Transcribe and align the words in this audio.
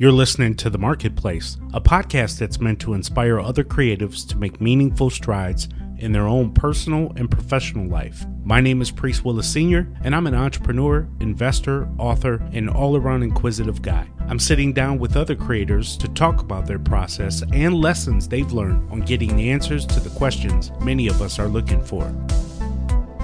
You're 0.00 0.12
listening 0.12 0.54
to 0.58 0.70
The 0.70 0.78
Marketplace, 0.78 1.56
a 1.74 1.80
podcast 1.80 2.38
that's 2.38 2.60
meant 2.60 2.78
to 2.82 2.94
inspire 2.94 3.40
other 3.40 3.64
creatives 3.64 4.24
to 4.28 4.38
make 4.38 4.60
meaningful 4.60 5.10
strides 5.10 5.68
in 5.96 6.12
their 6.12 6.28
own 6.28 6.52
personal 6.52 7.12
and 7.16 7.28
professional 7.28 7.88
life. 7.88 8.24
My 8.44 8.60
name 8.60 8.80
is 8.80 8.92
Priest 8.92 9.24
Willis 9.24 9.52
Sr., 9.52 9.92
and 10.04 10.14
I'm 10.14 10.28
an 10.28 10.36
entrepreneur, 10.36 11.08
investor, 11.18 11.88
author, 11.98 12.40
and 12.52 12.70
all 12.70 12.96
around 12.96 13.24
inquisitive 13.24 13.82
guy. 13.82 14.08
I'm 14.28 14.38
sitting 14.38 14.72
down 14.72 15.00
with 15.00 15.16
other 15.16 15.34
creators 15.34 15.96
to 15.96 16.06
talk 16.06 16.42
about 16.42 16.64
their 16.64 16.78
process 16.78 17.42
and 17.52 17.74
lessons 17.74 18.28
they've 18.28 18.52
learned 18.52 18.88
on 18.92 19.00
getting 19.00 19.34
the 19.34 19.50
answers 19.50 19.84
to 19.86 19.98
the 19.98 20.16
questions 20.16 20.70
many 20.80 21.08
of 21.08 21.20
us 21.20 21.40
are 21.40 21.48
looking 21.48 21.82
for. 21.82 22.04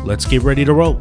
Let's 0.05 0.27
get 0.27 0.43
ready 0.43 0.65
to 0.65 0.75
roll. 0.75 1.01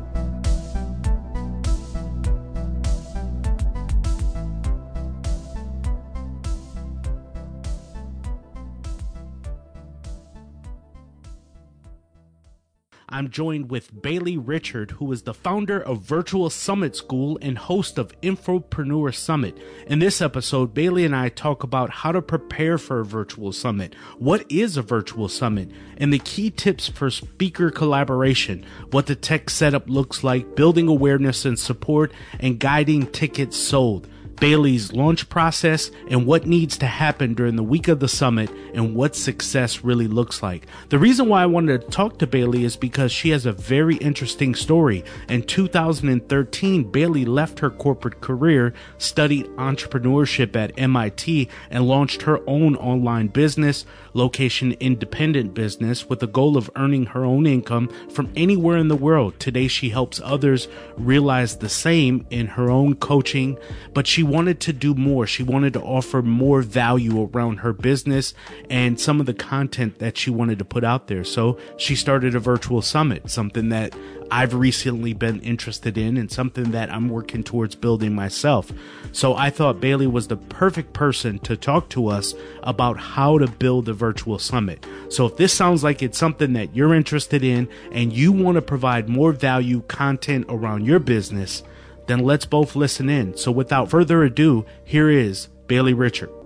I'm 13.14 13.30
joined 13.30 13.70
with 13.70 14.02
Bailey 14.02 14.38
Richert, 14.38 14.90
who 14.94 15.12
is 15.12 15.22
the 15.22 15.36
founder 15.36 15.80
of 15.80 16.02
Virtual 16.02 16.50
Summit 16.50 16.96
School 16.96 17.38
and 17.44 17.60
host 17.60 18.00
of 18.00 18.20
Infopreneur 18.22 19.14
Summit. 19.14 19.56
In 19.86 20.00
this 20.00 20.20
episode, 20.20 20.74
Bailey 20.74 21.06
and 21.06 21.16
I 21.16 21.30
talk 21.30 21.62
about 21.62 21.92
how 21.92 22.12
to 22.12 22.24
prepare 22.24 22.80
for 22.80 23.02
a 23.02 23.06
virtual 23.06 23.54
summit, 23.54 23.94
what 24.18 24.52
is 24.52 24.78
a 24.78 24.82
virtual 24.82 25.30
summit, 25.30 25.70
and 25.96 26.12
the 26.12 26.18
key 26.18 26.50
tips 26.50 26.88
for 26.88 27.12
speaker 27.12 27.70
collaboration, 27.70 28.66
what 28.90 29.06
the 29.06 29.16
tech 29.16 29.52
setup 29.52 29.88
looks 29.88 30.24
like, 30.24 30.56
building 30.56 30.88
awareness 30.88 31.46
and 31.46 31.60
support, 31.60 32.12
and 32.40 32.60
guiding 32.60 33.06
tickets 33.06 33.56
sold. 33.56 34.08
Bailey's 34.44 34.92
launch 34.92 35.30
process 35.30 35.90
and 36.10 36.26
what 36.26 36.46
needs 36.46 36.78
to 36.80 36.86
happen 36.86 37.34
during 37.34 37.56
the 37.56 37.64
week 37.64 37.88
of 37.88 38.02
the 38.02 38.10
summit 38.10 38.52
and 38.74 38.94
what 38.94 39.16
success 39.16 39.86
really 39.86 40.06
looks 40.06 40.44
like. 40.44 40.68
The 40.90 41.00
reason 41.00 41.30
why 41.30 41.44
I 41.44 41.46
wanted 41.46 41.80
to 41.80 41.88
talk 41.88 42.18
to 42.18 42.28
Bailey 42.28 42.66
is 42.66 42.76
because 42.76 43.14
she 43.14 43.30
has 43.30 43.46
a 43.46 43.54
very 43.54 43.96
interesting 43.96 44.54
story. 44.54 45.06
In 45.30 45.44
2013, 45.44 46.92
Bailey 46.92 47.24
left 47.24 47.60
her 47.60 47.70
corporate 47.70 48.20
career, 48.20 48.74
studied 48.98 49.46
entrepreneurship 49.52 50.58
at 50.58 50.78
MIT, 50.78 51.48
and 51.70 51.88
launched 51.88 52.24
her 52.24 52.42
own 52.46 52.76
online 52.76 53.28
business, 53.28 53.86
location 54.14 54.74
independent 54.80 55.54
business, 55.54 56.08
with 56.10 56.20
the 56.20 56.28
goal 56.28 56.58
of 56.58 56.70
earning 56.76 57.08
her 57.08 57.26
own 57.26 57.46
income 57.46 57.90
from 58.10 58.32
anywhere 58.36 58.78
in 58.78 58.88
the 58.88 58.96
world. 58.96 59.40
Today, 59.40 59.68
she 59.68 59.90
helps 59.90 60.22
others 60.24 60.68
realize 60.98 61.58
the 61.58 61.70
same 61.70 62.26
in 62.30 62.48
her 62.48 62.70
own 62.70 62.96
coaching, 62.96 63.58
but 63.94 64.08
she 64.08 64.24
wanted 64.24 64.60
to 64.62 64.74
do 64.74 64.94
more. 64.94 65.28
She 65.28 65.44
wanted 65.44 65.74
to 65.74 65.82
offer 65.82 66.22
more 66.22 66.62
value 66.62 67.30
around 67.30 67.58
her 67.58 67.74
business 67.74 68.34
and 68.70 69.00
some 69.00 69.20
of 69.20 69.26
the 69.26 69.34
content 69.34 70.00
that 70.00 70.18
she 70.18 70.30
wanted 70.30 70.60
to 70.60 70.66
put 70.66 70.84
out 70.84 71.08
there. 71.08 71.24
So 71.24 71.58
she 71.78 71.96
started 71.96 72.36
a 72.36 72.40
virtual 72.40 72.82
summit, 72.82 73.30
something 73.30 73.70
that 73.70 73.96
I've 74.34 74.56
recently 74.56 75.14
been 75.14 75.42
interested 75.42 75.96
in 75.96 76.18
and 76.18 76.32
something 76.32 76.72
that 76.72 76.92
I'm 76.92 77.08
working 77.08 77.44
towards 77.44 77.76
building 77.76 78.16
myself. 78.16 78.72
So 79.12 79.36
I 79.36 79.52
thought 79.52 79.80
Bailey 79.80 80.08
was 80.08 80.28
the 80.28 80.38
perfect 80.38 80.92
person 80.92 81.38
to 81.42 81.56
talk 81.56 81.88
to 81.90 82.08
us 82.08 82.34
about 82.64 82.98
how 82.98 83.38
to 83.38 83.46
build 83.46 83.88
a 83.88 83.94
virtual 83.94 84.40
summit. 84.40 84.88
So 85.10 85.28
if 85.28 85.38
this 85.38 85.54
sounds 85.54 85.84
like 85.84 86.02
it's 86.02 86.18
something 86.18 86.54
that 86.54 86.76
you're 86.76 86.96
interested 86.96 87.44
in 87.44 87.70
and 87.92 88.12
you 88.12 88.32
want 88.32 88.56
to 88.56 88.64
provide 88.64 89.08
more 89.08 89.34
value 89.34 89.84
content 89.84 90.48
around 90.50 90.88
your 90.88 90.98
business, 90.98 91.62
then 92.08 92.18
let's 92.18 92.46
both 92.46 92.76
listen 92.76 93.12
in. 93.12 93.38
So 93.38 93.52
without 93.52 93.92
further 93.92 94.24
ado, 94.24 94.66
here 94.84 95.12
is 95.12 95.48
Bailey 95.68 95.94
Richert. 95.94 96.43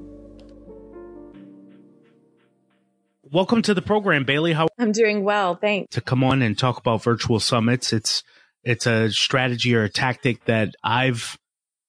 Welcome 3.32 3.62
to 3.64 3.74
the 3.74 3.82
program, 3.82 4.24
Bailey. 4.24 4.54
How 4.54 4.68
I'm 4.80 4.94
doing 4.94 5.24
well, 5.24 5.56
thanks. 5.56 5.94
To 5.96 6.02
come 6.02 6.24
on 6.24 6.42
and 6.42 6.58
talk 6.58 6.78
about 6.78 7.04
virtual 7.04 7.42
summits. 7.42 7.92
It's 7.92 8.24
it's 8.64 8.86
a 8.88 9.12
strategy 9.12 9.76
or 9.76 9.84
a 9.84 9.90
tactic 9.90 10.46
that 10.46 10.76
I've 10.82 11.38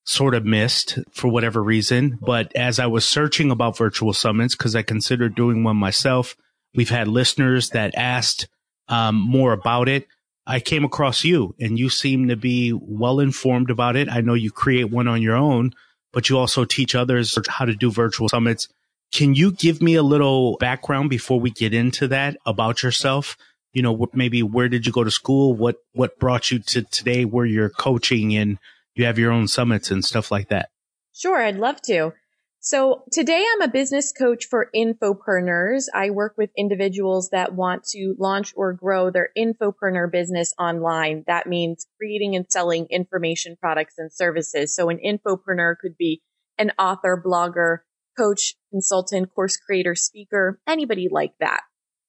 sort 0.05 0.35
of 0.35 0.45
missed 0.45 0.99
for 1.13 1.29
whatever 1.29 1.63
reason. 1.63 2.19
But 2.21 2.55
as 2.57 2.81
I 2.81 2.87
was 2.87 3.05
searching 3.05 3.51
about 3.53 3.77
virtual 3.77 4.13
summits, 4.13 4.57
because 4.57 4.75
I 4.75 4.83
considered 4.83 5.37
doing 5.37 5.63
one 5.63 5.77
myself, 5.77 6.35
we've 6.75 6.91
had 6.91 7.07
listeners 7.07 7.71
that 7.71 7.95
asked 7.95 8.49
um, 8.89 9.15
more 9.15 9.53
about 9.53 9.89
it. 9.89 10.09
I 10.47 10.61
came 10.61 10.85
across 10.85 11.25
you 11.25 11.55
and 11.61 11.79
you 11.79 11.89
seem 11.89 12.29
to 12.29 12.37
be 12.37 12.73
well 12.73 13.21
informed 13.21 13.71
about 13.71 13.97
it. 13.97 14.09
I 14.09 14.23
know 14.23 14.35
you 14.35 14.51
create 14.51 14.91
one 14.91 15.07
on 15.07 15.23
your 15.23 15.37
own, 15.37 15.73
but 16.13 16.29
you 16.29 16.39
also 16.39 16.65
teach 16.65 16.95
others 16.95 17.39
how 17.49 17.67
to 17.67 17.75
do 17.75 17.93
virtual 17.93 18.29
summits. 18.29 18.69
Can 19.13 19.35
you 19.35 19.53
give 19.53 19.81
me 19.81 19.95
a 19.95 20.03
little 20.03 20.57
background 20.59 21.11
before 21.11 21.41
we 21.41 21.51
get 21.51 21.73
into 21.73 22.09
that 22.09 22.37
about 22.45 22.83
yourself? 22.83 23.37
You 23.73 23.83
know, 23.83 24.09
maybe 24.13 24.43
where 24.43 24.69
did 24.69 24.87
you 24.87 24.93
go 24.93 25.05
to 25.05 25.11
school? 25.11 25.55
What, 25.55 25.77
what 25.93 26.19
brought 26.19 26.51
you 26.51 26.59
to 26.59 26.83
today 26.83 27.25
where 27.25 27.47
you're 27.47 27.71
coaching 27.71 28.37
and 28.37 28.59
you 28.95 29.05
have 29.07 29.19
your 29.19 29.33
own 29.33 29.49
summits 29.49 29.91
and 29.91 30.05
stuff 30.05 30.31
like 30.31 30.49
that? 30.49 30.71
Sure. 31.15 31.39
I'd 31.39 31.57
love 31.57 31.81
to. 31.83 32.13
So 32.61 33.05
today 33.13 33.47
I'm 33.51 33.63
a 33.63 33.73
business 33.73 34.13
coach 34.13 34.45
for 34.45 34.69
infopreneurs. 34.75 35.85
I 35.95 36.11
work 36.11 36.35
with 36.37 36.51
individuals 36.57 37.31
that 37.31 37.55
want 37.55 37.85
to 37.93 38.15
launch 38.19 38.53
or 38.57 38.73
grow 38.73 39.11
their 39.11 39.31
infopreneur 39.39 40.11
business 40.11 40.53
online. 40.59 41.25
That 41.29 41.47
means 41.47 41.87
creating 41.97 42.35
and 42.35 42.47
selling 42.51 42.87
information 42.91 43.57
products 43.61 43.95
and 43.97 44.13
services. 44.13 44.75
So 44.75 44.91
an 44.91 44.99
infopreneur 44.99 45.77
could 45.81 45.97
be 45.97 46.21
an 46.59 46.73
author, 46.79 47.23
blogger, 47.25 47.79
coach, 48.19 48.55
consultant, 48.71 49.35
course 49.35 49.57
creator, 49.57 49.95
speaker, 49.95 50.61
anybody 50.67 51.09
like 51.11 51.33
that. 51.41 51.63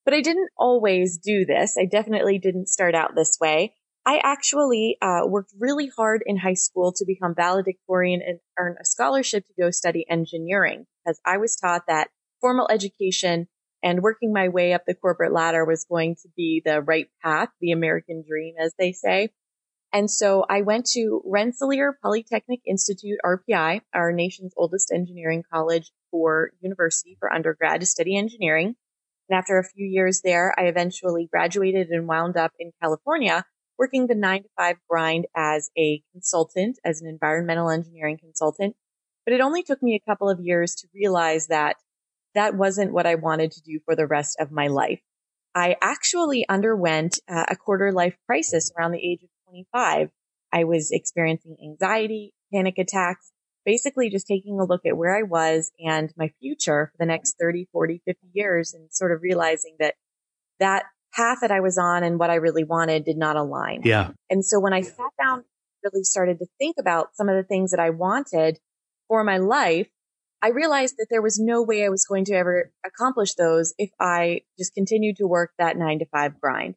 But 0.06 0.14
I 0.14 0.22
didn't 0.22 0.50
always 0.58 1.18
do 1.18 1.46
this. 1.46 1.78
I 1.80 1.86
definitely 1.86 2.40
didn't 2.40 2.68
start 2.68 2.96
out 2.96 3.16
this 3.16 3.38
way. 3.40 3.75
I 4.06 4.22
actually 4.24 4.98
uh, 5.02 5.22
worked 5.28 5.53
really 5.59 5.92
hard 5.96 6.24
in 6.25 6.38
high 6.38 6.56
school 6.56 6.94
to 6.94 7.06
become 7.06 7.36
valedictorian 7.36 8.22
and 8.25 8.40
earn 8.58 8.75
a 8.81 8.86
scholarship 8.86 9.46
to 9.46 9.53
go 9.59 9.72
study 9.72 10.06
engineering 10.09 10.86
because 11.06 11.19
I 11.25 11.38
was 11.38 11.56
taught 11.56 11.84
that 11.88 12.09
formal 12.42 12.68
education 12.72 13.48
and 13.84 14.02
working 14.02 14.34
my 14.34 14.50
way 14.50 14.74
up 14.74 14.84
the 14.86 14.96
corporate 14.96 15.31
ladder 15.31 15.66
was 15.66 15.86
going 15.86 16.16
to 16.24 16.30
be 16.36 16.62
the 16.64 16.81
right 16.81 17.08
path, 17.24 17.50
the 17.62 17.72
American 17.72 18.24
dream, 18.28 18.56
as 18.59 18.74
they 18.80 18.92
say. 18.94 19.30
And 19.91 20.09
so 20.09 20.45
I 20.47 20.61
went 20.61 20.85
to 20.94 21.22
Rensselaer 21.25 21.97
Polytechnic 22.01 22.61
Institute, 22.66 23.19
RPI, 23.25 23.81
our 23.94 24.11
nation's 24.11 24.53
oldest 24.55 24.91
engineering 24.94 25.44
college 25.51 25.91
for 26.11 26.51
university 26.61 27.17
for 27.19 27.33
undergrad 27.33 27.79
to 27.81 27.88
study 27.88 28.16
engineering. 28.16 28.75
And 29.29 29.38
after 29.38 29.57
a 29.57 29.63
few 29.63 29.85
years 29.85 30.22
there, 30.23 30.53
I 30.57 30.63
eventually 30.63 31.27
graduated 31.31 31.89
and 31.89 32.07
wound 32.07 32.38
up 32.38 32.51
in 32.59 32.72
California 32.81 33.45
working 33.79 34.07
the 34.07 34.16
nine 34.16 34.44
to 34.44 34.50
five 34.57 34.75
grind 34.89 35.25
as 35.35 35.72
a 35.77 36.03
consultant, 36.11 36.77
as 36.83 37.01
an 37.01 37.07
environmental 37.07 37.69
engineering 37.69 38.17
consultant. 38.17 38.75
But 39.25 39.33
it 39.33 39.41
only 39.41 39.63
took 39.63 39.81
me 39.81 39.95
a 39.95 40.09
couple 40.09 40.29
of 40.29 40.41
years 40.41 40.75
to 40.75 40.88
realize 40.94 41.47
that 41.47 41.77
that 42.35 42.56
wasn't 42.56 42.91
what 42.91 43.07
I 43.07 43.16
wanted 43.16 43.51
to 43.53 43.61
do 43.61 43.79
for 43.85 43.95
the 43.95 44.06
rest 44.06 44.38
of 44.39 44.51
my 44.51 44.67
life. 44.67 45.00
I 45.56 45.77
actually 45.81 46.47
underwent 46.47 47.19
uh, 47.27 47.45
a 47.47 47.56
quarter 47.56 47.91
life 47.91 48.16
crisis 48.27 48.69
around 48.77 48.91
the 48.91 49.00
age 49.00 49.23
of 49.23 49.29
25. 49.50 50.10
I 50.52 50.64
was 50.64 50.92
experiencing 50.92 51.58
anxiety, 51.64 52.34
panic 52.54 52.78
attacks, 52.78 53.32
basically 53.66 54.10
just 54.10 54.28
taking 54.28 54.60
a 54.60 54.64
look 54.64 54.86
at 54.86 54.98
where 54.98 55.16
I 55.16 55.24
was 55.24 55.72
and 55.80 56.12
my 56.18 56.32
future 56.40 56.92
for 56.92 56.98
the 56.98 57.06
next 57.06 57.36
30, 57.40 57.68
40, 57.72 58.02
50 58.06 58.28
years 58.34 58.74
and 58.74 58.88
sort 58.92 59.12
of 59.12 59.22
realizing 59.22 59.76
that 59.80 59.96
that 60.60 60.86
path 61.14 61.40
that 61.42 61.52
I 61.52 61.60
was 61.60 61.78
on 61.78 62.04
and 62.04 62.20
what 62.20 62.30
I 62.30 62.36
really 62.36 62.64
wanted 62.64 63.06
did 63.06 63.18
not 63.18 63.36
align. 63.36 63.82
Yeah. 63.84 64.12
And 64.30 64.46
so 64.46 64.60
when 64.60 64.74
I 64.74 64.82
sat 64.82 65.12
down, 65.22 65.44
really 65.84 66.04
started 66.04 66.40
to 66.40 66.46
think 66.58 66.76
about 66.80 67.16
some 67.16 67.30
of 67.30 67.36
the 67.36 67.44
things 67.44 67.72
that 67.72 67.80
I 67.80 67.90
wanted 67.90 68.60
for 69.08 69.24
my 69.24 69.38
life, 69.38 69.88
I 70.42 70.50
realized 70.50 70.96
that 70.98 71.08
there 71.10 71.22
was 71.22 71.40
no 71.40 71.62
way 71.62 71.86
I 71.86 71.90
was 71.90 72.06
going 72.06 72.25
to 72.25 72.34
ever 72.34 72.72
accomplish 72.86 73.34
those 73.34 73.74
if 73.78 73.90
I 74.00 74.42
just 74.57 74.74
continued 74.74 75.18
to 75.18 75.28
work 75.28 75.52
that 75.57 75.78
nine 75.78 76.00
to 76.00 76.06
five 76.06 76.40
grind. 76.40 76.75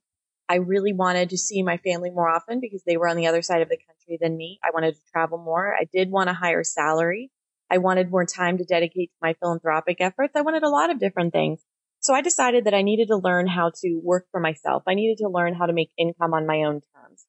I 0.52 0.56
really 0.56 0.92
wanted 0.92 1.30
to 1.30 1.38
see 1.38 1.62
my 1.62 1.78
family 1.78 2.10
more 2.10 2.28
often 2.28 2.60
because 2.60 2.82
they 2.84 2.98
were 2.98 3.08
on 3.08 3.16
the 3.16 3.26
other 3.26 3.40
side 3.40 3.62
of 3.62 3.70
the 3.70 3.78
country 3.78 4.18
than 4.20 4.36
me. 4.36 4.60
I 4.62 4.68
wanted 4.74 4.96
to 4.96 5.00
travel 5.10 5.38
more. 5.38 5.74
I 5.74 5.86
did 5.90 6.10
want 6.10 6.28
a 6.28 6.34
higher 6.34 6.62
salary. 6.62 7.30
I 7.70 7.78
wanted 7.78 8.10
more 8.10 8.26
time 8.26 8.58
to 8.58 8.64
dedicate 8.64 9.12
to 9.12 9.16
my 9.22 9.32
philanthropic 9.40 10.02
efforts. 10.02 10.36
I 10.36 10.42
wanted 10.42 10.62
a 10.62 10.68
lot 10.68 10.90
of 10.90 11.00
different 11.00 11.32
things. 11.32 11.62
So 12.00 12.12
I 12.12 12.20
decided 12.20 12.66
that 12.66 12.74
I 12.74 12.82
needed 12.82 13.08
to 13.08 13.16
learn 13.16 13.46
how 13.46 13.70
to 13.76 14.00
work 14.04 14.26
for 14.30 14.40
myself. 14.40 14.82
I 14.86 14.92
needed 14.92 15.22
to 15.22 15.30
learn 15.30 15.54
how 15.54 15.64
to 15.64 15.72
make 15.72 15.90
income 15.96 16.34
on 16.34 16.46
my 16.46 16.64
own 16.64 16.82
terms. 16.94 17.24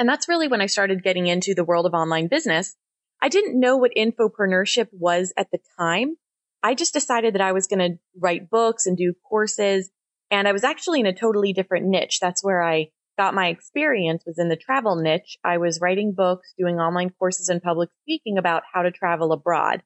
And 0.00 0.08
that's 0.08 0.28
really 0.28 0.48
when 0.48 0.60
I 0.60 0.66
started 0.66 1.04
getting 1.04 1.28
into 1.28 1.54
the 1.54 1.62
world 1.62 1.86
of 1.86 1.94
online 1.94 2.26
business. 2.26 2.74
I 3.22 3.28
didn't 3.28 3.60
know 3.60 3.76
what 3.76 3.92
infopreneurship 3.96 4.88
was 4.90 5.32
at 5.36 5.52
the 5.52 5.60
time. 5.78 6.16
I 6.64 6.74
just 6.74 6.94
decided 6.94 7.34
that 7.34 7.42
I 7.42 7.52
was 7.52 7.68
going 7.68 7.92
to 7.92 7.98
write 8.18 8.50
books 8.50 8.86
and 8.86 8.96
do 8.96 9.14
courses. 9.22 9.88
And 10.30 10.46
I 10.46 10.52
was 10.52 10.64
actually 10.64 11.00
in 11.00 11.06
a 11.06 11.12
totally 11.12 11.52
different 11.52 11.86
niche. 11.86 12.18
That's 12.20 12.44
where 12.44 12.62
I 12.62 12.88
got 13.18 13.34
my 13.34 13.48
experience 13.48 14.22
was 14.26 14.38
in 14.38 14.48
the 14.48 14.56
travel 14.56 14.96
niche. 14.96 15.36
I 15.44 15.58
was 15.58 15.80
writing 15.80 16.12
books, 16.12 16.54
doing 16.58 16.76
online 16.76 17.10
courses 17.10 17.48
and 17.48 17.62
public 17.62 17.90
speaking 18.02 18.38
about 18.38 18.62
how 18.72 18.82
to 18.82 18.90
travel 18.90 19.32
abroad. 19.32 19.82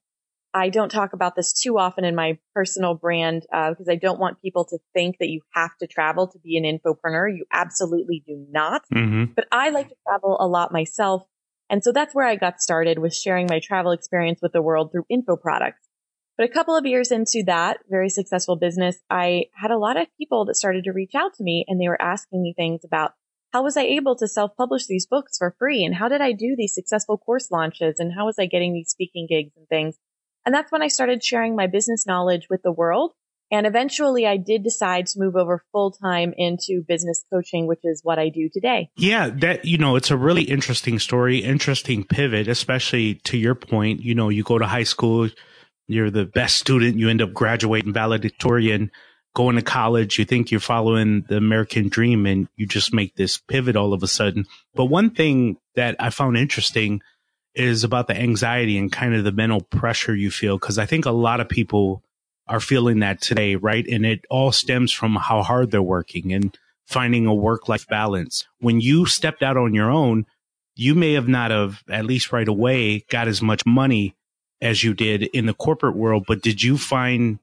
I 0.54 0.68
don't 0.68 0.90
talk 0.90 1.14
about 1.14 1.34
this 1.34 1.52
too 1.52 1.78
often 1.78 2.04
in 2.04 2.14
my 2.14 2.38
personal 2.54 2.94
brand 2.94 3.44
uh, 3.52 3.70
because 3.70 3.88
I 3.88 3.96
don't 3.96 4.20
want 4.20 4.40
people 4.40 4.64
to 4.66 4.78
think 4.92 5.16
that 5.18 5.28
you 5.28 5.40
have 5.52 5.76
to 5.78 5.88
travel 5.88 6.28
to 6.28 6.38
be 6.38 6.56
an 6.56 6.62
infopreneur. 6.62 7.36
You 7.36 7.44
absolutely 7.52 8.22
do 8.24 8.46
not. 8.50 8.82
Mm-hmm. 8.94 9.32
But 9.34 9.46
I 9.50 9.70
like 9.70 9.88
to 9.88 9.96
travel 10.06 10.36
a 10.38 10.46
lot 10.46 10.72
myself. 10.72 11.24
And 11.68 11.82
so 11.82 11.90
that's 11.90 12.14
where 12.14 12.26
I 12.26 12.36
got 12.36 12.62
started 12.62 13.00
with 13.00 13.16
sharing 13.16 13.48
my 13.50 13.58
travel 13.58 13.90
experience 13.90 14.38
with 14.40 14.52
the 14.52 14.62
world 14.62 14.92
through 14.92 15.06
info 15.08 15.34
products. 15.34 15.88
But 16.36 16.48
a 16.48 16.52
couple 16.52 16.76
of 16.76 16.84
years 16.84 17.12
into 17.12 17.44
that 17.46 17.78
very 17.88 18.08
successful 18.08 18.56
business, 18.56 18.96
I 19.08 19.44
had 19.54 19.70
a 19.70 19.78
lot 19.78 19.96
of 19.96 20.08
people 20.18 20.44
that 20.46 20.56
started 20.56 20.84
to 20.84 20.92
reach 20.92 21.14
out 21.14 21.34
to 21.34 21.44
me 21.44 21.64
and 21.68 21.80
they 21.80 21.88
were 21.88 22.00
asking 22.00 22.42
me 22.42 22.54
things 22.56 22.84
about 22.84 23.12
how 23.52 23.62
was 23.62 23.76
I 23.76 23.82
able 23.82 24.16
to 24.16 24.26
self 24.26 24.56
publish 24.56 24.86
these 24.86 25.06
books 25.06 25.38
for 25.38 25.54
free? 25.60 25.84
And 25.84 25.94
how 25.94 26.08
did 26.08 26.20
I 26.20 26.32
do 26.32 26.56
these 26.56 26.74
successful 26.74 27.16
course 27.16 27.52
launches? 27.52 28.00
And 28.00 28.12
how 28.12 28.26
was 28.26 28.36
I 28.36 28.46
getting 28.46 28.72
these 28.72 28.90
speaking 28.90 29.28
gigs 29.28 29.52
and 29.56 29.68
things? 29.68 29.96
And 30.44 30.52
that's 30.52 30.72
when 30.72 30.82
I 30.82 30.88
started 30.88 31.22
sharing 31.22 31.54
my 31.54 31.68
business 31.68 32.04
knowledge 32.04 32.48
with 32.50 32.62
the 32.62 32.72
world. 32.72 33.12
And 33.52 33.66
eventually 33.66 34.26
I 34.26 34.36
did 34.38 34.64
decide 34.64 35.06
to 35.06 35.20
move 35.20 35.36
over 35.36 35.62
full 35.70 35.92
time 35.92 36.34
into 36.36 36.82
business 36.86 37.24
coaching, 37.32 37.68
which 37.68 37.80
is 37.84 38.00
what 38.02 38.18
I 38.18 38.28
do 38.28 38.50
today. 38.52 38.90
Yeah, 38.96 39.30
that, 39.36 39.64
you 39.64 39.78
know, 39.78 39.94
it's 39.94 40.10
a 40.10 40.16
really 40.16 40.42
interesting 40.42 40.98
story, 40.98 41.38
interesting 41.38 42.02
pivot, 42.02 42.48
especially 42.48 43.14
to 43.26 43.36
your 43.36 43.54
point. 43.54 44.00
You 44.00 44.16
know, 44.16 44.30
you 44.30 44.42
go 44.42 44.58
to 44.58 44.66
high 44.66 44.82
school, 44.82 45.28
you're 45.86 46.10
the 46.10 46.26
best 46.26 46.56
student, 46.56 46.98
you 46.98 47.08
end 47.08 47.22
up 47.22 47.32
graduating 47.32 47.92
valedictorian 47.92 48.90
going 49.34 49.56
to 49.56 49.62
college, 49.62 50.18
you 50.18 50.24
think 50.24 50.50
you're 50.50 50.60
following 50.60 51.22
the 51.28 51.36
American 51.36 51.88
dream 51.88 52.24
and 52.24 52.48
you 52.56 52.66
just 52.66 52.94
make 52.94 53.16
this 53.16 53.36
pivot 53.36 53.76
all 53.76 53.92
of 53.92 54.02
a 54.02 54.08
sudden. 54.08 54.46
But 54.74 54.86
one 54.86 55.10
thing 55.10 55.56
that 55.74 55.96
I 55.98 56.10
found 56.10 56.36
interesting 56.36 57.02
is 57.54 57.84
about 57.84 58.06
the 58.06 58.16
anxiety 58.16 58.78
and 58.78 58.90
kind 58.90 59.14
of 59.14 59.24
the 59.24 59.32
mental 59.32 59.60
pressure 59.60 60.14
you 60.14 60.30
feel. 60.30 60.58
Cause 60.58 60.78
I 60.78 60.86
think 60.86 61.04
a 61.04 61.10
lot 61.10 61.40
of 61.40 61.48
people 61.48 62.02
are 62.46 62.60
feeling 62.60 63.00
that 63.00 63.20
today, 63.20 63.56
right? 63.56 63.86
And 63.86 64.06
it 64.06 64.24
all 64.30 64.52
stems 64.52 64.92
from 64.92 65.16
how 65.16 65.42
hard 65.42 65.70
they're 65.70 65.82
working 65.82 66.32
and 66.32 66.56
finding 66.86 67.26
a 67.26 67.34
work 67.34 67.68
life 67.68 67.86
balance. 67.88 68.46
When 68.60 68.80
you 68.80 69.06
stepped 69.06 69.42
out 69.42 69.56
on 69.56 69.74
your 69.74 69.90
own, 69.90 70.26
you 70.76 70.94
may 70.94 71.14
have 71.14 71.28
not 71.28 71.50
have, 71.50 71.82
at 71.88 72.04
least 72.04 72.32
right 72.32 72.46
away, 72.46 73.04
got 73.08 73.28
as 73.28 73.40
much 73.40 73.64
money 73.64 74.14
as 74.64 74.82
you 74.82 74.94
did 74.94 75.22
in 75.22 75.46
the 75.46 75.54
corporate 75.54 75.94
world. 75.94 76.24
But 76.26 76.42
did 76.42 76.62
you 76.62 76.76
find 76.76 77.38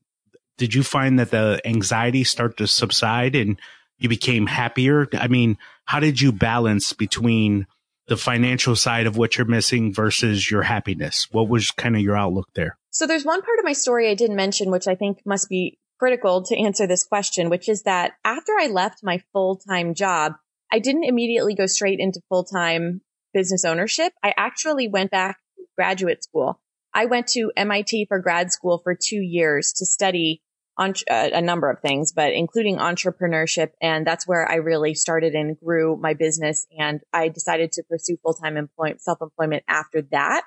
did 0.57 0.73
you 0.73 0.83
find 0.83 1.17
that 1.17 1.31
the 1.31 1.61
anxiety 1.65 2.23
start 2.23 2.57
to 2.57 2.67
subside 2.67 3.35
and 3.35 3.59
you 3.97 4.09
became 4.09 4.47
happier? 4.47 5.07
I 5.13 5.27
mean, 5.27 5.57
how 5.85 5.99
did 5.99 6.19
you 6.19 6.31
balance 6.31 6.93
between 6.93 7.67
the 8.07 8.17
financial 8.17 8.75
side 8.75 9.07
of 9.07 9.17
what 9.17 9.37
you're 9.37 9.47
missing 9.47 9.93
versus 9.93 10.51
your 10.51 10.63
happiness? 10.63 11.27
What 11.31 11.47
was 11.47 11.71
kind 11.71 11.95
of 11.95 12.01
your 12.01 12.17
outlook 12.17 12.49
there? 12.53 12.77
So 12.89 13.07
there's 13.07 13.25
one 13.25 13.41
part 13.41 13.59
of 13.59 13.65
my 13.65 13.73
story 13.73 14.09
I 14.09 14.15
didn't 14.15 14.35
mention, 14.35 14.69
which 14.69 14.87
I 14.87 14.95
think 14.95 15.21
must 15.25 15.49
be 15.49 15.79
critical 15.97 16.43
to 16.43 16.59
answer 16.59 16.87
this 16.87 17.03
question, 17.05 17.49
which 17.49 17.69
is 17.69 17.83
that 17.83 18.13
after 18.25 18.51
I 18.59 18.67
left 18.67 19.03
my 19.03 19.23
full 19.31 19.55
time 19.55 19.93
job, 19.93 20.33
I 20.71 20.79
didn't 20.79 21.05
immediately 21.05 21.55
go 21.55 21.67
straight 21.67 21.99
into 21.99 22.21
full 22.29 22.43
time 22.43 23.01
business 23.33 23.65
ownership. 23.65 24.13
I 24.23 24.33
actually 24.37 24.87
went 24.87 25.11
back 25.11 25.37
to 25.57 25.63
graduate 25.77 26.23
school. 26.23 26.59
I 26.93 27.05
went 27.05 27.27
to 27.27 27.51
MIT 27.55 28.05
for 28.07 28.19
grad 28.19 28.51
school 28.51 28.79
for 28.83 28.95
two 28.95 29.21
years 29.21 29.73
to 29.73 29.85
study 29.85 30.41
on 30.77 30.93
uh, 31.09 31.29
a 31.33 31.41
number 31.41 31.69
of 31.69 31.79
things, 31.79 32.11
but 32.11 32.33
including 32.33 32.77
entrepreneurship. 32.77 33.69
And 33.81 34.05
that's 34.05 34.27
where 34.27 34.49
I 34.49 34.55
really 34.55 34.93
started 34.93 35.33
and 35.33 35.59
grew 35.59 35.97
my 35.97 36.13
business. 36.13 36.65
And 36.77 37.01
I 37.13 37.29
decided 37.29 37.73
to 37.73 37.83
pursue 37.83 38.17
full-time 38.23 38.57
employment, 38.57 39.01
self-employment 39.01 39.63
after 39.67 40.01
that. 40.11 40.43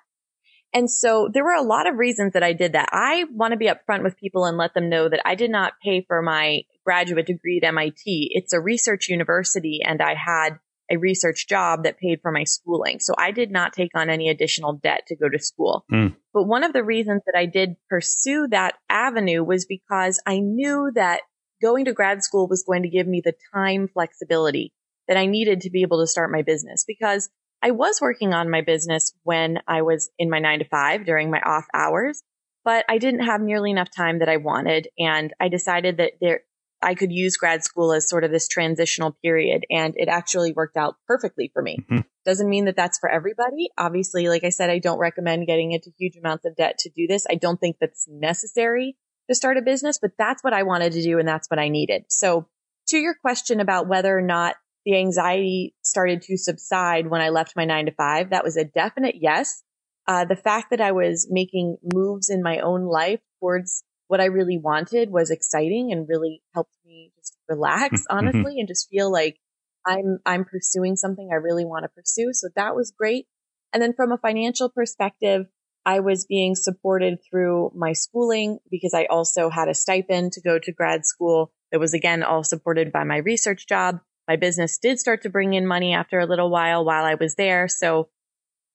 And 0.73 0.91
so 0.91 1.29
there 1.33 1.45
were 1.45 1.55
a 1.55 1.63
lot 1.63 1.89
of 1.89 1.99
reasons 1.99 2.33
that 2.33 2.43
I 2.43 2.53
did 2.53 2.73
that. 2.73 2.89
I 2.91 3.27
want 3.31 3.53
to 3.53 3.57
be 3.57 3.69
upfront 3.69 4.03
with 4.03 4.17
people 4.17 4.45
and 4.45 4.59
let 4.59 4.75
them 4.75 4.89
know 4.89 5.09
that 5.09 5.23
I 5.25 5.37
did 5.37 5.51
not 5.51 5.75
pay 5.83 6.03
for 6.03 6.21
my 6.21 6.63
graduate 6.85 7.27
degree 7.27 7.61
at 7.63 7.69
MIT. 7.69 8.31
It's 8.33 8.53
a 8.53 8.61
research 8.61 9.09
university 9.09 9.81
and 9.85 10.03
I 10.03 10.15
had 10.15 10.59
a 10.91 10.97
research 10.97 11.47
job 11.49 11.85
that 11.85 11.99
paid 11.99 12.21
for 12.21 12.33
my 12.33 12.45
schooling. 12.45 12.99
So 12.99 13.15
I 13.17 13.31
did 13.31 13.53
not 13.53 13.73
take 13.73 13.93
on 13.95 14.11
any 14.11 14.29
additional 14.29 14.73
debt 14.75 15.03
to 15.09 15.17
go 15.17 15.29
to 15.29 15.39
school. 15.39 15.85
Mm. 15.93 16.17
But 16.35 16.45
one 16.45 16.65
of 16.65 16.73
the 16.73 16.85
reasons 16.85 17.23
that 17.27 17.39
I 17.39 17.47
did 17.47 17.77
pursue 17.89 18.49
that 18.51 18.75
avenue 18.91 19.45
was 19.45 19.65
because 19.65 20.21
I 20.27 20.41
knew 20.41 20.91
that 20.97 21.23
going 21.63 21.85
to 21.85 21.93
grad 21.93 22.25
school 22.25 22.49
was 22.49 22.65
going 22.65 22.83
to 22.83 22.89
give 22.89 23.07
me 23.07 23.23
the 23.25 23.35
time 23.55 23.89
flexibility 23.89 24.73
that 25.07 25.17
I 25.17 25.27
needed 25.27 25.63
to 25.63 25.71
be 25.71 25.83
able 25.83 26.01
to 26.01 26.09
start 26.09 26.33
my 26.33 26.43
business 26.43 26.85
because 26.87 27.31
I 27.63 27.71
was 27.71 28.01
working 28.01 28.35
on 28.35 28.51
my 28.51 28.63
business 28.63 29.15
when 29.23 29.61
I 29.67 29.83
was 29.83 30.11
in 30.19 30.29
my 30.29 30.41
nine 30.41 30.59
to 30.59 30.65
five 30.67 31.07
during 31.07 31.31
my 31.31 31.41
off 31.41 31.67
hours, 31.73 32.23
but 32.65 32.85
I 32.89 32.99
didn't 32.99 33.25
have 33.25 33.41
nearly 33.41 33.71
enough 33.71 33.89
time 33.95 34.19
that 34.19 34.29
I 34.29 34.39
wanted. 34.39 34.89
And 34.99 35.33
I 35.41 35.49
decided 35.49 35.99
that 35.99 36.15
there, 36.21 36.41
I 36.85 36.95
could 36.95 37.11
use 37.11 37.37
grad 37.37 37.65
school 37.65 37.93
as 37.93 38.09
sort 38.09 38.25
of 38.25 38.31
this 38.31 38.47
transitional 38.47 39.17
period 39.23 39.65
and 39.71 39.95
it 39.97 40.09
actually 40.09 40.53
worked 40.53 40.77
out 40.77 40.97
perfectly 41.07 41.51
for 41.53 41.63
me. 41.63 41.79
Mm-hmm. 41.81 42.01
Doesn't 42.25 42.49
mean 42.49 42.67
that 42.67 42.77
that's 42.77 42.99
for 42.99 43.09
everybody. 43.11 43.71
Obviously, 43.79 44.29
like 44.29 44.45
I 44.45 44.51
said, 44.51 44.71
I 44.71 44.79
don't 44.79 44.99
recommend 44.99 45.47
getting 45.47 45.73
into 45.73 45.91
huge 45.99 46.17
amounts 46.17 46.45
of 46.45 46.57
debt 46.57 46.79
to 46.81 46.91
do 46.91 47.07
this. 47.07 47.27
I 47.29 47.35
don't 47.35 47.59
think 47.59 47.77
that's 47.81 48.07
necessary 48.09 48.97
to 49.29 49.35
start 49.35 49.57
a 49.57 49.63
business, 49.63 49.99
but 50.01 50.13
that's 50.19 50.45
what 50.45 50.53
I 50.53 50.63
wanted 50.63 50.93
to 50.93 51.03
do 51.03 51.19
and 51.19 51.27
that's 51.27 51.49
what 51.49 51.59
I 51.59 51.69
needed. 51.69 52.05
So 52.09 52.47
to 52.89 52.99
your 52.99 53.15
question 53.15 53.61
about 53.61 53.89
whether 53.89 54.17
or 54.17 54.23
not 54.23 54.57
the 54.85 54.99
anxiety 54.99 55.75
started 55.83 56.23
to 56.23 56.37
subside 56.37 57.07
when 57.07 57.23
I 57.23 57.31
left 57.31 57.57
my 57.57 57.65
nine 57.65 57.87
to 57.87 57.93
five, 57.93 58.31
that 58.31 58.45
was 58.45 58.57
a 58.57 58.65
definite 58.65 59.17
yes. 59.19 59.63
Uh, 60.07 60.27
the 60.27 60.37
fact 60.37 60.69
that 60.71 60.83
I 60.83 60.93
was 60.93 61.27
making 61.31 61.79
moves 61.83 62.29
in 62.29 62.43
my 62.43 62.59
own 62.59 62.85
life 62.85 63.21
towards 63.41 63.85
what 64.09 64.21
I 64.21 64.27
really 64.27 64.59
wanted 64.59 65.11
was 65.11 65.31
exciting 65.31 65.93
and 65.93 66.09
really 66.09 66.43
helped 66.55 66.77
me 66.85 67.13
just 67.17 67.37
relax, 67.49 68.03
mm-hmm. 68.03 68.17
honestly, 68.17 68.59
and 68.59 68.69
just 68.69 68.89
feel 68.91 69.11
like 69.11 69.39
I'm, 69.87 70.19
I'm 70.25 70.45
pursuing 70.45 70.97
something 70.97 71.31
I 71.31 71.37
really 71.37 71.65
want 71.65 71.85
to 71.85 71.89
pursue. 71.89 72.33
So 72.33 72.49
that 72.57 72.75
was 72.75 72.93
great. 72.97 73.27
And 73.73 73.83
then 73.83 73.93
from 73.95 74.13
a 74.13 74.19
financial 74.19 74.69
perspective, 74.69 75.47
I 75.87 76.01
was 76.01 76.27
being 76.27 76.55
supported 76.55 77.19
through 77.29 77.73
my 77.75 77.93
schooling 77.93 78.59
because 78.71 78.95
I 78.95 79.05
also 79.07 79.51
had 79.51 79.69
a 79.69 79.75
stipend 79.75 80.33
to 80.33 80.41
go 80.41 80.59
to 80.59 80.73
grad 80.73 81.05
school 81.05 81.53
that 81.71 81.81
was 81.81 81.93
again 81.93 82.23
all 82.23 82.45
supported 82.45 82.93
by 82.93 83.05
my 83.05 83.19
research 83.19 83.67
job. 83.69 84.01
My 84.27 84.37
business 84.37 84.79
did 84.79 84.99
start 84.99 85.23
to 85.23 85.29
bring 85.29 85.53
in 85.53 85.67
money 85.67 85.93
after 85.93 86.19
a 86.19 86.27
little 86.27 86.51
while 86.51 86.85
while 86.85 87.05
I 87.05 87.17
was 87.17 87.35
there. 87.35 87.69
So 87.69 88.09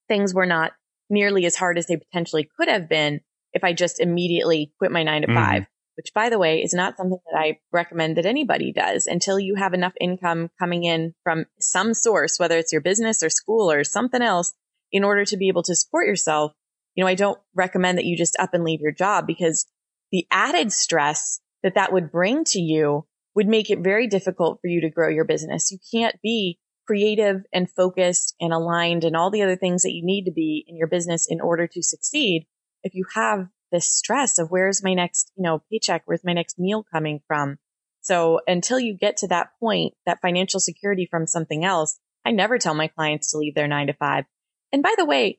things 0.06 0.32
were 0.32 0.46
not 0.46 0.72
nearly 1.08 1.46
as 1.46 1.56
hard 1.56 1.78
as 1.78 1.86
they 1.86 1.96
potentially 1.96 2.48
could 2.56 2.68
have 2.68 2.88
been 2.88 3.20
if 3.52 3.64
I 3.64 3.72
just 3.72 4.00
immediately 4.00 4.72
quit 4.78 4.92
my 4.92 5.02
nine 5.02 5.22
to 5.22 5.28
mm. 5.28 5.34
five, 5.34 5.66
which 5.96 6.12
by 6.14 6.28
the 6.28 6.38
way 6.38 6.62
is 6.62 6.72
not 6.72 6.96
something 6.96 7.18
that 7.30 7.38
I 7.38 7.58
recommend 7.72 8.16
that 8.16 8.26
anybody 8.26 8.72
does 8.72 9.06
until 9.06 9.38
you 9.38 9.56
have 9.56 9.74
enough 9.74 9.92
income 10.00 10.50
coming 10.58 10.84
in 10.84 11.14
from 11.22 11.46
some 11.60 11.94
source, 11.94 12.38
whether 12.38 12.58
it's 12.58 12.72
your 12.72 12.80
business 12.80 13.22
or 13.22 13.30
school 13.30 13.70
or 13.70 13.84
something 13.84 14.22
else 14.22 14.52
in 14.92 15.04
order 15.04 15.24
to 15.24 15.36
be 15.36 15.48
able 15.48 15.62
to 15.64 15.76
support 15.76 16.06
yourself. 16.06 16.52
You 16.94 17.04
know, 17.04 17.08
I 17.08 17.14
don't 17.14 17.38
recommend 17.54 17.98
that 17.98 18.04
you 18.04 18.16
just 18.16 18.36
up 18.38 18.54
and 18.54 18.64
leave 18.64 18.80
your 18.80 18.92
job 18.92 19.26
because 19.26 19.66
the 20.10 20.26
added 20.30 20.72
stress 20.72 21.40
that 21.62 21.74
that 21.74 21.92
would 21.92 22.10
bring 22.10 22.44
to 22.44 22.60
you 22.60 23.06
would 23.34 23.46
make 23.46 23.70
it 23.70 23.78
very 23.80 24.06
difficult 24.06 24.58
for 24.60 24.66
you 24.66 24.80
to 24.80 24.90
grow 24.90 25.08
your 25.08 25.24
business. 25.24 25.70
You 25.70 25.78
can't 25.92 26.20
be 26.22 26.58
creative 26.86 27.42
and 27.52 27.70
focused 27.70 28.34
and 28.40 28.52
aligned 28.52 29.04
and 29.04 29.16
all 29.16 29.30
the 29.30 29.42
other 29.42 29.56
things 29.56 29.82
that 29.82 29.92
you 29.92 30.04
need 30.04 30.24
to 30.24 30.32
be 30.32 30.64
in 30.66 30.76
your 30.76 30.88
business 30.88 31.26
in 31.28 31.40
order 31.40 31.68
to 31.68 31.82
succeed 31.82 32.46
if 32.82 32.94
you 32.94 33.04
have 33.14 33.48
this 33.72 33.86
stress 33.86 34.38
of 34.38 34.50
where's 34.50 34.82
my 34.82 34.94
next, 34.94 35.32
you 35.36 35.42
know, 35.42 35.62
paycheck, 35.70 36.02
where's 36.04 36.24
my 36.24 36.32
next 36.32 36.58
meal 36.58 36.84
coming 36.92 37.20
from? 37.26 37.58
So 38.00 38.40
until 38.46 38.80
you 38.80 38.94
get 38.94 39.18
to 39.18 39.28
that 39.28 39.50
point, 39.60 39.94
that 40.06 40.20
financial 40.22 40.60
security 40.60 41.06
from 41.10 41.26
something 41.26 41.64
else, 41.64 41.98
I 42.24 42.32
never 42.32 42.58
tell 42.58 42.74
my 42.74 42.88
clients 42.88 43.30
to 43.30 43.38
leave 43.38 43.54
their 43.54 43.68
nine 43.68 43.86
to 43.88 43.92
five. 43.92 44.24
And 44.72 44.82
by 44.82 44.94
the 44.96 45.04
way, 45.04 45.38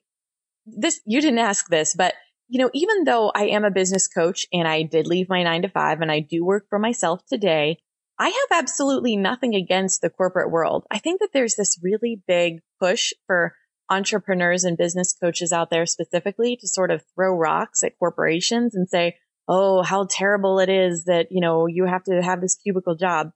this, 0.65 1.01
you 1.05 1.21
didn't 1.21 1.39
ask 1.39 1.67
this, 1.67 1.95
but 1.95 2.13
you 2.47 2.59
know, 2.59 2.69
even 2.73 3.05
though 3.05 3.31
I 3.33 3.45
am 3.45 3.63
a 3.63 3.71
business 3.71 4.07
coach 4.07 4.45
and 4.51 4.67
I 4.67 4.83
did 4.83 5.07
leave 5.07 5.29
my 5.29 5.41
nine 5.41 5.61
to 5.61 5.69
five 5.69 6.01
and 6.01 6.11
I 6.11 6.19
do 6.19 6.43
work 6.43 6.67
for 6.69 6.79
myself 6.79 7.25
today, 7.25 7.77
I 8.19 8.27
have 8.27 8.59
absolutely 8.59 9.15
nothing 9.15 9.55
against 9.55 10.01
the 10.01 10.09
corporate 10.09 10.51
world. 10.51 10.85
I 10.91 10.99
think 10.99 11.21
that 11.21 11.29
there's 11.33 11.55
this 11.55 11.79
really 11.81 12.21
big 12.27 12.59
push 12.79 13.13
for 13.25 13.55
entrepreneurs 13.91 14.63
and 14.63 14.77
business 14.77 15.13
coaches 15.13 15.51
out 15.51 15.69
there 15.69 15.85
specifically 15.85 16.57
to 16.61 16.67
sort 16.67 16.89
of 16.89 17.03
throw 17.13 17.35
rocks 17.35 17.83
at 17.83 17.99
corporations 17.99 18.73
and 18.73 18.89
say, 18.89 19.17
Oh, 19.47 19.83
how 19.83 20.07
terrible 20.09 20.59
it 20.59 20.69
is 20.69 21.05
that, 21.05 21.27
you 21.29 21.41
know, 21.41 21.67
you 21.67 21.85
have 21.85 22.03
to 22.05 22.21
have 22.21 22.41
this 22.41 22.55
cubicle 22.55 22.95
job. 22.95 23.31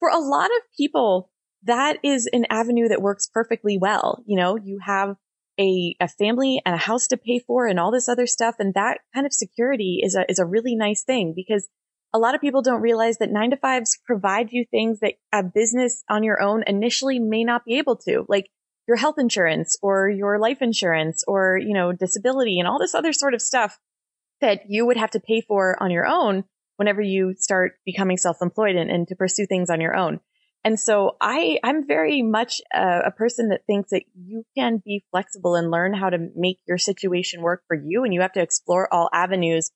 For 0.00 0.08
a 0.08 0.18
lot 0.18 0.46
of 0.46 0.62
people, 0.76 1.30
that 1.62 1.98
is 2.02 2.28
an 2.32 2.46
avenue 2.50 2.88
that 2.88 3.02
works 3.02 3.28
perfectly 3.32 3.78
well. 3.78 4.22
You 4.26 4.36
know, 4.36 4.56
you 4.56 4.80
have 4.84 5.16
a, 5.60 5.94
a 6.00 6.08
family 6.08 6.60
and 6.64 6.74
a 6.74 6.78
house 6.78 7.06
to 7.08 7.16
pay 7.16 7.38
for 7.38 7.66
and 7.66 7.78
all 7.78 7.92
this 7.92 8.08
other 8.08 8.26
stuff. 8.26 8.56
And 8.58 8.74
that 8.74 8.98
kind 9.14 9.26
of 9.26 9.32
security 9.32 10.00
is 10.02 10.16
a, 10.16 10.24
is 10.28 10.38
a 10.38 10.46
really 10.46 10.74
nice 10.74 11.04
thing 11.04 11.34
because 11.36 11.68
a 12.12 12.18
lot 12.18 12.34
of 12.34 12.40
people 12.40 12.62
don't 12.62 12.80
realize 12.80 13.18
that 13.18 13.30
nine 13.30 13.50
to 13.50 13.56
fives 13.56 13.98
provide 14.04 14.50
you 14.50 14.64
things 14.64 15.00
that 15.00 15.14
a 15.32 15.42
business 15.42 16.02
on 16.08 16.24
your 16.24 16.42
own 16.42 16.64
initially 16.66 17.18
may 17.18 17.44
not 17.44 17.64
be 17.64 17.78
able 17.78 17.96
to. 17.96 18.24
Like 18.28 18.50
your 18.86 18.96
health 18.96 19.16
insurance 19.18 19.78
or 19.82 20.08
your 20.08 20.38
life 20.38 20.62
insurance 20.62 21.24
or, 21.26 21.58
you 21.58 21.74
know, 21.74 21.92
disability 21.92 22.58
and 22.58 22.68
all 22.68 22.78
this 22.78 22.94
other 22.94 23.12
sort 23.12 23.34
of 23.34 23.42
stuff 23.42 23.78
that 24.40 24.62
you 24.68 24.86
would 24.86 24.96
have 24.96 25.10
to 25.12 25.20
pay 25.20 25.40
for 25.40 25.80
on 25.82 25.90
your 25.90 26.06
own 26.06 26.44
whenever 26.76 27.02
you 27.02 27.34
start 27.36 27.72
becoming 27.84 28.16
self-employed 28.16 28.74
and, 28.74 28.90
and 28.90 29.06
to 29.08 29.14
pursue 29.14 29.46
things 29.46 29.70
on 29.70 29.80
your 29.80 29.94
own. 29.94 30.18
And 30.64 30.78
so 30.78 31.16
I, 31.20 31.58
I'm 31.62 31.86
very 31.86 32.22
much 32.22 32.60
a, 32.72 33.00
a, 33.06 33.10
person 33.10 33.48
that 33.48 33.64
thinks 33.66 33.90
that 33.90 34.02
you 34.14 34.44
can 34.56 34.82
be 34.84 35.04
flexible 35.10 35.54
and 35.54 35.70
learn 35.70 35.94
how 35.94 36.10
to 36.10 36.28
make 36.36 36.58
your 36.66 36.76
situation 36.76 37.40
work 37.40 37.62
for 37.66 37.76
you. 37.76 38.04
And 38.04 38.12
you 38.12 38.20
have 38.20 38.32
to 38.32 38.42
explore 38.42 38.92
all 38.92 39.08
avenues. 39.12 39.70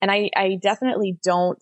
And 0.00 0.10
I, 0.10 0.30
I 0.36 0.58
definitely 0.60 1.18
don't 1.24 1.58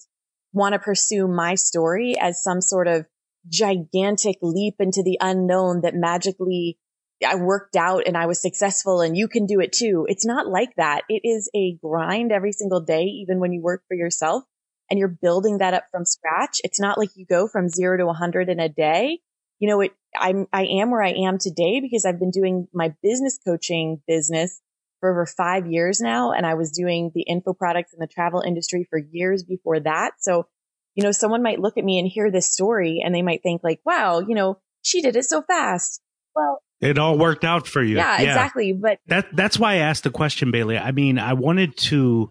want 0.53 0.75
to 0.75 0.79
pursue 0.79 1.27
my 1.27 1.55
story 1.55 2.17
as 2.19 2.43
some 2.43 2.61
sort 2.61 2.87
of 2.87 3.07
gigantic 3.49 4.37
leap 4.43 4.75
into 4.79 5.03
the 5.03 5.19
unknown 5.21 5.83
that 5.83 5.95
magically 5.95 6.79
I 7.27 7.37
worked 7.37 7.77
out 7.77 8.03
and 8.07 8.17
I 8.17 8.27
was 8.27 8.43
successful 8.43 9.01
and 9.01 9.17
you 9.17 9.29
can 9.29 9.47
do 9.47 9.61
it 9.61 9.73
too. 9.73 10.07
It's 10.09 10.27
not 10.27 10.47
like 10.47 10.75
that. 10.77 11.03
It 11.09 11.23
is 11.25 11.51
a 11.55 11.77
grind 11.83 12.33
every 12.33 12.53
single 12.53 12.81
day, 12.81 13.05
even 13.05 13.41
when 13.41 13.53
you 13.53 13.63
work 13.63 13.83
for 13.89 13.95
yourself 13.97 14.45
and 14.91 14.99
you're 14.99 15.09
building 15.09 15.59
that 15.59 15.75
up 15.75 15.85
from 15.91 16.05
scratch. 16.05 16.61
It's 16.63 16.81
not 16.81 16.99
like 16.99 17.11
you 17.17 17.25
go 17.27 17.49
from 17.49 17.69
zero 17.69 17.97
to 17.99 18.09
a 18.09 18.13
hundred 18.13 18.49
in 18.49 18.61
a 18.61 18.69
day. 18.69 19.21
You 19.59 19.69
know, 19.69 19.81
it, 19.81 19.93
I'm, 20.19 20.47
I 20.53 20.65
am 20.65 20.91
where 20.91 21.03
I 21.03 21.15
am 21.27 21.39
today 21.39 21.81
because 21.81 22.05
I've 22.05 22.21
been 22.21 22.31
doing 22.31 22.69
my 22.75 22.95
business 23.03 23.39
coaching 23.45 24.03
business 24.07 24.61
for 25.01 25.11
over 25.11 25.27
five 25.27 25.67
years 25.67 26.01
now. 26.01 26.33
And 26.33 26.45
I 26.45 26.55
was 26.55 26.71
doing 26.71 27.13
the 27.15 27.23
info 27.23 27.55
products 27.55 27.95
in 27.95 27.99
the 27.99 28.07
travel 28.07 28.43
industry 28.43 28.87
for 28.89 28.99
years 28.99 29.43
before 29.43 29.81
that. 29.81 30.15
So, 30.19 30.47
you 30.95 31.03
know, 31.03 31.13
someone 31.13 31.43
might 31.43 31.61
look 31.61 31.79
at 31.79 31.85
me 31.85 31.99
and 31.99 32.09
hear 32.09 32.31
this 32.31 32.53
story 32.53 33.03
and 33.05 33.15
they 33.15 33.23
might 33.23 33.43
think 33.43 33.63
like, 33.65 33.81
wow, 33.85 34.21
you 34.21 34.35
know, 34.35 34.59
she 34.83 35.01
did 35.01 35.17
it 35.17 35.25
so 35.25 35.43
fast. 35.43 36.01
Well, 36.35 36.61
it 36.81 36.99
all 36.99 37.19
worked 37.19 37.45
out 37.45 37.67
for 37.67 37.83
you. 37.83 37.97
Yeah, 37.97 38.21
yeah, 38.21 38.29
exactly. 38.29 38.73
But 38.73 38.99
that 39.07 39.35
that's 39.35 39.59
why 39.59 39.75
I 39.75 39.77
asked 39.77 40.05
the 40.05 40.11
question, 40.11 40.51
Bailey. 40.51 40.79
I 40.79 40.93
mean, 40.93 41.19
I 41.19 41.33
wanted 41.33 41.77
to 41.79 42.31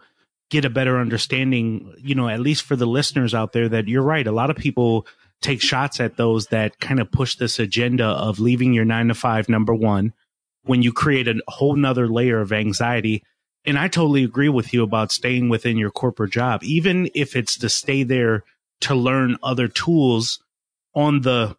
get 0.49 0.65
a 0.65 0.69
better 0.69 0.99
understanding, 0.99 1.93
you 1.97 2.15
know, 2.15 2.29
at 2.29 2.39
least 2.39 2.63
for 2.63 2.75
the 2.75 2.85
listeners 2.85 3.33
out 3.33 3.53
there 3.53 3.67
that 3.69 3.87
you're 3.87 4.03
right. 4.03 4.27
A 4.27 4.31
lot 4.31 4.49
of 4.49 4.55
people 4.55 5.07
take 5.41 5.61
shots 5.61 5.99
at 5.99 6.17
those 6.17 6.47
that 6.47 6.79
kind 6.79 6.99
of 6.99 7.11
push 7.11 7.35
this 7.35 7.59
agenda 7.59 8.05
of 8.05 8.39
leaving 8.39 8.73
your 8.73 8.85
nine 8.85 9.07
to 9.07 9.15
five, 9.15 9.49
number 9.49 9.73
one, 9.73 10.13
when 10.63 10.81
you 10.81 10.93
create 10.93 11.27
a 11.27 11.41
whole 11.47 11.75
nother 11.75 12.07
layer 12.07 12.39
of 12.39 12.53
anxiety. 12.53 13.23
And 13.65 13.79
I 13.79 13.87
totally 13.87 14.23
agree 14.23 14.49
with 14.49 14.73
you 14.73 14.83
about 14.83 15.11
staying 15.11 15.49
within 15.49 15.77
your 15.77 15.91
corporate 15.91 16.31
job, 16.31 16.63
even 16.63 17.09
if 17.15 17.35
it's 17.35 17.57
to 17.59 17.69
stay 17.69 18.03
there 18.03 18.43
to 18.81 18.93
learn 18.93 19.37
other 19.41 19.67
tools 19.67 20.39
on 20.93 21.21
the 21.21 21.57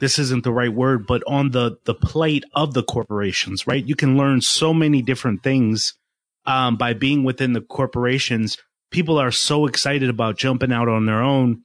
this 0.00 0.18
isn't 0.18 0.44
the 0.44 0.52
right 0.52 0.72
word, 0.72 1.06
but 1.06 1.22
on 1.26 1.50
the 1.50 1.78
the 1.84 1.94
plate 1.94 2.44
of 2.54 2.74
the 2.74 2.82
corporations, 2.82 3.66
right? 3.66 3.84
You 3.84 3.94
can 3.94 4.16
learn 4.16 4.40
so 4.40 4.74
many 4.74 5.02
different 5.02 5.42
things 5.42 5.94
um, 6.46 6.76
by 6.76 6.94
being 6.94 7.22
within 7.22 7.52
the 7.52 7.60
corporations. 7.60 8.58
People 8.90 9.18
are 9.18 9.30
so 9.30 9.66
excited 9.66 10.10
about 10.10 10.36
jumping 10.36 10.72
out 10.72 10.88
on 10.88 11.06
their 11.06 11.22
own, 11.22 11.62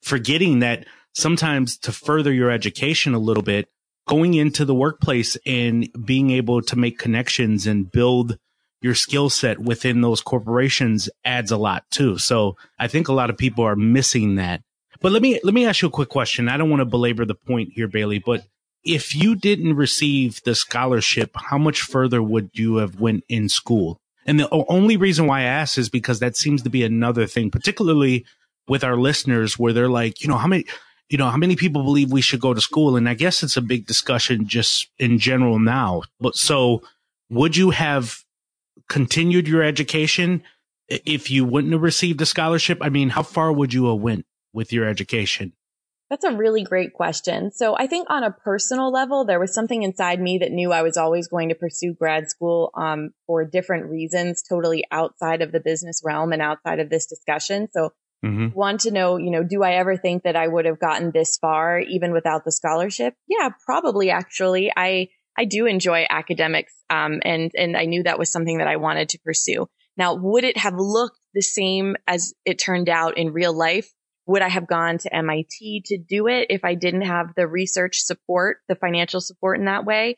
forgetting 0.00 0.60
that 0.60 0.86
sometimes 1.12 1.76
to 1.78 1.92
further 1.92 2.32
your 2.32 2.50
education 2.50 3.14
a 3.14 3.18
little 3.18 3.42
bit, 3.42 3.68
going 4.08 4.34
into 4.34 4.64
the 4.64 4.74
workplace 4.74 5.36
and 5.44 5.88
being 6.04 6.30
able 6.30 6.62
to 6.62 6.76
make 6.76 6.98
connections 6.98 7.66
and 7.66 7.90
build 7.90 8.38
your 8.80 8.94
skill 8.94 9.30
set 9.30 9.58
within 9.58 10.00
those 10.00 10.20
corporations 10.20 11.08
adds 11.24 11.50
a 11.50 11.56
lot 11.56 11.84
too. 11.90 12.18
So 12.18 12.56
I 12.78 12.88
think 12.88 13.08
a 13.08 13.12
lot 13.12 13.30
of 13.30 13.38
people 13.38 13.64
are 13.64 13.76
missing 13.76 14.36
that. 14.36 14.62
But 15.02 15.10
let 15.10 15.20
me 15.20 15.40
let 15.42 15.52
me 15.52 15.66
ask 15.66 15.82
you 15.82 15.88
a 15.88 15.90
quick 15.90 16.08
question. 16.08 16.48
I 16.48 16.56
don't 16.56 16.70
want 16.70 16.80
to 16.80 16.86
belabor 16.86 17.24
the 17.24 17.34
point 17.34 17.72
here, 17.74 17.88
Bailey, 17.88 18.20
but 18.20 18.44
if 18.84 19.14
you 19.14 19.34
didn't 19.34 19.74
receive 19.74 20.40
the 20.44 20.54
scholarship, 20.54 21.32
how 21.34 21.58
much 21.58 21.82
further 21.82 22.22
would 22.22 22.50
you 22.52 22.76
have 22.76 23.00
went 23.00 23.24
in 23.28 23.48
school? 23.48 24.00
And 24.26 24.38
the 24.38 24.48
only 24.50 24.96
reason 24.96 25.26
why 25.26 25.40
I 25.40 25.44
ask 25.44 25.78
is 25.78 25.88
because 25.88 26.20
that 26.20 26.36
seems 26.36 26.62
to 26.62 26.70
be 26.70 26.84
another 26.84 27.26
thing, 27.26 27.50
particularly 27.50 28.24
with 28.68 28.84
our 28.84 28.96
listeners, 28.96 29.58
where 29.58 29.72
they're 29.72 29.88
like, 29.88 30.22
you 30.22 30.28
know, 30.28 30.36
how 30.36 30.46
many, 30.46 30.64
you 31.08 31.18
know, 31.18 31.30
how 31.30 31.36
many 31.36 31.56
people 31.56 31.82
believe 31.82 32.12
we 32.12 32.20
should 32.20 32.40
go 32.40 32.54
to 32.54 32.60
school? 32.60 32.96
And 32.96 33.08
I 33.08 33.14
guess 33.14 33.42
it's 33.42 33.56
a 33.56 33.62
big 33.62 33.86
discussion 33.86 34.46
just 34.46 34.88
in 34.98 35.18
general 35.18 35.58
now. 35.58 36.02
But 36.20 36.36
so 36.36 36.82
would 37.28 37.56
you 37.56 37.70
have 37.70 38.18
continued 38.88 39.48
your 39.48 39.62
education 39.62 40.44
if 40.88 41.30
you 41.30 41.44
wouldn't 41.44 41.72
have 41.72 41.82
received 41.82 42.20
a 42.20 42.26
scholarship? 42.26 42.78
I 42.80 42.88
mean, 42.88 43.08
how 43.08 43.24
far 43.24 43.52
would 43.52 43.74
you 43.74 43.86
have 43.86 43.98
went? 43.98 44.26
With 44.52 44.72
your 44.72 44.86
education? 44.86 45.52
That's 46.12 46.24
a 46.24 46.36
really 46.36 46.62
great 46.62 46.92
question. 46.92 47.52
So 47.52 47.74
I 47.74 47.86
think 47.86 48.08
on 48.10 48.22
a 48.22 48.30
personal 48.30 48.92
level, 48.92 49.24
there 49.24 49.40
was 49.40 49.54
something 49.54 49.82
inside 49.82 50.20
me 50.20 50.36
that 50.42 50.52
knew 50.52 50.70
I 50.70 50.82
was 50.82 50.98
always 50.98 51.26
going 51.26 51.48
to 51.48 51.54
pursue 51.54 51.94
grad 51.94 52.28
school 52.28 52.70
um, 52.74 53.14
for 53.26 53.46
different 53.46 53.86
reasons, 53.86 54.42
totally 54.42 54.84
outside 54.90 55.40
of 55.40 55.52
the 55.52 55.60
business 55.60 56.02
realm 56.04 56.34
and 56.34 56.42
outside 56.42 56.80
of 56.80 56.90
this 56.90 57.06
discussion. 57.06 57.68
So 57.72 57.94
mm-hmm. 58.22 58.48
want 58.48 58.80
to 58.82 58.90
know, 58.90 59.16
you 59.16 59.30
know, 59.30 59.42
do 59.42 59.62
I 59.62 59.76
ever 59.76 59.96
think 59.96 60.24
that 60.24 60.36
I 60.36 60.46
would 60.46 60.66
have 60.66 60.78
gotten 60.78 61.12
this 61.12 61.38
far 61.38 61.80
even 61.80 62.12
without 62.12 62.44
the 62.44 62.52
scholarship? 62.52 63.14
Yeah, 63.26 63.48
probably 63.64 64.10
actually. 64.10 64.70
I, 64.76 65.08
I 65.38 65.46
do 65.46 65.64
enjoy 65.64 66.04
academics. 66.10 66.74
Um, 66.90 67.20
and, 67.24 67.50
and 67.56 67.74
I 67.74 67.86
knew 67.86 68.02
that 68.02 68.18
was 68.18 68.30
something 68.30 68.58
that 68.58 68.68
I 68.68 68.76
wanted 68.76 69.08
to 69.10 69.18
pursue. 69.20 69.66
Now, 69.96 70.14
would 70.14 70.44
it 70.44 70.58
have 70.58 70.74
looked 70.76 71.20
the 71.32 71.40
same 71.40 71.96
as 72.06 72.34
it 72.44 72.58
turned 72.58 72.90
out 72.90 73.16
in 73.16 73.32
real 73.32 73.56
life? 73.56 73.90
Would 74.26 74.42
I 74.42 74.48
have 74.48 74.68
gone 74.68 74.98
to 74.98 75.14
MIT 75.14 75.82
to 75.86 75.98
do 75.98 76.28
it 76.28 76.46
if 76.50 76.64
I 76.64 76.74
didn't 76.74 77.02
have 77.02 77.34
the 77.34 77.48
research 77.48 78.00
support, 78.00 78.58
the 78.68 78.76
financial 78.76 79.20
support 79.20 79.58
in 79.58 79.64
that 79.64 79.84
way? 79.84 80.16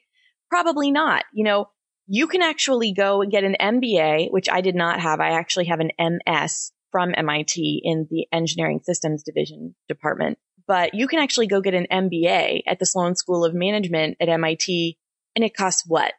Probably 0.50 0.90
not. 0.90 1.24
You 1.32 1.44
know, 1.44 1.68
you 2.06 2.26
can 2.26 2.42
actually 2.42 2.92
go 2.92 3.22
and 3.22 3.32
get 3.32 3.44
an 3.44 3.56
MBA, 3.58 4.30
which 4.30 4.48
I 4.50 4.60
did 4.60 4.74
not 4.74 5.00
have. 5.00 5.20
I 5.20 5.30
actually 5.30 5.66
have 5.66 5.80
an 5.80 5.90
MS 5.98 6.72
from 6.90 7.14
MIT 7.16 7.80
in 7.82 8.06
the 8.10 8.26
engineering 8.30 8.80
systems 8.84 9.22
division 9.22 9.74
department. 9.88 10.38
But 10.66 10.94
you 10.94 11.08
can 11.08 11.18
actually 11.18 11.46
go 11.46 11.60
get 11.60 11.74
an 11.74 11.86
MBA 11.90 12.62
at 12.66 12.78
the 12.78 12.86
Sloan 12.86 13.16
School 13.16 13.44
of 13.44 13.54
Management 13.54 14.16
at 14.20 14.28
MIT 14.28 14.98
and 15.34 15.44
it 15.44 15.56
costs 15.56 15.84
what? 15.86 16.12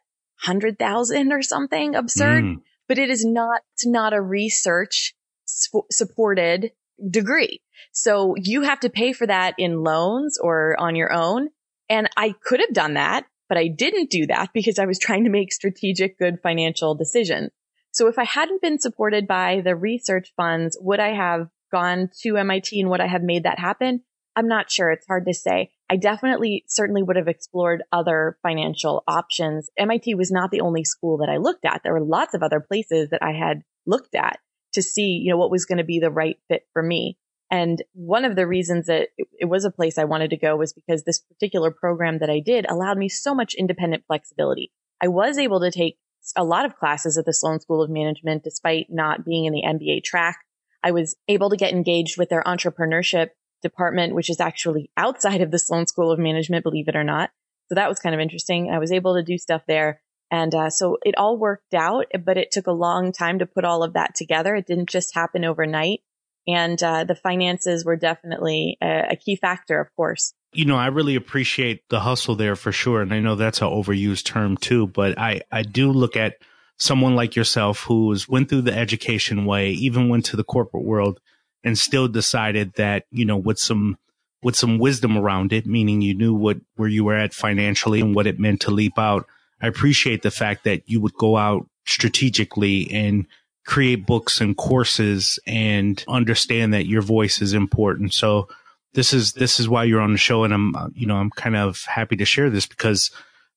100,000 0.44 1.32
or 1.32 1.42
something 1.42 1.94
absurd. 1.94 2.44
Mm. 2.44 2.56
But 2.88 2.98
it 2.98 3.10
is 3.10 3.24
not, 3.24 3.62
it's 3.74 3.86
not 3.86 4.12
a 4.12 4.20
research 4.20 5.14
supported 5.46 6.72
degree. 7.10 7.60
So 7.92 8.34
you 8.36 8.62
have 8.62 8.80
to 8.80 8.90
pay 8.90 9.12
for 9.12 9.26
that 9.26 9.54
in 9.58 9.82
loans 9.82 10.38
or 10.38 10.76
on 10.78 10.96
your 10.96 11.12
own. 11.12 11.48
And 11.88 12.08
I 12.16 12.34
could 12.42 12.60
have 12.60 12.72
done 12.72 12.94
that, 12.94 13.26
but 13.48 13.58
I 13.58 13.68
didn't 13.68 14.10
do 14.10 14.26
that 14.26 14.50
because 14.52 14.78
I 14.78 14.86
was 14.86 14.98
trying 14.98 15.24
to 15.24 15.30
make 15.30 15.52
strategic, 15.52 16.18
good 16.18 16.40
financial 16.42 16.94
decisions. 16.94 17.50
So 17.92 18.08
if 18.08 18.18
I 18.18 18.24
hadn't 18.24 18.60
been 18.60 18.78
supported 18.78 19.26
by 19.26 19.62
the 19.64 19.74
research 19.74 20.32
funds, 20.36 20.76
would 20.80 21.00
I 21.00 21.14
have 21.14 21.48
gone 21.72 22.10
to 22.22 22.36
MIT 22.36 22.78
and 22.80 22.90
would 22.90 23.00
I 23.00 23.06
have 23.06 23.22
made 23.22 23.44
that 23.44 23.58
happen? 23.58 24.02
I'm 24.36 24.48
not 24.48 24.70
sure. 24.70 24.90
It's 24.90 25.06
hard 25.06 25.24
to 25.26 25.34
say. 25.34 25.70
I 25.88 25.96
definitely 25.96 26.64
certainly 26.68 27.02
would 27.02 27.16
have 27.16 27.28
explored 27.28 27.82
other 27.90 28.36
financial 28.42 29.02
options. 29.08 29.70
MIT 29.78 30.14
was 30.14 30.30
not 30.30 30.50
the 30.50 30.60
only 30.60 30.84
school 30.84 31.18
that 31.18 31.30
I 31.30 31.38
looked 31.38 31.64
at. 31.64 31.82
There 31.82 31.94
were 31.94 32.04
lots 32.04 32.34
of 32.34 32.42
other 32.42 32.60
places 32.60 33.10
that 33.10 33.22
I 33.22 33.32
had 33.32 33.62
looked 33.86 34.14
at 34.14 34.40
to 34.74 34.82
see, 34.82 35.22
you 35.24 35.30
know, 35.30 35.38
what 35.38 35.50
was 35.50 35.64
going 35.64 35.78
to 35.78 35.84
be 35.84 36.00
the 36.00 36.10
right 36.10 36.36
fit 36.48 36.66
for 36.74 36.82
me. 36.82 37.18
And 37.50 37.82
one 37.92 38.24
of 38.24 38.34
the 38.34 38.46
reasons 38.46 38.86
that 38.86 39.08
it, 39.16 39.28
it, 39.38 39.44
was 39.44 39.64
a 39.64 39.70
place 39.70 39.98
I 39.98 40.04
wanted 40.04 40.30
to 40.30 40.36
go 40.36 40.56
was 40.56 40.72
because 40.72 41.04
this 41.04 41.20
particular 41.20 41.70
program 41.70 42.18
that 42.18 42.30
I 42.30 42.40
did 42.40 42.66
allowed 42.68 42.98
me 42.98 43.08
so 43.08 43.34
much 43.34 43.54
independent 43.54 44.04
flexibility. 44.06 44.72
I 45.00 45.08
was 45.08 45.38
able 45.38 45.60
to 45.60 45.70
take 45.70 45.96
a 46.36 46.44
lot 46.44 46.64
of 46.64 46.76
classes 46.76 47.16
at 47.16 47.24
the 47.24 47.32
Sloan 47.32 47.60
School 47.60 47.82
of 47.82 47.90
Management 47.90 48.42
despite 48.42 48.86
not 48.90 49.24
being 49.24 49.44
in 49.44 49.52
the 49.52 49.62
MBA 49.64 50.02
track. 50.02 50.38
I 50.82 50.90
was 50.90 51.14
able 51.28 51.50
to 51.50 51.56
get 51.56 51.72
engaged 51.72 52.18
with 52.18 52.30
their 52.30 52.42
entrepreneurship 52.42 53.28
department, 53.62 54.14
which 54.14 54.30
is 54.30 54.40
actually 54.40 54.90
outside 54.96 55.40
of 55.40 55.50
the 55.50 55.58
Sloan 55.58 55.86
School 55.86 56.10
of 56.10 56.18
Management, 56.18 56.64
believe 56.64 56.88
it 56.88 56.96
or 56.96 57.04
not. 57.04 57.30
So 57.68 57.74
that 57.76 57.88
was 57.88 57.98
kind 57.98 58.14
of 58.14 58.20
interesting. 58.20 58.70
I 58.70 58.78
was 58.78 58.92
able 58.92 59.14
to 59.14 59.22
do 59.22 59.38
stuff 59.38 59.62
there. 59.66 60.00
And 60.30 60.54
uh, 60.54 60.70
so 60.70 60.98
it 61.04 61.16
all 61.16 61.38
worked 61.38 61.74
out, 61.74 62.06
but 62.24 62.36
it 62.36 62.50
took 62.50 62.66
a 62.66 62.72
long 62.72 63.12
time 63.12 63.38
to 63.38 63.46
put 63.46 63.64
all 63.64 63.82
of 63.82 63.92
that 63.92 64.14
together. 64.14 64.56
It 64.56 64.66
didn't 64.66 64.88
just 64.88 65.14
happen 65.14 65.44
overnight. 65.44 66.00
And 66.46 66.80
uh, 66.82 67.04
the 67.04 67.14
finances 67.14 67.84
were 67.84 67.96
definitely 67.96 68.78
a, 68.80 69.08
a 69.10 69.16
key 69.16 69.36
factor, 69.36 69.80
of 69.80 69.94
course. 69.96 70.32
You 70.52 70.64
know, 70.64 70.76
I 70.76 70.86
really 70.86 71.16
appreciate 71.16 71.88
the 71.88 72.00
hustle 72.00 72.36
there 72.36 72.56
for 72.56 72.72
sure. 72.72 73.02
And 73.02 73.12
I 73.12 73.20
know 73.20 73.34
that's 73.34 73.60
an 73.60 73.68
overused 73.68 74.24
term 74.24 74.56
too, 74.56 74.86
but 74.86 75.18
I, 75.18 75.42
I 75.50 75.62
do 75.62 75.90
look 75.90 76.16
at 76.16 76.36
someone 76.78 77.14
like 77.14 77.36
yourself 77.36 77.80
who's 77.80 78.28
went 78.28 78.48
through 78.48 78.62
the 78.62 78.76
education 78.76 79.44
way, 79.44 79.70
even 79.70 80.08
went 80.08 80.24
to 80.26 80.36
the 80.36 80.44
corporate 80.44 80.84
world 80.84 81.20
and 81.64 81.78
still 81.78 82.06
decided 82.06 82.74
that, 82.74 83.04
you 83.10 83.24
know, 83.24 83.36
with 83.36 83.58
some, 83.58 83.98
with 84.42 84.54
some 84.54 84.78
wisdom 84.78 85.18
around 85.18 85.52
it, 85.52 85.66
meaning 85.66 86.00
you 86.00 86.14
knew 86.14 86.34
what, 86.34 86.58
where 86.76 86.88
you 86.88 87.04
were 87.04 87.16
at 87.16 87.34
financially 87.34 88.00
and 88.00 88.14
what 88.14 88.26
it 88.26 88.38
meant 88.38 88.60
to 88.60 88.70
leap 88.70 88.98
out 88.98 89.26
I 89.60 89.68
appreciate 89.68 90.22
the 90.22 90.30
fact 90.30 90.64
that 90.64 90.82
you 90.86 91.00
would 91.00 91.14
go 91.14 91.36
out 91.36 91.68
strategically 91.86 92.90
and 92.90 93.26
create 93.66 94.06
books 94.06 94.40
and 94.40 94.56
courses 94.56 95.38
and 95.46 96.04
understand 96.08 96.72
that 96.72 96.86
your 96.86 97.02
voice 97.02 97.42
is 97.42 97.52
important. 97.52 98.14
So 98.14 98.48
this 98.94 99.12
is, 99.12 99.32
this 99.32 99.60
is 99.60 99.68
why 99.68 99.84
you're 99.84 100.00
on 100.00 100.12
the 100.12 100.18
show. 100.18 100.44
And 100.44 100.54
I'm, 100.54 100.74
uh, 100.74 100.88
you 100.94 101.06
know, 101.06 101.16
I'm 101.16 101.30
kind 101.30 101.56
of 101.56 101.82
happy 101.84 102.16
to 102.16 102.24
share 102.24 102.48
this 102.48 102.66
because 102.66 103.10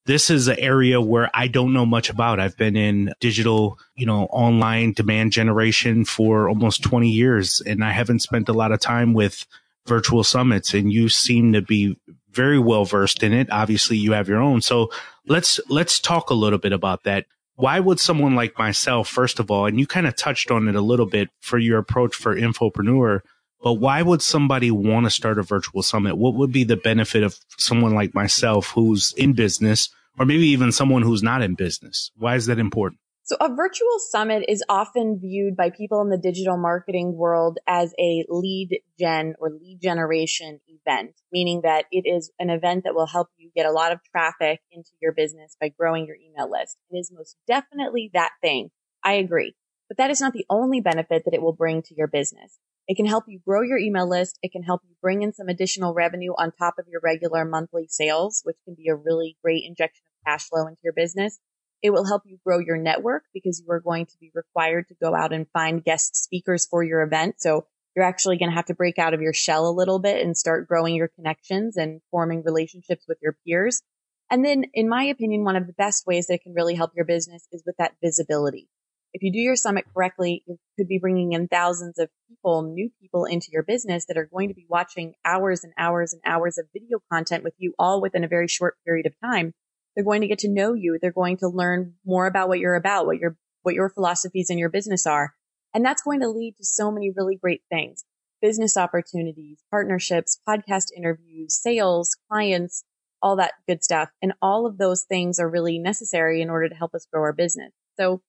this 0.05 0.31
is 0.31 0.47
an 0.47 0.57
area 0.59 0.99
where 0.99 1.29
I 1.33 1.47
don't 1.47 1.73
know 1.73 1.85
much 1.85 2.09
about. 2.09 2.39
I've 2.39 2.57
been 2.57 2.75
in 2.75 3.13
digital, 3.19 3.77
you 3.95 4.07
know, 4.07 4.23
online 4.25 4.93
demand 4.93 5.31
generation 5.31 6.05
for 6.05 6.49
almost 6.49 6.81
20 6.81 7.07
years 7.07 7.61
and 7.61 7.83
I 7.83 7.91
haven't 7.91 8.19
spent 8.19 8.49
a 8.49 8.53
lot 8.53 8.71
of 8.71 8.79
time 8.79 9.13
with 9.13 9.45
virtual 9.85 10.23
summits 10.23 10.73
and 10.73 10.91
you 10.91 11.07
seem 11.09 11.53
to 11.53 11.61
be 11.61 11.97
very 12.31 12.59
well 12.59 12.85
versed 12.85 13.21
in 13.21 13.31
it. 13.31 13.51
Obviously 13.51 13.97
you 13.97 14.13
have 14.13 14.27
your 14.27 14.41
own. 14.41 14.61
So 14.61 14.89
let's, 15.27 15.59
let's 15.69 15.99
talk 15.99 16.31
a 16.31 16.35
little 16.35 16.59
bit 16.59 16.73
about 16.73 17.03
that. 17.03 17.25
Why 17.59 17.81
would 17.81 17.99
someone 17.99 18.35
like 18.35 18.57
myself, 18.57 19.09
first 19.09 19.37
of 19.37 19.51
all, 19.51 19.65
and 19.65 19.77
you 19.77 19.85
kind 19.85 20.07
of 20.07 20.15
touched 20.15 20.49
on 20.49 20.69
it 20.69 20.75
a 20.75 20.81
little 20.81 21.05
bit 21.05 21.27
for 21.41 21.57
your 21.57 21.77
approach 21.77 22.15
for 22.15 22.33
infopreneur, 22.33 23.19
but 23.61 23.73
why 23.73 24.01
would 24.01 24.21
somebody 24.21 24.71
want 24.71 25.05
to 25.05 25.09
start 25.09 25.37
a 25.37 25.43
virtual 25.43 25.83
summit? 25.83 26.15
What 26.17 26.35
would 26.35 26.53
be 26.53 26.63
the 26.63 26.77
benefit 26.77 27.21
of 27.21 27.37
someone 27.57 27.93
like 27.93 28.15
myself 28.15 28.71
who's 28.71 29.13
in 29.17 29.33
business 29.33 29.89
or 30.17 30.25
maybe 30.25 30.47
even 30.47 30.71
someone 30.71 31.01
who's 31.01 31.21
not 31.21 31.41
in 31.41 31.55
business? 31.55 32.11
Why 32.15 32.35
is 32.35 32.45
that 32.45 32.59
important? 32.59 33.01
So 33.29 33.38
a 33.39 33.53
virtual 33.53 34.00
summit 34.00 34.45
is 34.48 34.63
often 34.69 35.19
viewed 35.19 35.55
by 35.55 35.69
people 35.69 36.01
in 36.01 36.09
the 36.09 36.17
digital 36.17 36.57
marketing 36.57 37.15
world 37.15 37.59
as 37.67 37.93
a 38.00 38.25
lead 38.27 38.79
gen 39.00 39.36
or 39.38 39.51
lead 39.51 39.77
generation 39.83 40.59
event, 40.67 41.12
meaning 41.31 41.62
that 41.62 41.86
it 41.91 42.09
is 42.09 42.31
an 42.39 42.50
event 42.50 42.86
that 42.86 42.95
will 42.95 43.05
help 43.05 43.27
you 43.38 43.51
get 43.55 43.67
a 43.67 43.71
lot 43.71 43.91
of 43.91 44.00
traffic 44.09 44.62
into 44.71 44.89
your 45.00 45.12
business 45.12 45.55
by 45.62 45.69
growing 45.69 46.07
your 46.07 46.15
email 46.15 46.50
list. 46.50 46.77
It 46.89 46.98
is 46.98 47.12
most 47.15 47.36
definitely 47.45 48.09
that 48.15 48.31
thing. 48.41 48.71
I 49.03 49.13
agree. 49.13 49.53
But 49.89 49.98
that 49.98 50.09
is 50.09 50.19
not 50.19 50.33
the 50.33 50.48
only 50.50 50.81
benefit 50.81 51.21
that 51.25 51.36
it 51.36 51.41
will 51.43 51.53
bring 51.53 51.83
to 51.83 51.95
your 51.95 52.07
business. 52.07 52.57
It 52.88 52.98
can 52.98 53.05
help 53.05 53.25
you 53.27 53.41
grow 53.45 53.62
your 53.62 53.77
email 53.77 54.09
list. 54.09 54.39
It 54.41 54.51
can 54.51 54.63
help 54.63 54.81
you 54.89 54.95
bring 55.03 55.21
in 55.21 55.33
some 55.33 55.50
additional 55.50 55.93
revenue 55.93 56.33
on 56.36 56.51
top 56.51 56.79
of 56.79 56.88
your 56.88 57.01
regular 57.03 57.45
monthly 57.45 57.86
sales, 57.89 58.41
which 58.43 58.57
can 58.65 58.74
be 58.74 58.88
a 58.88 58.95
really 58.95 59.38
great 59.43 59.65
injection 59.67 60.01
of 60.07 60.25
cash 60.25 60.50
flow 60.50 60.65
into 60.65 60.79
your 60.83 60.93
business. 60.93 61.39
It 61.81 61.91
will 61.91 62.05
help 62.05 62.24
you 62.25 62.38
grow 62.45 62.59
your 62.59 62.77
network 62.77 63.24
because 63.33 63.62
you 63.62 63.71
are 63.71 63.79
going 63.79 64.05
to 64.05 64.17
be 64.19 64.31
required 64.33 64.88
to 64.89 64.95
go 65.01 65.15
out 65.15 65.33
and 65.33 65.48
find 65.53 65.83
guest 65.83 66.15
speakers 66.15 66.65
for 66.65 66.83
your 66.83 67.01
event. 67.01 67.36
So 67.39 67.65
you're 67.95 68.05
actually 68.05 68.38
going 68.38 68.50
to 68.50 68.55
have 68.55 68.65
to 68.65 68.75
break 68.75 69.00
out 69.00 69.13
of 69.13 69.21
your 69.21 69.33
shell 69.33 69.67
a 69.67 69.71
little 69.71 70.00
bit 70.00 70.24
and 70.25 70.38
start 70.38 70.67
growing 70.67 70.95
your 70.95 71.09
connections 71.09 71.77
and 71.77 72.01
forming 72.12 72.43
relationships 72.43 73.05
with 73.07 73.17
your 73.21 73.36
peers. 73.45 73.81
And 74.29 74.45
then 74.45 74.65
in 74.74 74.88
my 74.88 75.05
opinion, 75.05 75.43
one 75.43 75.55
of 75.55 75.67
the 75.67 75.74
best 75.74 76.05
ways 76.05 76.27
that 76.27 76.36
it 76.36 76.43
can 76.43 76.53
really 76.53 76.75
help 76.75 76.91
your 76.95 77.05
business 77.05 77.48
is 77.51 77.63
with 77.65 77.75
that 77.77 77.93
visibility 78.03 78.69
if 79.13 79.24
you 79.24 79.31
do 79.31 79.39
your 79.39 79.55
summit 79.55 79.86
correctly, 79.93 80.43
you 80.45 80.57
could 80.77 80.88
be 80.88 81.00
bringing 81.00 81.33
in 81.33 81.48
thousands 81.48 81.98
of 81.98 82.09
people, 82.27 82.62
new 82.62 82.91
people 83.01 83.25
into 83.25 83.48
your 83.51 83.63
business 83.63 84.05
that 84.05 84.17
are 84.17 84.29
going 84.31 84.50
to 84.50 84.53
be 84.53 84.65
watching 84.69 85.13
hours 85.25 85.63
and 85.63 85.74
hours 85.77 86.13
and 86.13 86.21
hours 86.25 86.57
of 86.57 86.67
video 86.74 87.00
content 87.12 87.43
with 87.43 87.53
you 87.57 87.74
all 87.79 88.01
within 88.01 88.24
a 88.24 88.27
very 88.27 88.48
short 88.48 88.75
period 88.86 89.05
of 89.05 89.13
time. 89.24 89.53
They're 89.96 90.05
going 90.05 90.22
to 90.22 90.27
get 90.27 90.39
to 90.39 90.50
know 90.50 90.74
you. 90.74 90.98
They're 91.01 91.12
going 91.12 91.38
to 91.38 91.48
learn 91.48 91.96
more 92.05 92.27
about 92.27 92.48
what 92.48 92.60
you're 92.60 92.75
about, 92.75 93.05
what 93.05 93.17
your, 93.17 93.38
what 93.63 93.75
your 93.75 93.89
philosophies 93.89 94.50
and 94.50 94.60
your 94.60 94.69
business 94.69 95.05
are. 95.05 95.34
And 95.74 95.86
that's 95.86 96.01
going 96.01 96.22
to 96.22 96.29
lead 96.29 96.55
to 96.58 96.65
so 96.65 96.91
many 96.91 97.12
really 97.15 97.36
great 97.36 97.62
things. 97.69 98.05
Business 98.41 98.77
opportunities, 98.77 99.62
partnerships, 99.69 100.39
podcast 100.48 100.88
interviews, 100.96 101.60
sales, 101.62 102.15
clients, 102.29 102.84
all 103.22 103.36
that 103.36 103.53
good 103.67 103.84
stuff. 103.84 104.10
And 104.22 104.34
all 104.41 104.65
of 104.65 104.77
those 104.77 105.03
things 105.03 105.39
are 105.39 105.50
really 105.50 105.77
necessary 105.77 106.41
in 106.41 106.50
order 106.50 106.69
to 106.69 106.75
help 106.75 106.96
us 106.96 107.08
grow 107.12 107.22
our 107.22 107.34
business. 107.34 107.74
So 108.00 108.22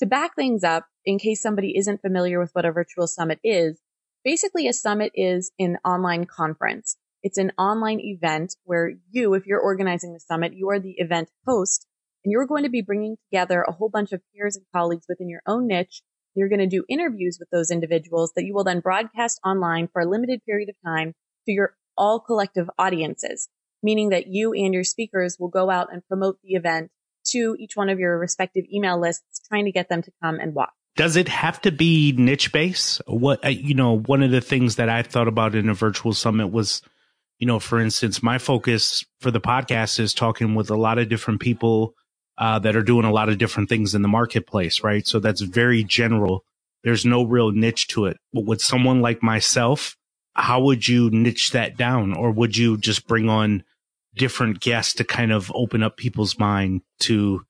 to 0.00 0.06
back 0.06 0.34
things 0.34 0.64
up, 0.64 0.86
in 1.04 1.18
case 1.18 1.40
somebody 1.40 1.76
isn't 1.76 2.02
familiar 2.02 2.38
with 2.38 2.50
what 2.52 2.64
a 2.64 2.72
virtual 2.72 3.06
summit 3.06 3.38
is, 3.42 3.80
basically 4.24 4.68
a 4.68 4.72
summit 4.72 5.12
is 5.14 5.50
an 5.58 5.78
online 5.84 6.24
conference. 6.24 6.96
It's 7.24 7.38
an 7.38 7.52
online 7.56 8.00
event 8.00 8.54
where 8.64 8.92
you, 9.10 9.32
if 9.32 9.46
you're 9.46 9.58
organizing 9.58 10.12
the 10.12 10.20
summit, 10.20 10.52
you 10.52 10.68
are 10.68 10.78
the 10.78 10.94
event 10.98 11.30
host 11.46 11.86
and 12.22 12.30
you're 12.30 12.46
going 12.46 12.64
to 12.64 12.68
be 12.68 12.82
bringing 12.82 13.16
together 13.30 13.62
a 13.62 13.72
whole 13.72 13.88
bunch 13.88 14.12
of 14.12 14.20
peers 14.34 14.56
and 14.56 14.66
colleagues 14.74 15.06
within 15.08 15.30
your 15.30 15.40
own 15.46 15.66
niche. 15.66 16.02
You're 16.34 16.50
going 16.50 16.58
to 16.58 16.66
do 16.66 16.84
interviews 16.86 17.38
with 17.40 17.48
those 17.48 17.70
individuals 17.70 18.32
that 18.36 18.44
you 18.44 18.52
will 18.52 18.64
then 18.64 18.80
broadcast 18.80 19.40
online 19.42 19.88
for 19.90 20.02
a 20.02 20.08
limited 20.08 20.42
period 20.44 20.68
of 20.68 20.74
time 20.84 21.14
to 21.46 21.52
your 21.52 21.74
all 21.96 22.20
collective 22.20 22.68
audiences, 22.78 23.48
meaning 23.82 24.10
that 24.10 24.26
you 24.26 24.52
and 24.52 24.74
your 24.74 24.84
speakers 24.84 25.38
will 25.40 25.48
go 25.48 25.70
out 25.70 25.90
and 25.90 26.06
promote 26.06 26.36
the 26.42 26.52
event 26.52 26.90
to 27.28 27.56
each 27.58 27.74
one 27.74 27.88
of 27.88 27.98
your 27.98 28.18
respective 28.18 28.64
email 28.70 29.00
lists, 29.00 29.40
trying 29.48 29.64
to 29.64 29.72
get 29.72 29.88
them 29.88 30.02
to 30.02 30.12
come 30.22 30.38
and 30.38 30.54
watch. 30.54 30.68
Does 30.96 31.16
it 31.16 31.28
have 31.28 31.58
to 31.62 31.72
be 31.72 32.12
niche 32.12 32.52
based? 32.52 33.00
What, 33.06 33.42
uh, 33.42 33.48
you 33.48 33.74
know, 33.74 33.96
one 33.96 34.22
of 34.22 34.30
the 34.30 34.42
things 34.42 34.76
that 34.76 34.90
I 34.90 35.02
thought 35.02 35.26
about 35.26 35.54
in 35.54 35.70
a 35.70 35.74
virtual 35.74 36.12
summit 36.12 36.48
was, 36.48 36.82
you 37.38 37.46
know, 37.46 37.58
for 37.58 37.80
instance, 37.80 38.22
my 38.22 38.38
focus 38.38 39.04
for 39.20 39.30
the 39.30 39.40
podcast 39.40 39.98
is 39.98 40.14
talking 40.14 40.54
with 40.54 40.70
a 40.70 40.76
lot 40.76 40.98
of 40.98 41.08
different 41.08 41.40
people 41.40 41.94
uh, 42.38 42.58
that 42.58 42.76
are 42.76 42.82
doing 42.82 43.04
a 43.04 43.12
lot 43.12 43.28
of 43.28 43.38
different 43.38 43.68
things 43.68 43.94
in 43.94 44.02
the 44.02 44.08
marketplace, 44.08 44.82
right? 44.82 45.06
So 45.06 45.18
that's 45.18 45.40
very 45.40 45.84
general. 45.84 46.44
There's 46.82 47.04
no 47.04 47.24
real 47.24 47.52
niche 47.52 47.88
to 47.88 48.06
it. 48.06 48.18
But 48.32 48.44
with 48.44 48.60
someone 48.60 49.00
like 49.00 49.22
myself, 49.22 49.96
how 50.34 50.60
would 50.62 50.88
you 50.88 51.10
niche 51.10 51.52
that 51.52 51.76
down? 51.76 52.14
Or 52.14 52.30
would 52.30 52.56
you 52.56 52.76
just 52.76 53.06
bring 53.06 53.28
on 53.28 53.64
different 54.14 54.60
guests 54.60 54.94
to 54.94 55.04
kind 55.04 55.32
of 55.32 55.50
open 55.54 55.82
up 55.82 55.96
people's 55.96 56.38
mind 56.38 56.82
to 57.00 57.44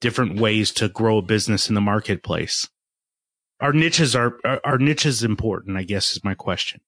different 0.00 0.38
ways 0.38 0.70
to 0.72 0.88
grow 0.88 1.18
a 1.18 1.22
business 1.22 1.68
in 1.68 1.74
the 1.74 1.80
marketplace. 1.80 2.68
Our 3.60 3.72
niches 3.72 4.14
are, 4.14 4.38
our 4.64 4.78
niches 4.78 5.22
important, 5.22 5.76
I 5.76 5.82
guess 5.82 6.12
is 6.12 6.24
my 6.24 6.34
question. 6.34 6.80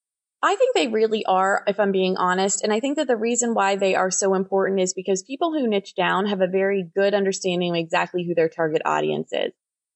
I 0.42 0.54
think 0.54 0.74
they 0.74 0.86
really 0.86 1.24
are, 1.24 1.64
if 1.66 1.80
I'm 1.80 1.90
being 1.90 2.16
honest. 2.16 2.62
And 2.62 2.72
I 2.72 2.78
think 2.78 2.96
that 2.96 3.08
the 3.08 3.16
reason 3.16 3.54
why 3.54 3.76
they 3.76 3.94
are 3.96 4.10
so 4.10 4.34
important 4.34 4.80
is 4.80 4.94
because 4.94 5.22
people 5.22 5.52
who 5.52 5.66
niche 5.66 5.94
down 5.96 6.26
have 6.26 6.40
a 6.40 6.46
very 6.46 6.88
good 6.94 7.12
understanding 7.12 7.70
of 7.70 7.76
exactly 7.76 8.24
who 8.24 8.34
their 8.34 8.48
target 8.48 8.82
audience 8.84 9.30
is. 9.32 9.52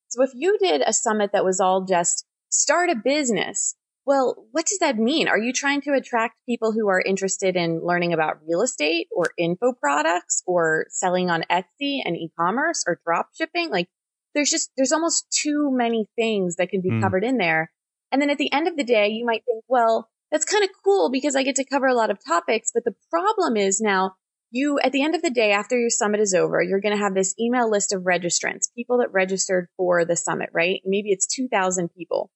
So 0.09 0.23
if 0.23 0.31
you 0.35 0.59
did 0.59 0.83
a 0.85 0.93
summit 0.93 1.31
that 1.33 1.45
was 1.45 1.61
all 1.61 1.85
just 1.85 2.27
start 2.49 2.91
a 2.91 2.97
business, 2.97 3.77
well, 4.05 4.47
what 4.51 4.67
does 4.67 4.81
that 4.81 4.97
mean? 4.97 5.29
Are 5.29 5.39
you 5.39 5.53
trying 5.53 5.81
to 5.83 5.93
attract 5.93 6.35
people 6.45 6.73
who 6.73 6.89
are 6.89 7.01
interested 7.01 7.55
in 7.55 7.81
learning 7.85 8.13
about 8.13 8.41
real 8.47 8.63
estate 8.63 9.07
or 9.13 9.27
info 9.39 9.73
products 9.73 10.43
or 10.45 10.87
selling 10.91 11.31
on 11.31 11.45
Etsy 11.49 12.01
and 12.05 12.17
e-commerce 12.17 12.83
or 12.87 13.01
drop 13.07 13.29
shipping? 13.39 13.71
Like 13.71 13.89
there's 14.35 14.51
just, 14.51 14.73
there's 14.77 14.93
almost 14.93 15.27
too 15.31 15.71
many 15.73 16.09
things 16.17 16.57
that 16.57 16.69
can 16.69 16.81
be 16.81 16.91
mm. 16.91 17.01
covered 17.01 17.23
in 17.23 17.39
there. 17.39 17.71
And 18.11 18.21
then 18.21 18.29
at 18.29 18.39
the 18.39 18.53
end 18.53 18.67
of 18.67 18.77
the 18.77 18.85
day, 18.85 19.09
you 19.09 19.25
might 19.25 19.45
think, 19.47 19.63
well, 19.69 20.11
that's 20.33 20.47
kind 20.47 20.65
of 20.65 20.71
cool 20.83 21.11
because 21.11 21.37
I 21.37 21.43
get 21.43 21.57
to 21.57 21.65
cover 21.65 21.87
a 21.87 21.95
lot 21.95 22.11
of 22.11 22.19
topics. 22.27 22.71
But 22.73 22.85
the 22.85 22.95
problem 23.11 23.57
is 23.57 23.81
now 23.81 24.15
you, 24.51 24.81
at 24.83 24.91
the 24.93 25.03
end 25.03 25.15
of 25.15 25.23
the 25.23 25.31
day, 25.31 25.53
after 25.53 25.79
your 25.79 25.91
summit 25.91 26.21
is 26.21 26.35
over, 26.35 26.63
you're 26.63 26.81
going 26.81 26.97
to 26.97 27.03
have 27.03 27.15
this 27.15 27.35
email 27.39 27.71
list 27.71 27.93
of 27.93 28.03
registrants, 28.03 28.75
people 28.75 28.99
that 28.99 29.13
registered 29.13 29.69
for 29.77 30.05
the 30.07 30.17
summit, 30.17 30.49
right? 30.53 30.81
Maybe 30.87 31.11
it's 31.11 31.27
2000 31.27 31.91
people. 31.95 32.31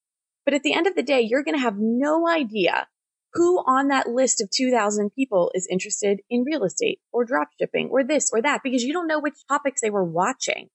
But 0.45 0.55
at 0.55 0.63
the 0.63 0.75
end 0.75 0.87
of 0.87 0.95
the 0.95 1.03
day, 1.03 1.23
you're 1.23 1.43
going 1.43 1.57
to 1.57 1.63
have 1.63 1.79
no 1.79 2.29
idea 2.29 2.87
who 3.33 3.59
on 3.67 3.89
that 3.89 4.09
list 4.09 4.41
of 4.41 4.51
2000 4.51 5.11
people 5.15 5.51
is 5.55 5.67
interested 5.71 6.21
in 6.31 6.45
real 6.45 6.65
estate 6.65 7.01
or 7.13 7.25
drop 7.25 7.49
shipping 7.59 7.89
or 7.91 8.05
this 8.05 8.31
or 8.33 8.41
that 8.43 8.61
because 8.63 8.83
you 8.83 8.93
don't 8.93 9.09
know 9.09 9.21
which 9.21 9.35
topics 9.49 9.81
they 9.81 9.91
were 9.91 10.05
watching. 10.05 10.69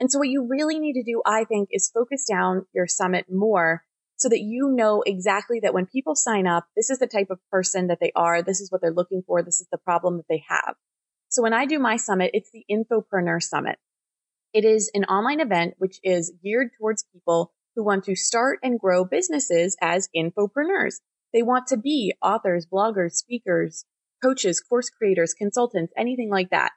And 0.00 0.10
so 0.10 0.18
what 0.18 0.28
you 0.28 0.46
really 0.48 0.78
need 0.78 0.94
to 0.94 1.02
do, 1.02 1.22
I 1.26 1.44
think, 1.44 1.70
is 1.72 1.90
focus 1.92 2.24
down 2.30 2.66
your 2.72 2.86
summit 2.86 3.26
more 3.28 3.82
so 4.18 4.28
that 4.28 4.40
you 4.40 4.70
know 4.74 5.02
exactly 5.06 5.60
that 5.60 5.72
when 5.72 5.86
people 5.86 6.14
sign 6.14 6.46
up, 6.46 6.66
this 6.76 6.90
is 6.90 6.98
the 6.98 7.06
type 7.06 7.28
of 7.30 7.38
person 7.50 7.86
that 7.86 7.98
they 8.00 8.12
are. 8.14 8.42
This 8.42 8.60
is 8.60 8.70
what 8.70 8.80
they're 8.80 8.92
looking 8.92 9.22
for. 9.26 9.42
This 9.42 9.60
is 9.60 9.68
the 9.70 9.78
problem 9.78 10.16
that 10.16 10.26
they 10.28 10.42
have. 10.48 10.74
So 11.28 11.42
when 11.42 11.52
I 11.52 11.66
do 11.66 11.78
my 11.78 11.96
summit, 11.96 12.32
it's 12.34 12.50
the 12.52 12.64
Infopreneur 12.70 13.40
Summit. 13.40 13.78
It 14.52 14.64
is 14.64 14.90
an 14.92 15.04
online 15.04 15.40
event 15.40 15.74
which 15.78 16.00
is 16.02 16.32
geared 16.42 16.70
towards 16.78 17.04
people 17.12 17.52
who 17.76 17.84
want 17.84 18.04
to 18.04 18.16
start 18.16 18.58
and 18.62 18.80
grow 18.80 19.04
businesses 19.04 19.76
as 19.80 20.08
infopreneurs. 20.16 20.96
They 21.32 21.42
want 21.42 21.68
to 21.68 21.76
be 21.76 22.14
authors, 22.22 22.66
bloggers, 22.66 23.12
speakers, 23.12 23.84
coaches, 24.22 24.60
course 24.60 24.90
creators, 24.90 25.34
consultants, 25.34 25.92
anything 25.96 26.30
like 26.30 26.50
that. 26.50 26.72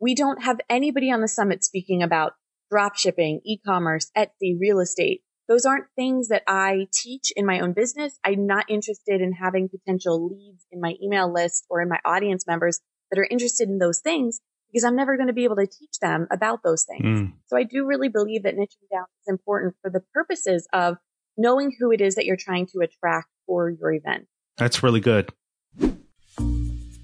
We 0.00 0.14
don't 0.14 0.44
have 0.44 0.60
anybody 0.70 1.10
on 1.10 1.20
the 1.20 1.28
summit 1.28 1.62
speaking 1.62 2.02
about 2.02 2.34
drop 2.70 2.96
shipping, 2.96 3.40
e-commerce, 3.44 4.10
Etsy, 4.16 4.56
real 4.58 4.80
estate. 4.80 5.22
Those 5.48 5.64
aren't 5.64 5.86
things 5.94 6.28
that 6.28 6.42
I 6.48 6.88
teach 6.92 7.32
in 7.36 7.46
my 7.46 7.60
own 7.60 7.72
business. 7.72 8.18
I'm 8.24 8.46
not 8.46 8.64
interested 8.68 9.20
in 9.20 9.32
having 9.32 9.68
potential 9.68 10.28
leads 10.28 10.66
in 10.72 10.80
my 10.80 10.94
email 11.00 11.32
list 11.32 11.66
or 11.70 11.80
in 11.80 11.88
my 11.88 12.00
audience 12.04 12.46
members 12.46 12.80
that 13.10 13.18
are 13.20 13.28
interested 13.30 13.68
in 13.68 13.78
those 13.78 14.00
things 14.00 14.40
because 14.72 14.82
I'm 14.82 14.96
never 14.96 15.16
going 15.16 15.28
to 15.28 15.32
be 15.32 15.44
able 15.44 15.56
to 15.56 15.66
teach 15.66 16.00
them 16.00 16.26
about 16.32 16.64
those 16.64 16.84
things. 16.84 17.04
Mm. 17.04 17.32
So 17.46 17.56
I 17.56 17.62
do 17.62 17.86
really 17.86 18.08
believe 18.08 18.42
that 18.42 18.56
niching 18.56 18.90
down 18.90 19.04
is 19.22 19.28
important 19.28 19.76
for 19.80 19.88
the 19.90 20.00
purposes 20.12 20.66
of 20.72 20.96
knowing 21.36 21.72
who 21.78 21.92
it 21.92 22.00
is 22.00 22.16
that 22.16 22.24
you're 22.24 22.36
trying 22.36 22.66
to 22.66 22.80
attract 22.80 23.28
for 23.46 23.70
your 23.70 23.92
event. 23.92 24.26
That's 24.56 24.82
really 24.82 25.00
good. 25.00 25.32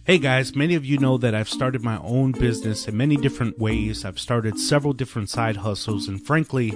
Hey 0.04 0.18
guys, 0.18 0.56
many 0.56 0.74
of 0.74 0.84
you 0.84 0.98
know 0.98 1.16
that 1.18 1.32
I've 1.32 1.48
started 1.48 1.84
my 1.84 1.98
own 1.98 2.32
business 2.32 2.88
in 2.88 2.96
many 2.96 3.16
different 3.16 3.60
ways. 3.60 4.04
I've 4.04 4.18
started 4.18 4.58
several 4.58 4.92
different 4.92 5.30
side 5.30 5.58
hustles, 5.58 6.08
and 6.08 6.20
frankly, 6.20 6.72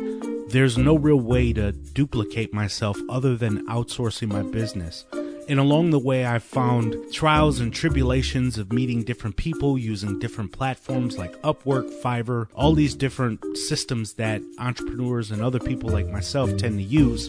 there's 0.57 0.79
no 0.79 0.97
real 0.97 1.21
way 1.21 1.53
to 1.53 1.71
duplicate 1.71 2.55
myself 2.55 2.99
other 3.11 3.37
than 3.37 3.67
outsourcing 3.67 4.29
my 4.29 4.41
business. 4.41 5.05
And 5.51 5.61
along 5.61 5.91
the 5.91 5.99
way, 5.99 6.25
I've 6.25 6.43
found 6.43 6.97
trials 7.13 7.61
and 7.61 7.75
tribulations 7.75 8.57
of 8.57 8.73
meeting 8.73 9.05
different 9.05 9.37
people 9.37 9.77
using 9.77 10.19
different 10.19 10.53
platforms 10.53 11.19
like 11.19 11.39
Upwork, 11.43 11.91
Fiverr, 12.01 12.49
all 12.55 12.73
these 12.73 12.95
different 12.95 13.59
systems 13.59 14.15
that 14.15 14.41
entrepreneurs 14.59 15.31
and 15.31 15.43
other 15.43 15.61
people 15.61 15.91
like 15.91 16.09
myself 16.09 16.57
tend 16.57 16.79
to 16.79 16.85
use. 16.85 17.29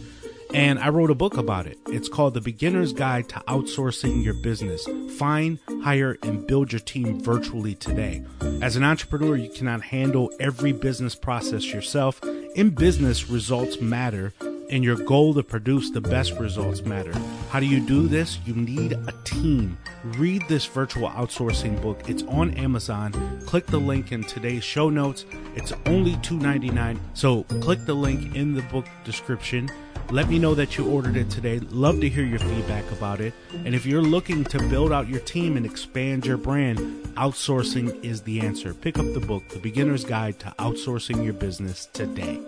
And 0.53 0.79
I 0.79 0.89
wrote 0.89 1.11
a 1.11 1.15
book 1.15 1.37
about 1.37 1.67
it. 1.67 1.77
It's 1.87 2.09
called 2.09 2.33
The 2.33 2.41
Beginner's 2.41 2.93
Guide 2.93 3.29
to 3.29 3.35
Outsourcing 3.47 4.23
Your 4.23 4.33
Business. 4.33 4.87
Find, 5.17 5.59
hire, 5.83 6.17
and 6.23 6.47
build 6.47 6.71
your 6.71 6.79
team 6.79 7.21
virtually 7.21 7.75
today. 7.75 8.23
As 8.61 8.75
an 8.75 8.83
entrepreneur, 8.83 9.35
you 9.35 9.49
cannot 9.49 9.81
handle 9.81 10.31
every 10.39 10.71
business 10.71 11.15
process 11.15 11.65
yourself. 11.65 12.21
In 12.55 12.71
business, 12.71 13.29
results 13.29 13.79
matter 13.81 14.33
and 14.69 14.83
your 14.83 14.95
goal 14.95 15.33
to 15.33 15.43
produce 15.43 15.91
the 15.91 16.01
best 16.01 16.33
results 16.33 16.81
matter. 16.83 17.13
How 17.49 17.59
do 17.59 17.65
you 17.65 17.79
do 17.79 18.07
this? 18.07 18.39
You 18.45 18.53
need 18.53 18.93
a 18.93 19.13
team. 19.23 19.77
Read 20.03 20.43
this 20.47 20.65
virtual 20.65 21.09
outsourcing 21.09 21.81
book. 21.81 22.09
It's 22.09 22.23
on 22.23 22.53
Amazon. 22.55 23.11
Click 23.45 23.65
the 23.67 23.79
link 23.79 24.11
in 24.11 24.23
today's 24.23 24.63
show 24.63 24.89
notes. 24.89 25.25
It's 25.55 25.73
only 25.85 26.15
$2.99. 26.17 26.99
So 27.13 27.43
click 27.61 27.85
the 27.85 27.93
link 27.93 28.35
in 28.35 28.53
the 28.53 28.61
book 28.63 28.85
description. 29.03 29.69
Let 30.09 30.29
me 30.29 30.39
know 30.39 30.55
that 30.55 30.77
you 30.77 30.89
ordered 30.89 31.17
it 31.17 31.29
today. 31.29 31.59
Love 31.59 31.99
to 31.99 32.07
hear 32.07 32.23
your 32.23 32.39
feedback 32.39 32.89
about 32.91 33.19
it. 33.19 33.33
And 33.65 33.75
if 33.75 33.85
you're 33.85 34.01
looking 34.01 34.45
to 34.45 34.59
build 34.69 34.93
out 34.93 35.09
your 35.09 35.19
team 35.19 35.57
and 35.57 35.65
expand 35.65 36.25
your 36.25 36.37
brand, 36.37 36.79
outsourcing 37.15 38.03
is 38.05 38.21
the 38.21 38.39
answer. 38.39 38.73
Pick 38.73 38.97
up 38.97 39.13
the 39.13 39.19
book, 39.19 39.49
The 39.49 39.59
Beginner's 39.59 40.05
Guide 40.05 40.39
to 40.39 40.53
Outsourcing 40.59 41.25
Your 41.25 41.33
Business 41.33 41.89
today. 41.91 42.39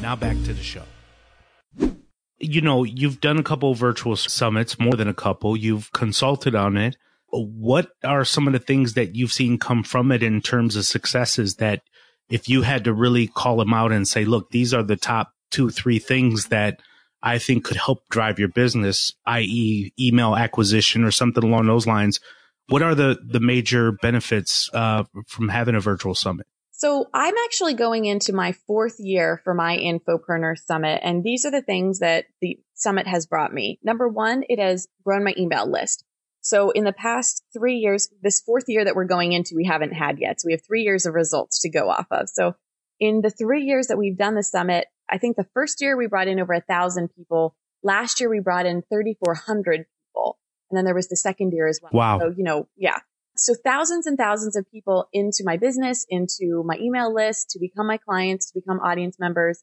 Now 0.00 0.16
back 0.16 0.36
to 0.44 0.52
the 0.52 0.62
show 0.62 0.82
you 2.38 2.60
know, 2.60 2.84
you've 2.84 3.20
done 3.20 3.38
a 3.38 3.42
couple 3.42 3.74
virtual 3.74 4.16
summits, 4.16 4.78
more 4.78 4.94
than 4.94 5.08
a 5.08 5.14
couple. 5.14 5.56
You've 5.56 5.92
consulted 5.92 6.54
on 6.54 6.76
it. 6.76 6.96
What 7.30 7.90
are 8.04 8.24
some 8.24 8.46
of 8.46 8.52
the 8.52 8.58
things 8.58 8.94
that 8.94 9.14
you've 9.14 9.32
seen 9.32 9.58
come 9.58 9.82
from 9.82 10.12
it 10.12 10.22
in 10.22 10.40
terms 10.40 10.76
of 10.76 10.84
successes 10.84 11.56
that 11.56 11.82
if 12.30 12.48
you 12.48 12.62
had 12.62 12.84
to 12.84 12.92
really 12.92 13.26
call 13.26 13.56
them 13.56 13.74
out 13.74 13.92
and 13.92 14.06
say, 14.06 14.24
look, 14.24 14.50
these 14.50 14.72
are 14.72 14.82
the 14.82 14.96
top 14.96 15.32
two, 15.50 15.70
three 15.70 15.98
things 15.98 16.46
that 16.46 16.80
I 17.22 17.38
think 17.38 17.64
could 17.64 17.76
help 17.76 18.08
drive 18.08 18.38
your 18.38 18.48
business, 18.48 19.12
i.e. 19.26 19.92
email 19.98 20.36
acquisition 20.36 21.04
or 21.04 21.10
something 21.10 21.42
along 21.42 21.66
those 21.66 21.86
lines. 21.86 22.20
What 22.68 22.82
are 22.82 22.94
the, 22.94 23.18
the 23.26 23.40
major 23.40 23.92
benefits 23.92 24.70
uh, 24.72 25.04
from 25.26 25.48
having 25.48 25.74
a 25.74 25.80
virtual 25.80 26.14
summit? 26.14 26.46
So 26.78 27.06
I'm 27.12 27.34
actually 27.44 27.74
going 27.74 28.04
into 28.04 28.32
my 28.32 28.52
fourth 28.52 29.00
year 29.00 29.40
for 29.42 29.52
my 29.52 29.76
Infopreneur 29.76 30.56
Summit. 30.56 31.00
And 31.02 31.24
these 31.24 31.44
are 31.44 31.50
the 31.50 31.60
things 31.60 31.98
that 31.98 32.26
the 32.40 32.56
summit 32.74 33.08
has 33.08 33.26
brought 33.26 33.52
me. 33.52 33.80
Number 33.82 34.08
one, 34.08 34.44
it 34.48 34.60
has 34.60 34.86
grown 35.04 35.24
my 35.24 35.34
email 35.36 35.68
list. 35.68 36.04
So 36.40 36.70
in 36.70 36.84
the 36.84 36.92
past 36.92 37.42
three 37.52 37.78
years, 37.78 38.08
this 38.22 38.40
fourth 38.40 38.66
year 38.68 38.84
that 38.84 38.94
we're 38.94 39.06
going 39.06 39.32
into, 39.32 39.56
we 39.56 39.64
haven't 39.64 39.92
had 39.92 40.20
yet. 40.20 40.40
So 40.40 40.46
we 40.46 40.52
have 40.52 40.64
three 40.64 40.82
years 40.82 41.04
of 41.04 41.14
results 41.14 41.62
to 41.62 41.68
go 41.68 41.90
off 41.90 42.06
of. 42.12 42.28
So 42.28 42.54
in 43.00 43.22
the 43.22 43.30
three 43.30 43.64
years 43.64 43.88
that 43.88 43.98
we've 43.98 44.16
done 44.16 44.36
the 44.36 44.44
summit, 44.44 44.86
I 45.10 45.18
think 45.18 45.36
the 45.36 45.48
first 45.54 45.80
year 45.80 45.96
we 45.96 46.06
brought 46.06 46.28
in 46.28 46.38
over 46.38 46.52
a 46.52 46.60
thousand 46.60 47.08
people. 47.08 47.56
Last 47.82 48.20
year 48.20 48.30
we 48.30 48.38
brought 48.38 48.66
in 48.66 48.82
3,400 48.82 49.86
people. 50.06 50.38
And 50.70 50.78
then 50.78 50.84
there 50.84 50.94
was 50.94 51.08
the 51.08 51.16
second 51.16 51.52
year 51.52 51.66
as 51.66 51.80
well. 51.82 51.90
Wow. 51.92 52.20
So, 52.20 52.34
you 52.36 52.44
know, 52.44 52.68
yeah. 52.76 53.00
So 53.38 53.54
thousands 53.54 54.06
and 54.06 54.18
thousands 54.18 54.56
of 54.56 54.70
people 54.70 55.08
into 55.12 55.44
my 55.44 55.56
business, 55.56 56.04
into 56.08 56.64
my 56.66 56.76
email 56.80 57.14
list 57.14 57.50
to 57.50 57.60
become 57.60 57.86
my 57.86 57.96
clients, 57.96 58.50
to 58.50 58.60
become 58.60 58.80
audience 58.80 59.16
members. 59.18 59.62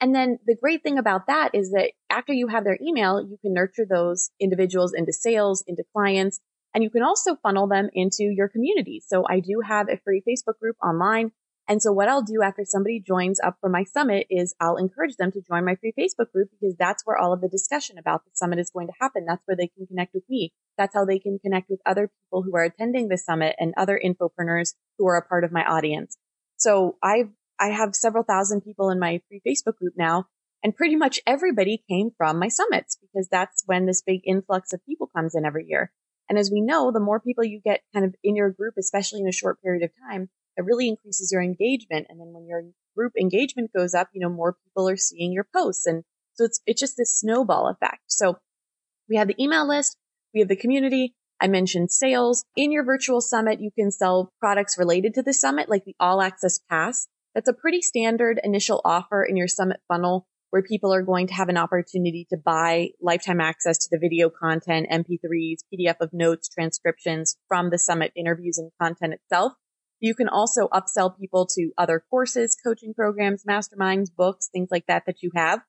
And 0.00 0.14
then 0.14 0.38
the 0.46 0.56
great 0.56 0.82
thing 0.82 0.98
about 0.98 1.26
that 1.26 1.50
is 1.54 1.70
that 1.72 1.92
after 2.08 2.32
you 2.32 2.48
have 2.48 2.64
their 2.64 2.78
email, 2.80 3.20
you 3.20 3.38
can 3.42 3.52
nurture 3.52 3.86
those 3.88 4.30
individuals 4.38 4.92
into 4.92 5.12
sales, 5.12 5.64
into 5.66 5.82
clients, 5.92 6.38
and 6.74 6.84
you 6.84 6.90
can 6.90 7.02
also 7.02 7.36
funnel 7.36 7.66
them 7.66 7.88
into 7.94 8.24
your 8.24 8.48
community. 8.48 9.02
So 9.04 9.24
I 9.28 9.40
do 9.40 9.60
have 9.66 9.88
a 9.88 9.98
free 10.04 10.22
Facebook 10.28 10.58
group 10.60 10.76
online 10.82 11.32
and 11.68 11.82
so 11.82 11.92
what 11.92 12.08
I'll 12.08 12.22
do 12.22 12.42
after 12.42 12.64
somebody 12.64 13.00
joins 13.00 13.40
up 13.40 13.56
for 13.60 13.68
my 13.68 13.82
summit 13.82 14.26
is 14.30 14.54
I'll 14.60 14.76
encourage 14.76 15.16
them 15.16 15.32
to 15.32 15.42
join 15.42 15.64
my 15.64 15.74
free 15.74 15.92
Facebook 15.98 16.30
group 16.32 16.50
because 16.50 16.76
that's 16.78 17.04
where 17.04 17.16
all 17.16 17.32
of 17.32 17.40
the 17.40 17.48
discussion 17.48 17.98
about 17.98 18.24
the 18.24 18.30
summit 18.34 18.60
is 18.60 18.70
going 18.70 18.86
to 18.86 18.92
happen. 19.00 19.24
That's 19.26 19.42
where 19.46 19.56
they 19.56 19.66
can 19.66 19.86
connect 19.86 20.14
with 20.14 20.22
me. 20.28 20.52
That's 20.78 20.94
how 20.94 21.04
they 21.04 21.18
can 21.18 21.40
connect 21.40 21.68
with 21.68 21.80
other 21.84 22.08
people 22.08 22.42
who 22.42 22.54
are 22.54 22.62
attending 22.62 23.08
the 23.08 23.18
summit 23.18 23.56
and 23.58 23.74
other 23.76 24.00
infopreneurs 24.02 24.74
who 24.98 25.08
are 25.08 25.16
a 25.16 25.26
part 25.26 25.42
of 25.42 25.50
my 25.50 25.64
audience. 25.64 26.16
So 26.56 26.96
I've, 27.02 27.30
I 27.58 27.68
have 27.70 27.96
several 27.96 28.22
thousand 28.22 28.60
people 28.60 28.90
in 28.90 29.00
my 29.00 29.20
free 29.28 29.42
Facebook 29.44 29.76
group 29.76 29.94
now 29.96 30.26
and 30.62 30.76
pretty 30.76 30.96
much 30.96 31.20
everybody 31.26 31.82
came 31.88 32.10
from 32.16 32.38
my 32.38 32.48
summits 32.48 32.96
because 33.00 33.28
that's 33.28 33.64
when 33.66 33.86
this 33.86 34.02
big 34.02 34.20
influx 34.24 34.72
of 34.72 34.84
people 34.86 35.10
comes 35.14 35.34
in 35.34 35.44
every 35.44 35.66
year. 35.68 35.90
And 36.28 36.38
as 36.38 36.50
we 36.50 36.60
know, 36.60 36.92
the 36.92 37.00
more 37.00 37.20
people 37.20 37.44
you 37.44 37.60
get 37.60 37.82
kind 37.92 38.04
of 38.04 38.14
in 38.22 38.36
your 38.36 38.50
group, 38.50 38.74
especially 38.78 39.20
in 39.20 39.28
a 39.28 39.32
short 39.32 39.60
period 39.62 39.82
of 39.82 39.90
time, 40.10 40.28
it 40.56 40.64
really 40.64 40.88
increases 40.88 41.30
your 41.32 41.42
engagement. 41.42 42.06
And 42.08 42.20
then 42.20 42.32
when 42.32 42.46
your 42.46 42.62
group 42.96 43.12
engagement 43.20 43.70
goes 43.76 43.94
up, 43.94 44.08
you 44.12 44.20
know, 44.20 44.32
more 44.32 44.56
people 44.64 44.88
are 44.88 44.96
seeing 44.96 45.32
your 45.32 45.46
posts. 45.54 45.86
And 45.86 46.02
so 46.34 46.44
it's, 46.44 46.60
it's 46.66 46.80
just 46.80 46.96
this 46.96 47.18
snowball 47.18 47.68
effect. 47.68 48.02
So 48.06 48.38
we 49.08 49.16
have 49.16 49.28
the 49.28 49.42
email 49.42 49.66
list. 49.66 49.96
We 50.34 50.40
have 50.40 50.48
the 50.48 50.56
community. 50.56 51.14
I 51.40 51.48
mentioned 51.48 51.90
sales. 51.90 52.44
In 52.56 52.72
your 52.72 52.84
virtual 52.84 53.20
summit, 53.20 53.60
you 53.60 53.70
can 53.70 53.90
sell 53.90 54.32
products 54.40 54.78
related 54.78 55.14
to 55.14 55.22
the 55.22 55.34
summit, 55.34 55.68
like 55.68 55.84
the 55.84 55.94
all 56.00 56.22
access 56.22 56.58
pass. 56.70 57.06
That's 57.34 57.48
a 57.48 57.52
pretty 57.52 57.82
standard 57.82 58.40
initial 58.42 58.80
offer 58.84 59.22
in 59.22 59.36
your 59.36 59.48
summit 59.48 59.80
funnel 59.88 60.26
where 60.50 60.62
people 60.62 60.94
are 60.94 61.02
going 61.02 61.26
to 61.26 61.34
have 61.34 61.50
an 61.50 61.58
opportunity 61.58 62.26
to 62.30 62.36
buy 62.36 62.88
lifetime 63.00 63.40
access 63.40 63.76
to 63.78 63.88
the 63.90 63.98
video 63.98 64.30
content, 64.30 64.88
MP3s, 64.90 65.58
PDF 65.72 65.96
of 66.00 66.10
notes, 66.12 66.48
transcriptions 66.48 67.36
from 67.48 67.68
the 67.68 67.78
summit 67.78 68.12
interviews 68.16 68.56
and 68.56 68.70
content 68.80 69.12
itself. 69.12 69.52
You 70.00 70.14
can 70.14 70.28
also 70.28 70.68
upsell 70.68 71.18
people 71.18 71.46
to 71.54 71.72
other 71.78 72.02
courses, 72.10 72.56
coaching 72.62 72.92
programs, 72.94 73.44
masterminds, 73.44 74.14
books, 74.14 74.48
things 74.52 74.68
like 74.70 74.86
that 74.86 75.04
that 75.06 75.22
you 75.22 75.30
have. 75.34 75.60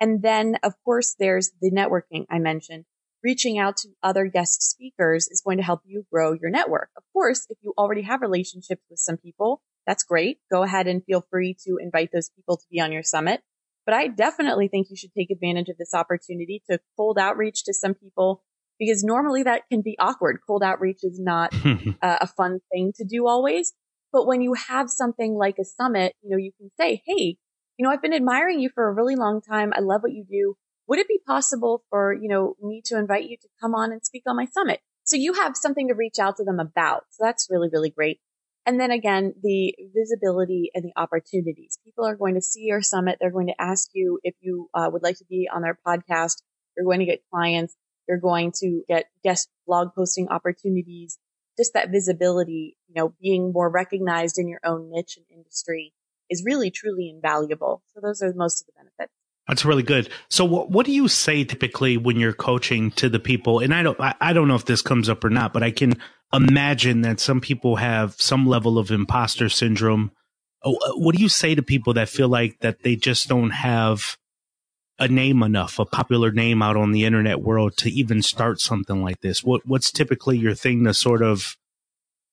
And 0.00 0.22
then, 0.22 0.56
of 0.62 0.74
course, 0.84 1.14
there's 1.18 1.52
the 1.60 1.70
networking 1.70 2.26
I 2.30 2.38
mentioned. 2.38 2.84
Reaching 3.22 3.58
out 3.58 3.78
to 3.78 3.88
other 4.02 4.26
guest 4.26 4.62
speakers 4.62 5.26
is 5.28 5.42
going 5.44 5.56
to 5.56 5.64
help 5.64 5.80
you 5.84 6.04
grow 6.12 6.34
your 6.34 6.50
network. 6.50 6.90
Of 6.96 7.02
course, 7.12 7.46
if 7.48 7.56
you 7.62 7.72
already 7.78 8.02
have 8.02 8.20
relationships 8.20 8.82
with 8.90 8.98
some 8.98 9.16
people, 9.16 9.62
that's 9.86 10.04
great. 10.04 10.38
Go 10.52 10.62
ahead 10.62 10.86
and 10.86 11.02
feel 11.04 11.24
free 11.30 11.56
to 11.66 11.78
invite 11.80 12.10
those 12.12 12.28
people 12.28 12.56
to 12.58 12.64
be 12.70 12.80
on 12.80 12.92
your 12.92 13.02
summit. 13.02 13.42
But 13.86 13.94
I 13.94 14.08
definitely 14.08 14.68
think 14.68 14.88
you 14.90 14.96
should 14.96 15.12
take 15.12 15.30
advantage 15.30 15.68
of 15.68 15.78
this 15.78 15.94
opportunity 15.94 16.62
to 16.68 16.80
cold 16.96 17.18
outreach 17.18 17.64
to 17.64 17.72
some 17.74 17.94
people 17.94 18.42
because 18.78 19.04
normally 19.04 19.42
that 19.42 19.62
can 19.70 19.82
be 19.82 19.96
awkward. 19.98 20.38
Cold 20.46 20.62
outreach 20.62 21.00
is 21.02 21.18
not 21.18 21.54
uh, 22.02 22.18
a 22.20 22.26
fun 22.26 22.60
thing 22.72 22.92
to 22.96 23.04
do 23.04 23.26
always. 23.26 23.72
But 24.12 24.26
when 24.26 24.40
you 24.40 24.54
have 24.54 24.88
something 24.88 25.34
like 25.34 25.56
a 25.58 25.64
summit, 25.64 26.14
you 26.22 26.30
know, 26.30 26.36
you 26.36 26.52
can 26.58 26.70
say, 26.78 27.02
Hey, 27.06 27.36
you 27.76 27.84
know, 27.84 27.90
I've 27.90 28.02
been 28.02 28.14
admiring 28.14 28.60
you 28.60 28.70
for 28.74 28.88
a 28.88 28.92
really 28.92 29.16
long 29.16 29.40
time. 29.42 29.72
I 29.74 29.80
love 29.80 30.02
what 30.02 30.12
you 30.12 30.24
do. 30.28 30.56
Would 30.88 30.98
it 30.98 31.08
be 31.08 31.20
possible 31.26 31.82
for, 31.90 32.14
you 32.14 32.28
know, 32.28 32.54
me 32.62 32.80
to 32.86 32.96
invite 32.96 33.28
you 33.28 33.36
to 33.36 33.48
come 33.60 33.74
on 33.74 33.92
and 33.92 34.04
speak 34.04 34.22
on 34.26 34.36
my 34.36 34.46
summit? 34.46 34.80
So 35.04 35.16
you 35.16 35.34
have 35.34 35.56
something 35.56 35.88
to 35.88 35.94
reach 35.94 36.18
out 36.18 36.36
to 36.36 36.44
them 36.44 36.60
about. 36.60 37.02
So 37.10 37.24
that's 37.24 37.48
really, 37.50 37.68
really 37.72 37.90
great. 37.90 38.20
And 38.66 38.80
then 38.80 38.90
again, 38.90 39.34
the 39.42 39.74
visibility 39.94 40.70
and 40.74 40.84
the 40.84 41.00
opportunities. 41.00 41.78
People 41.84 42.04
are 42.04 42.16
going 42.16 42.34
to 42.34 42.42
see 42.42 42.62
your 42.62 42.82
summit. 42.82 43.18
They're 43.20 43.30
going 43.30 43.46
to 43.46 43.60
ask 43.60 43.90
you 43.94 44.18
if 44.24 44.34
you 44.40 44.68
uh, 44.74 44.88
would 44.92 45.04
like 45.04 45.18
to 45.18 45.24
be 45.28 45.48
on 45.52 45.62
their 45.62 45.78
podcast. 45.86 46.42
You're 46.76 46.84
going 46.84 46.98
to 46.98 47.06
get 47.06 47.22
clients. 47.32 47.76
You're 48.08 48.18
going 48.18 48.52
to 48.60 48.82
get 48.88 49.06
guest 49.22 49.48
blog 49.66 49.94
posting 49.94 50.28
opportunities, 50.28 51.18
just 51.58 51.74
that 51.74 51.90
visibility, 51.90 52.76
you 52.88 52.94
know, 52.94 53.14
being 53.20 53.52
more 53.52 53.70
recognized 53.70 54.38
in 54.38 54.48
your 54.48 54.60
own 54.64 54.90
niche 54.90 55.16
and 55.16 55.26
industry 55.38 55.92
is 56.30 56.44
really 56.44 56.70
truly 56.70 57.08
invaluable. 57.08 57.82
So 57.94 58.00
those 58.00 58.22
are 58.22 58.32
most 58.34 58.62
of 58.62 58.66
the 58.66 58.72
benefits. 58.76 59.12
That's 59.48 59.64
really 59.64 59.84
good. 59.84 60.08
So 60.28 60.44
what, 60.44 60.70
what 60.70 60.86
do 60.86 60.92
you 60.92 61.06
say 61.06 61.44
typically 61.44 61.96
when 61.96 62.18
you're 62.18 62.32
coaching 62.32 62.90
to 62.92 63.08
the 63.08 63.20
people? 63.20 63.60
And 63.60 63.72
I 63.72 63.82
don't, 63.82 64.00
I, 64.00 64.14
I 64.20 64.32
don't 64.32 64.48
know 64.48 64.56
if 64.56 64.64
this 64.64 64.82
comes 64.82 65.08
up 65.08 65.22
or 65.22 65.30
not, 65.30 65.52
but 65.52 65.62
I 65.62 65.70
can 65.70 66.00
imagine 66.32 67.02
that 67.02 67.20
some 67.20 67.40
people 67.40 67.76
have 67.76 68.20
some 68.20 68.46
level 68.46 68.76
of 68.76 68.90
imposter 68.90 69.48
syndrome. 69.48 70.10
Oh, 70.64 70.74
uh, 70.74 70.98
what 70.98 71.14
do 71.14 71.22
you 71.22 71.28
say 71.28 71.54
to 71.54 71.62
people 71.62 71.94
that 71.94 72.08
feel 72.08 72.28
like 72.28 72.58
that 72.60 72.82
they 72.82 72.96
just 72.96 73.28
don't 73.28 73.50
have 73.50 74.16
a 74.98 75.08
name 75.08 75.42
enough, 75.42 75.78
a 75.78 75.84
popular 75.84 76.30
name 76.30 76.62
out 76.62 76.76
on 76.76 76.92
the 76.92 77.04
internet 77.04 77.40
world 77.40 77.76
to 77.78 77.90
even 77.90 78.22
start 78.22 78.60
something 78.60 79.02
like 79.02 79.20
this? 79.20 79.44
What 79.44 79.66
what's 79.66 79.90
typically 79.90 80.38
your 80.38 80.54
thing 80.54 80.84
to 80.84 80.94
sort 80.94 81.22
of 81.22 81.56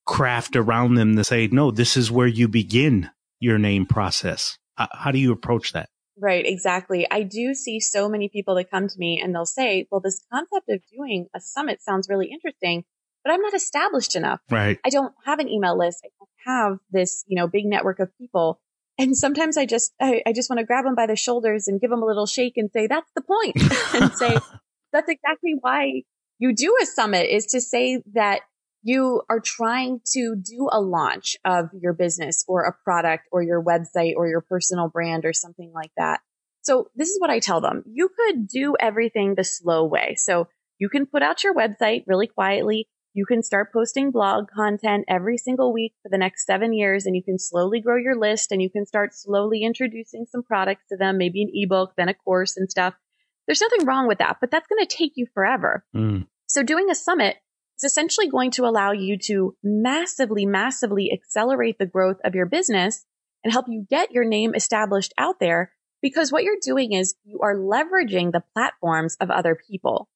craft 0.06 0.56
around 0.56 0.95
them 0.95 1.15
to 1.15 1.23
say, 1.23 1.47
no, 1.47 1.71
this 1.71 1.95
is 1.95 2.12
where 2.12 2.28
you 2.28 2.47
begin 2.47 3.10
your 3.39 3.58
name 3.58 3.86
process? 3.86 4.58
How, 4.76 4.88
how 4.91 5.12
do 5.12 5.19
you 5.19 5.32
approach 5.32 5.73
that? 5.73 5.89
Right, 6.17 6.45
exactly. 6.45 7.08
I 7.10 7.23
do 7.23 7.54
see 7.56 7.80
so 7.80 8.08
many 8.08 8.30
people 8.30 8.56
that 8.56 8.69
come 8.69 8.88
to 8.88 8.99
me 8.99 9.19
and 9.21 9.34
they'll 9.34 9.45
say, 9.45 9.88
well, 9.89 10.02
this 10.02 10.23
concept 10.32 10.69
of 10.69 10.82
doing 10.95 11.28
a 11.36 11.39
summit 11.39 11.82
sounds 11.82 12.08
really 12.08 12.30
interesting, 12.32 12.84
but 13.23 13.34
I'm 13.34 13.41
not 13.41 13.54
established 13.54 14.15
enough. 14.15 14.39
Right. 14.49 14.80
I 14.86 14.89
don't 14.89 15.13
have 15.26 15.39
an 15.39 15.49
email 15.49 15.78
list. 15.78 16.06
I 16.06 16.10
don't 16.19 16.69
have 16.69 16.80
this, 16.91 17.23
you 17.28 17.36
know, 17.36 17.47
big 17.47 17.65
network 17.65 17.99
of 17.99 18.15
people. 18.17 18.60
And 18.97 19.17
sometimes 19.17 19.58
I 19.58 19.65
just, 19.65 19.91
I, 19.99 20.21
I 20.25 20.34
just 20.34 20.49
want 20.49 20.60
to 20.60 20.65
grab 20.65 20.86
them 20.86 20.95
by 20.95 21.08
the 21.08 21.15
shoulders 21.15 21.67
and 21.67 21.82
give 21.82 21.89
them 21.89 22.03
a 22.03 22.06
little 22.06 22.27
shake 22.27 22.58
and 22.58 22.69
say, 22.71 22.88
that's 22.88 23.10
the 23.15 23.21
point 23.21 23.56
and 23.93 24.13
say, 24.13 24.38
that's 24.91 25.10
exactly 25.10 25.56
why 25.60 26.03
you 26.38 26.53
do 26.53 26.75
a 26.82 26.86
summit 26.86 27.29
is 27.29 27.47
to 27.47 27.62
say 27.62 28.01
that 28.13 28.41
you 28.84 29.21
are 29.29 29.39
trying 29.39 30.01
to 30.13 30.36
do 30.36 30.67
a 30.71 30.79
launch 30.79 31.38
of 31.45 31.69
your 31.73 31.93
business 31.93 32.43
or 32.47 32.63
a 32.63 32.73
product 32.84 33.23
or 33.32 33.41
your 33.41 33.63
website 33.63 34.13
or 34.17 34.27
your 34.27 34.41
personal 34.41 34.89
brand 34.89 35.25
or 35.25 35.34
something 35.34 35.71
like 35.73 35.91
that. 35.97 36.19
So 36.62 36.89
this 36.95 37.10
is 37.10 37.19
what 37.19 37.29
I 37.29 37.39
tell 37.39 37.62
them. 37.62 37.84
You 37.86 38.10
could 38.10 38.47
do 38.47 38.75
everything 38.79 39.36
the 39.36 39.43
slow 39.43 39.86
way. 39.86 40.15
So 40.17 40.47
you 40.79 40.89
can 40.89 41.06
put 41.06 41.23
out 41.23 41.43
your 41.43 41.53
website 41.53 42.03
really 42.08 42.27
quietly. 42.27 42.88
You 43.13 43.26
can 43.28 43.43
start 43.43 43.71
posting 43.71 44.10
blog 44.10 44.49
content 44.49 45.06
every 45.08 45.38
single 45.38 45.71
week 45.71 45.93
for 46.02 46.10
the 46.10 46.17
next 46.17 46.45
seven 46.45 46.73
years 46.73 47.06
and 47.06 47.15
you 47.15 47.21
can 47.21 47.38
slowly 47.38 47.80
grow 47.80 47.95
your 47.95 48.17
list 48.17 48.52
and 48.52 48.62
you 48.62 48.71
can 48.71 48.88
start 48.88 49.13
slowly 49.13 49.62
introducing 49.63 50.26
some 50.26 50.41
products 50.41 50.86
to 50.89 50.97
them, 50.97 51.19
maybe 51.19 51.43
an 51.43 51.52
ebook, 51.54 51.93
then 51.95 52.10
a 52.10 52.15
course 52.15 52.58
and 52.58 52.71
stuff. 52.71 52.95
There's 53.45 53.62
nothing 53.62 53.86
wrong 53.86 54.08
with 54.08 54.17
that, 54.17 54.38
but 54.41 54.49
that's 54.49 54.67
going 54.67 54.84
to 54.84 54.95
take 54.95 55.13
you 55.15 55.28
forever. 55.34 55.86
Mm. 55.95 56.28
So 56.47 56.63
doing 56.63 56.89
a 56.89 56.95
summit 56.95 57.38
is 57.78 57.84
essentially 57.84 58.30
going 58.30 58.52
to 58.52 58.65
allow 58.65 58.93
you 58.93 59.17
to 59.26 59.56
massively, 59.63 60.45
massively 60.47 61.12
accelerate 61.13 61.78
the 61.78 61.86
growth 61.86 62.17
of 62.23 62.34
your 62.34 62.47
business 62.47 63.06
and 63.43 63.54
help 63.54 63.65
you 63.67 63.86
get 63.88 64.12
your 64.12 64.26
name 64.26 64.56
established 64.56 65.13
out 65.19 65.39
there 65.39 65.71
because 66.02 66.32
what 66.32 66.43
you're 66.43 66.58
doing 66.62 66.93
is 66.93 67.15
you 67.23 67.39
are 67.43 67.56
leveraging 67.56 68.32
the 68.32 68.43
platforms 68.54 69.17
of 69.19 69.30
other 69.30 69.56
people. 69.56 70.10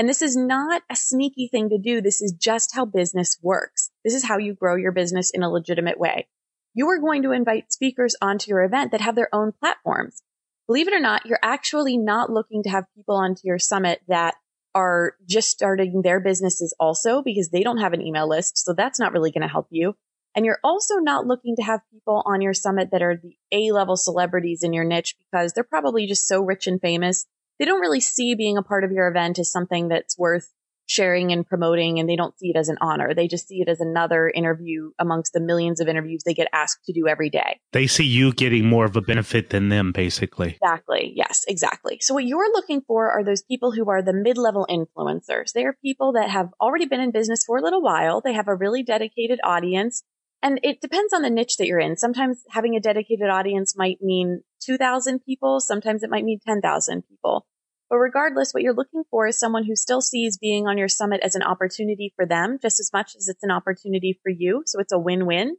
And 0.00 0.08
this 0.08 0.22
is 0.22 0.34
not 0.34 0.80
a 0.90 0.96
sneaky 0.96 1.46
thing 1.46 1.68
to 1.68 1.76
do. 1.76 2.00
This 2.00 2.22
is 2.22 2.32
just 2.32 2.74
how 2.74 2.86
business 2.86 3.38
works. 3.42 3.90
This 4.02 4.14
is 4.14 4.24
how 4.24 4.38
you 4.38 4.54
grow 4.54 4.74
your 4.74 4.92
business 4.92 5.30
in 5.30 5.42
a 5.42 5.50
legitimate 5.50 6.00
way. 6.00 6.26
You 6.72 6.88
are 6.88 6.98
going 6.98 7.22
to 7.24 7.32
invite 7.32 7.70
speakers 7.70 8.16
onto 8.22 8.48
your 8.48 8.62
event 8.62 8.92
that 8.92 9.02
have 9.02 9.14
their 9.14 9.28
own 9.30 9.52
platforms. 9.52 10.22
Believe 10.66 10.88
it 10.88 10.94
or 10.94 11.00
not, 11.00 11.26
you're 11.26 11.38
actually 11.42 11.98
not 11.98 12.30
looking 12.30 12.62
to 12.62 12.70
have 12.70 12.86
people 12.96 13.16
onto 13.16 13.42
your 13.44 13.58
summit 13.58 14.00
that 14.08 14.36
are 14.74 15.16
just 15.28 15.50
starting 15.50 16.00
their 16.00 16.18
businesses 16.18 16.74
also 16.80 17.20
because 17.22 17.50
they 17.50 17.62
don't 17.62 17.76
have 17.76 17.92
an 17.92 18.00
email 18.00 18.26
list. 18.26 18.56
So 18.56 18.72
that's 18.72 18.98
not 18.98 19.12
really 19.12 19.32
going 19.32 19.42
to 19.42 19.48
help 19.48 19.66
you. 19.68 19.96
And 20.34 20.46
you're 20.46 20.60
also 20.64 20.94
not 20.94 21.26
looking 21.26 21.56
to 21.56 21.62
have 21.62 21.80
people 21.92 22.22
on 22.24 22.40
your 22.40 22.54
summit 22.54 22.88
that 22.92 23.02
are 23.02 23.20
the 23.22 23.36
A 23.52 23.70
level 23.72 23.98
celebrities 23.98 24.62
in 24.62 24.72
your 24.72 24.84
niche 24.84 25.14
because 25.18 25.52
they're 25.52 25.62
probably 25.62 26.06
just 26.06 26.26
so 26.26 26.40
rich 26.40 26.66
and 26.66 26.80
famous. 26.80 27.26
They 27.60 27.66
don't 27.66 27.80
really 27.80 28.00
see 28.00 28.34
being 28.34 28.56
a 28.56 28.62
part 28.62 28.82
of 28.82 28.90
your 28.90 29.06
event 29.06 29.38
as 29.38 29.52
something 29.52 29.88
that's 29.88 30.18
worth 30.18 30.50
sharing 30.86 31.30
and 31.30 31.46
promoting 31.46 32.00
and 32.00 32.08
they 32.08 32.16
don't 32.16 32.36
see 32.36 32.48
it 32.48 32.56
as 32.56 32.68
an 32.68 32.76
honor. 32.80 33.14
They 33.14 33.28
just 33.28 33.46
see 33.46 33.60
it 33.60 33.68
as 33.68 33.80
another 33.80 34.28
interview 34.28 34.90
amongst 34.98 35.32
the 35.32 35.40
millions 35.40 35.78
of 35.78 35.86
interviews 35.86 36.22
they 36.24 36.34
get 36.34 36.48
asked 36.52 36.84
to 36.86 36.92
do 36.92 37.06
every 37.06 37.30
day. 37.30 37.60
They 37.72 37.86
see 37.86 38.06
you 38.06 38.32
getting 38.32 38.66
more 38.66 38.86
of 38.86 38.96
a 38.96 39.00
benefit 39.00 39.50
than 39.50 39.68
them, 39.68 39.92
basically. 39.92 40.58
Exactly. 40.60 41.12
Yes, 41.14 41.44
exactly. 41.46 41.98
So 42.00 42.14
what 42.14 42.24
you're 42.24 42.50
looking 42.52 42.80
for 42.80 43.08
are 43.12 43.22
those 43.22 43.42
people 43.42 43.70
who 43.70 43.88
are 43.88 44.02
the 44.02 44.12
mid-level 44.12 44.66
influencers. 44.68 45.52
They 45.52 45.64
are 45.64 45.76
people 45.80 46.12
that 46.14 46.30
have 46.30 46.48
already 46.60 46.86
been 46.86 47.00
in 47.00 47.12
business 47.12 47.44
for 47.46 47.58
a 47.58 47.62
little 47.62 47.82
while. 47.82 48.20
They 48.20 48.32
have 48.32 48.48
a 48.48 48.56
really 48.56 48.82
dedicated 48.82 49.38
audience. 49.44 50.02
And 50.42 50.58
it 50.62 50.80
depends 50.80 51.12
on 51.12 51.22
the 51.22 51.30
niche 51.30 51.56
that 51.58 51.66
you're 51.66 51.78
in. 51.78 51.98
Sometimes 51.98 52.38
having 52.50 52.74
a 52.74 52.80
dedicated 52.80 53.28
audience 53.28 53.76
might 53.76 53.98
mean 54.00 54.42
2,000 54.64 55.20
people. 55.24 55.60
Sometimes 55.60 56.02
it 56.02 56.10
might 56.10 56.24
mean 56.24 56.40
10,000 56.44 57.04
people. 57.08 57.46
But 57.90 57.98
regardless, 57.98 58.52
what 58.52 58.62
you're 58.62 58.72
looking 58.72 59.02
for 59.10 59.26
is 59.26 59.38
someone 59.38 59.64
who 59.64 59.74
still 59.74 60.00
sees 60.00 60.38
being 60.38 60.68
on 60.68 60.78
your 60.78 60.88
summit 60.88 61.20
as 61.24 61.34
an 61.34 61.42
opportunity 61.42 62.12
for 62.14 62.24
them 62.24 62.58
just 62.62 62.78
as 62.78 62.90
much 62.92 63.16
as 63.16 63.28
it's 63.28 63.42
an 63.42 63.50
opportunity 63.50 64.18
for 64.22 64.30
you. 64.30 64.62
So 64.64 64.78
it's 64.78 64.92
a 64.92 64.98
win-win. 64.98 65.56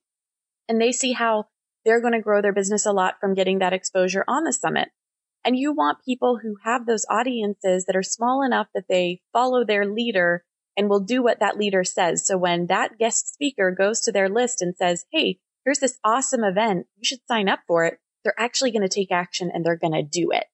And 0.69 0.79
they 0.79 0.93
see 0.93 1.11
how 1.11 1.47
they're 1.83 1.99
going 1.99 2.13
to 2.13 2.21
grow 2.21 2.41
their 2.41 2.53
business 2.53 2.85
a 2.85 2.93
lot 2.93 3.15
from 3.19 3.33
getting 3.33 3.59
that 3.59 3.73
exposure 3.73 4.23
on 4.29 4.45
the 4.45 4.53
summit. 4.53 4.89
And 5.43 5.57
you 5.57 5.73
want 5.73 6.05
people 6.05 6.39
who 6.41 6.55
have 6.63 6.85
those 6.85 7.05
audiences 7.09 7.85
that 7.85 7.95
are 7.97 8.03
small 8.03 8.43
enough 8.43 8.67
that 8.73 8.85
they 8.87 9.21
follow 9.33 9.65
their 9.65 9.85
leader 9.85 10.45
and 10.77 10.89
will 10.89 10.99
do 11.01 11.21
what 11.21 11.39
that 11.41 11.57
leader 11.57 11.83
says. 11.83 12.25
So 12.25 12.37
when 12.37 12.67
that 12.67 12.97
guest 12.97 13.33
speaker 13.33 13.71
goes 13.71 13.99
to 14.01 14.11
their 14.11 14.29
list 14.29 14.61
and 14.61 14.75
says, 14.77 15.03
Hey, 15.11 15.39
here's 15.65 15.79
this 15.79 15.99
awesome 16.03 16.45
event. 16.45 16.85
You 16.95 17.03
should 17.03 17.19
sign 17.27 17.49
up 17.49 17.59
for 17.67 17.83
it. 17.85 17.97
They're 18.23 18.39
actually 18.39 18.71
going 18.71 18.87
to 18.87 18.89
take 18.89 19.11
action 19.11 19.51
and 19.53 19.65
they're 19.65 19.75
going 19.75 19.93
to 19.93 20.03
do 20.03 20.29
it. 20.31 20.45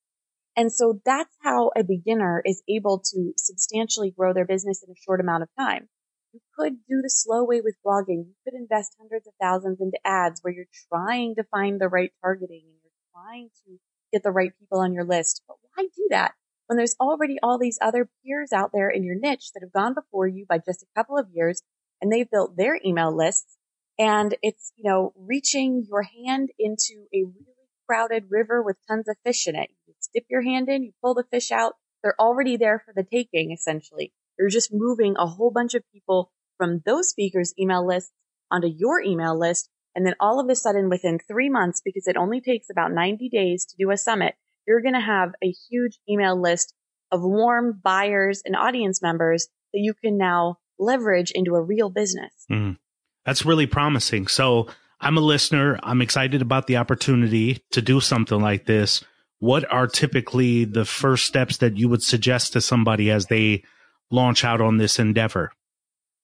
And 0.57 0.73
so 0.73 0.99
that's 1.05 1.35
how 1.43 1.69
a 1.77 1.83
beginner 1.83 2.41
is 2.43 2.63
able 2.67 2.99
to 3.13 3.33
substantially 3.37 4.09
grow 4.09 4.33
their 4.33 4.45
business 4.45 4.83
in 4.83 4.91
a 4.91 4.99
short 5.05 5.21
amount 5.21 5.43
of 5.43 5.49
time. 5.57 5.87
You 6.33 6.39
could 6.57 6.77
do 6.89 7.01
the 7.03 7.11
slow 7.11 7.43
way 7.43 7.61
with 7.61 7.77
blogging. 7.85 8.25
You 8.25 8.33
could 8.43 8.55
invest 8.55 8.95
hundreds 8.99 9.27
of 9.27 9.33
thousands 9.39 9.79
into 9.79 9.99
ads 10.03 10.41
where 10.41 10.53
you're 10.53 10.65
trying 10.89 11.35
to 11.35 11.43
find 11.43 11.79
the 11.79 11.87
right 11.87 12.11
targeting 12.21 12.63
and 12.65 12.75
you're 12.83 13.13
trying 13.13 13.49
to 13.65 13.77
get 14.11 14.23
the 14.23 14.31
right 14.31 14.51
people 14.59 14.79
on 14.79 14.93
your 14.93 15.05
list. 15.05 15.43
But 15.47 15.57
why 15.75 15.83
do 15.95 16.07
that 16.09 16.33
when 16.65 16.77
there's 16.77 16.95
already 16.99 17.37
all 17.43 17.59
these 17.59 17.77
other 17.79 18.09
peers 18.25 18.51
out 18.51 18.71
there 18.73 18.89
in 18.89 19.03
your 19.03 19.15
niche 19.15 19.51
that 19.53 19.61
have 19.61 19.71
gone 19.71 19.93
before 19.93 20.27
you 20.27 20.47
by 20.49 20.57
just 20.57 20.81
a 20.81 20.87
couple 20.95 21.19
of 21.19 21.27
years 21.31 21.61
and 22.01 22.11
they've 22.11 22.29
built 22.29 22.57
their 22.57 22.79
email 22.83 23.15
lists 23.15 23.57
and 23.99 24.35
it's, 24.41 24.73
you 24.75 24.89
know, 24.89 25.13
reaching 25.15 25.85
your 25.87 26.03
hand 26.03 26.49
into 26.57 27.05
a 27.13 27.23
really 27.23 27.69
crowded 27.87 28.25
river 28.29 28.61
with 28.61 28.75
tons 28.87 29.07
of 29.07 29.15
fish 29.23 29.47
in 29.47 29.55
it 29.55 29.69
dip 30.13 30.25
your 30.29 30.41
hand 30.41 30.69
in, 30.69 30.83
you 30.83 30.91
pull 31.01 31.13
the 31.13 31.25
fish 31.29 31.51
out. 31.51 31.73
They're 32.03 32.19
already 32.19 32.57
there 32.57 32.79
for 32.79 32.93
the 32.93 33.03
taking, 33.03 33.51
essentially. 33.51 34.13
You're 34.37 34.49
just 34.49 34.71
moving 34.71 35.15
a 35.17 35.25
whole 35.25 35.51
bunch 35.51 35.73
of 35.73 35.83
people 35.91 36.31
from 36.57 36.81
those 36.85 37.09
speakers' 37.09 37.53
email 37.59 37.85
lists 37.85 38.11
onto 38.51 38.67
your 38.67 39.01
email 39.01 39.37
list. 39.37 39.69
And 39.95 40.05
then 40.05 40.15
all 40.19 40.39
of 40.39 40.49
a 40.49 40.55
sudden, 40.55 40.89
within 40.89 41.19
three 41.19 41.49
months, 41.49 41.81
because 41.83 42.07
it 42.07 42.17
only 42.17 42.39
takes 42.39 42.69
about 42.69 42.91
90 42.91 43.29
days 43.29 43.65
to 43.65 43.75
do 43.79 43.89
a 43.89 43.97
summit, 43.97 44.35
you're 44.67 44.81
going 44.81 44.93
to 44.93 44.99
have 44.99 45.31
a 45.43 45.53
huge 45.69 45.97
email 46.07 46.39
list 46.39 46.73
of 47.11 47.21
warm 47.23 47.79
buyers 47.83 48.41
and 48.45 48.55
audience 48.55 49.01
members 49.01 49.47
that 49.73 49.79
you 49.79 49.93
can 49.93 50.17
now 50.17 50.57
leverage 50.77 51.31
into 51.31 51.55
a 51.55 51.61
real 51.61 51.89
business. 51.89 52.31
Mm, 52.51 52.77
that's 53.25 53.45
really 53.45 53.65
promising. 53.65 54.27
So 54.27 54.67
I'm 54.99 55.17
a 55.17 55.21
listener. 55.21 55.79
I'm 55.81 56.01
excited 56.01 56.41
about 56.41 56.67
the 56.67 56.77
opportunity 56.77 57.63
to 57.71 57.81
do 57.81 57.99
something 57.99 58.39
like 58.39 58.65
this 58.65 59.03
what 59.39 59.69
are 59.71 59.87
typically 59.87 60.65
the 60.65 60.85
first 60.85 61.25
steps 61.25 61.57
that 61.57 61.77
you 61.77 61.89
would 61.89 62.03
suggest 62.03 62.53
to 62.53 62.61
somebody 62.61 63.11
as 63.11 63.27
they 63.27 63.63
launch 64.09 64.43
out 64.43 64.61
on 64.61 64.77
this 64.77 64.99
endeavor? 64.99 65.51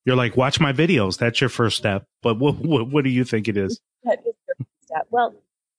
You're 0.04 0.16
like, 0.16 0.36
watch 0.36 0.60
my 0.60 0.72
videos. 0.72 1.18
That's 1.18 1.40
your 1.40 1.50
first 1.50 1.76
step. 1.76 2.06
But 2.22 2.38
what, 2.38 2.56
what, 2.56 2.90
what 2.90 3.04
do 3.04 3.10
you 3.10 3.24
think 3.24 3.48
it 3.48 3.56
is? 3.56 3.80
That 4.02 4.20
is 4.20 4.34
your 4.46 4.66
step. 4.82 5.06
Well, 5.10 5.34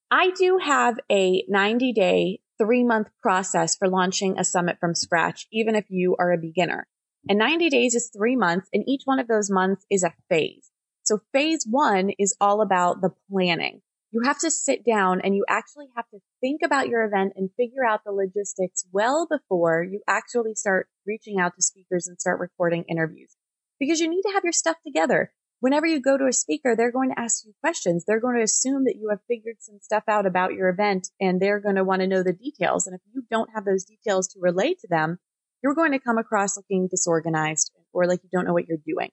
I 0.09 0.31
do 0.31 0.57
have 0.57 0.99
a 1.11 1.43
90 1.47 1.93
day, 1.93 2.39
three 2.57 2.83
month 2.83 3.07
process 3.21 3.75
for 3.75 3.87
launching 3.87 4.39
a 4.39 4.43
summit 4.43 4.77
from 4.79 4.95
scratch, 4.95 5.47
even 5.51 5.75
if 5.75 5.85
you 5.89 6.15
are 6.17 6.31
a 6.31 6.37
beginner. 6.37 6.87
And 7.27 7.39
90 7.39 7.69
days 7.69 7.95
is 7.95 8.09
three 8.15 8.35
months 8.35 8.69
and 8.73 8.83
each 8.87 9.01
one 9.05 9.19
of 9.19 9.27
those 9.27 9.49
months 9.49 9.85
is 9.89 10.03
a 10.03 10.13
phase. 10.29 10.69
So 11.03 11.21
phase 11.33 11.65
one 11.69 12.11
is 12.17 12.35
all 12.39 12.61
about 12.61 13.01
the 13.01 13.11
planning 13.29 13.81
you 14.15 14.21
have 14.23 14.39
to 14.39 14.49
sit 14.49 14.85
down 14.85 15.19
and 15.21 15.35
you 15.35 15.43
actually 15.49 15.87
have 15.93 16.07
to 16.07 16.19
think 16.39 16.61
about 16.63 16.87
your 16.87 17.03
event 17.03 17.33
and 17.35 17.49
figure 17.57 17.85
out 17.85 18.05
the 18.05 18.13
logistics 18.13 18.85
well 18.93 19.27
before 19.29 19.83
you 19.83 19.99
actually 20.07 20.55
start 20.55 20.87
reaching 21.05 21.37
out 21.37 21.53
to 21.53 21.61
speakers 21.61 22.07
and 22.07 22.17
start 22.17 22.39
recording 22.39 22.85
interviews 22.87 23.35
because 23.77 23.99
you 23.99 24.09
need 24.09 24.21
to 24.21 24.31
have 24.33 24.45
your 24.45 24.53
stuff 24.53 24.77
together. 24.87 25.33
Whenever 25.59 25.85
you 25.85 25.99
go 25.99 26.17
to 26.17 26.27
a 26.27 26.31
speaker, 26.31 26.77
they're 26.77 26.93
going 26.93 27.09
to 27.09 27.19
ask 27.19 27.43
you 27.45 27.51
questions. 27.59 28.05
They're 28.07 28.21
going 28.21 28.37
to 28.37 28.43
assume 28.43 28.85
that 28.85 28.95
you 28.95 29.09
have 29.09 29.19
figured 29.27 29.57
some 29.59 29.79
stuff 29.81 30.03
out 30.07 30.25
about 30.25 30.53
your 30.53 30.69
event 30.69 31.09
and 31.19 31.41
they're 31.41 31.59
going 31.59 31.75
to 31.75 31.83
want 31.83 31.99
to 31.99 32.07
know 32.07 32.23
the 32.23 32.31
details. 32.31 32.87
And 32.87 32.95
if 32.95 33.01
you 33.13 33.23
don't 33.29 33.49
have 33.53 33.65
those 33.65 33.83
details 33.83 34.29
to 34.29 34.39
relate 34.39 34.79
to 34.79 34.87
them, 34.87 35.19
you're 35.61 35.75
going 35.75 35.91
to 35.91 35.99
come 35.99 36.17
across 36.17 36.55
looking 36.55 36.87
disorganized 36.87 37.69
or 37.91 38.07
like 38.07 38.21
you 38.23 38.29
don't 38.31 38.45
know 38.45 38.53
what 38.53 38.69
you're 38.69 38.77
doing. 38.77 39.09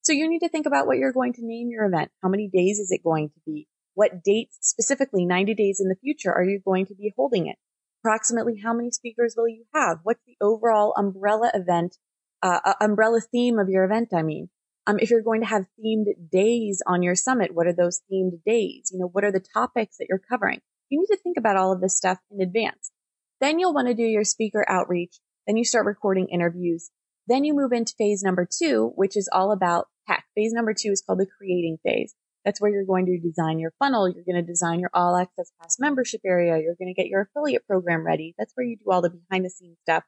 So 0.00 0.14
you 0.14 0.26
need 0.26 0.38
to 0.38 0.48
think 0.48 0.64
about 0.64 0.86
what 0.86 0.96
you're 0.96 1.12
going 1.12 1.34
to 1.34 1.44
name 1.44 1.68
your 1.70 1.84
event. 1.84 2.10
How 2.22 2.30
many 2.30 2.48
days 2.48 2.78
is 2.78 2.90
it 2.90 3.04
going 3.04 3.28
to 3.28 3.40
be? 3.44 3.68
What 3.98 4.22
dates, 4.22 4.58
specifically 4.60 5.26
90 5.26 5.54
days 5.54 5.80
in 5.80 5.88
the 5.88 5.96
future, 5.96 6.32
are 6.32 6.44
you 6.44 6.60
going 6.64 6.86
to 6.86 6.94
be 6.94 7.12
holding 7.16 7.48
it? 7.48 7.56
Approximately 8.00 8.60
how 8.62 8.72
many 8.72 8.92
speakers 8.92 9.34
will 9.36 9.48
you 9.48 9.64
have? 9.74 9.98
What's 10.04 10.22
the 10.24 10.36
overall 10.40 10.94
umbrella 10.96 11.50
event, 11.52 11.96
uh, 12.40 12.60
uh, 12.64 12.74
umbrella 12.80 13.20
theme 13.20 13.58
of 13.58 13.68
your 13.68 13.82
event? 13.82 14.10
I 14.14 14.22
mean, 14.22 14.50
um, 14.86 15.00
if 15.00 15.10
you're 15.10 15.20
going 15.20 15.40
to 15.40 15.48
have 15.48 15.66
themed 15.76 16.30
days 16.30 16.80
on 16.86 17.02
your 17.02 17.16
summit, 17.16 17.52
what 17.52 17.66
are 17.66 17.72
those 17.72 18.00
themed 18.08 18.40
days? 18.46 18.92
You 18.92 19.00
know, 19.00 19.08
what 19.08 19.24
are 19.24 19.32
the 19.32 19.44
topics 19.52 19.96
that 19.96 20.06
you're 20.08 20.22
covering? 20.30 20.60
You 20.90 21.00
need 21.00 21.16
to 21.16 21.20
think 21.20 21.36
about 21.36 21.56
all 21.56 21.72
of 21.72 21.80
this 21.80 21.96
stuff 21.96 22.18
in 22.30 22.40
advance. 22.40 22.92
Then 23.40 23.58
you'll 23.58 23.74
want 23.74 23.88
to 23.88 23.94
do 23.94 24.04
your 24.04 24.22
speaker 24.22 24.64
outreach. 24.68 25.18
Then 25.48 25.56
you 25.56 25.64
start 25.64 25.86
recording 25.86 26.28
interviews. 26.28 26.92
Then 27.26 27.42
you 27.42 27.52
move 27.52 27.72
into 27.72 27.94
phase 27.98 28.22
number 28.22 28.46
two, 28.48 28.92
which 28.94 29.16
is 29.16 29.28
all 29.32 29.50
about 29.50 29.88
tech. 30.06 30.24
Phase 30.36 30.52
number 30.52 30.72
two 30.72 30.92
is 30.92 31.02
called 31.04 31.18
the 31.18 31.26
creating 31.26 31.78
phase. 31.84 32.14
That's 32.44 32.60
where 32.60 32.70
you're 32.70 32.84
going 32.84 33.06
to 33.06 33.18
design 33.18 33.58
your 33.58 33.72
funnel. 33.78 34.08
You're 34.08 34.24
going 34.24 34.42
to 34.42 34.42
design 34.42 34.80
your 34.80 34.90
all 34.94 35.16
access 35.16 35.50
pass 35.60 35.78
membership 35.78 36.20
area. 36.24 36.58
You're 36.58 36.76
going 36.76 36.92
to 36.92 37.00
get 37.00 37.08
your 37.08 37.22
affiliate 37.22 37.66
program 37.66 38.06
ready. 38.06 38.34
That's 38.38 38.52
where 38.54 38.66
you 38.66 38.76
do 38.76 38.90
all 38.90 39.02
the 39.02 39.10
behind 39.10 39.44
the 39.44 39.50
scenes 39.50 39.78
stuff. 39.82 40.04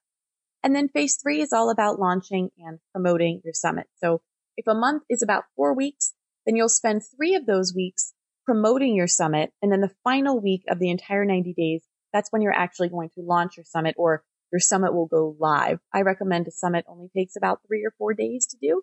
And 0.62 0.74
then 0.74 0.88
phase 0.88 1.16
three 1.16 1.40
is 1.40 1.52
all 1.52 1.70
about 1.70 1.98
launching 1.98 2.50
and 2.58 2.78
promoting 2.92 3.40
your 3.44 3.54
summit. 3.54 3.86
So 4.02 4.20
if 4.56 4.66
a 4.66 4.74
month 4.74 5.04
is 5.08 5.22
about 5.22 5.44
four 5.56 5.74
weeks, 5.74 6.12
then 6.46 6.56
you'll 6.56 6.68
spend 6.68 7.02
three 7.16 7.34
of 7.34 7.46
those 7.46 7.74
weeks 7.74 8.12
promoting 8.44 8.94
your 8.94 9.06
summit. 9.06 9.52
And 9.62 9.72
then 9.72 9.80
the 9.80 9.94
final 10.04 10.40
week 10.40 10.64
of 10.68 10.78
the 10.78 10.90
entire 10.90 11.24
90 11.24 11.54
days, 11.54 11.82
that's 12.12 12.30
when 12.30 12.42
you're 12.42 12.52
actually 12.52 12.88
going 12.88 13.10
to 13.10 13.22
launch 13.22 13.56
your 13.56 13.64
summit 13.64 13.94
or 13.96 14.24
your 14.52 14.60
summit 14.60 14.92
will 14.92 15.06
go 15.06 15.36
live. 15.38 15.78
I 15.94 16.02
recommend 16.02 16.48
a 16.48 16.50
summit 16.50 16.84
only 16.88 17.08
takes 17.16 17.36
about 17.36 17.60
three 17.66 17.84
or 17.84 17.94
four 17.96 18.14
days 18.14 18.46
to 18.48 18.56
do. 18.60 18.82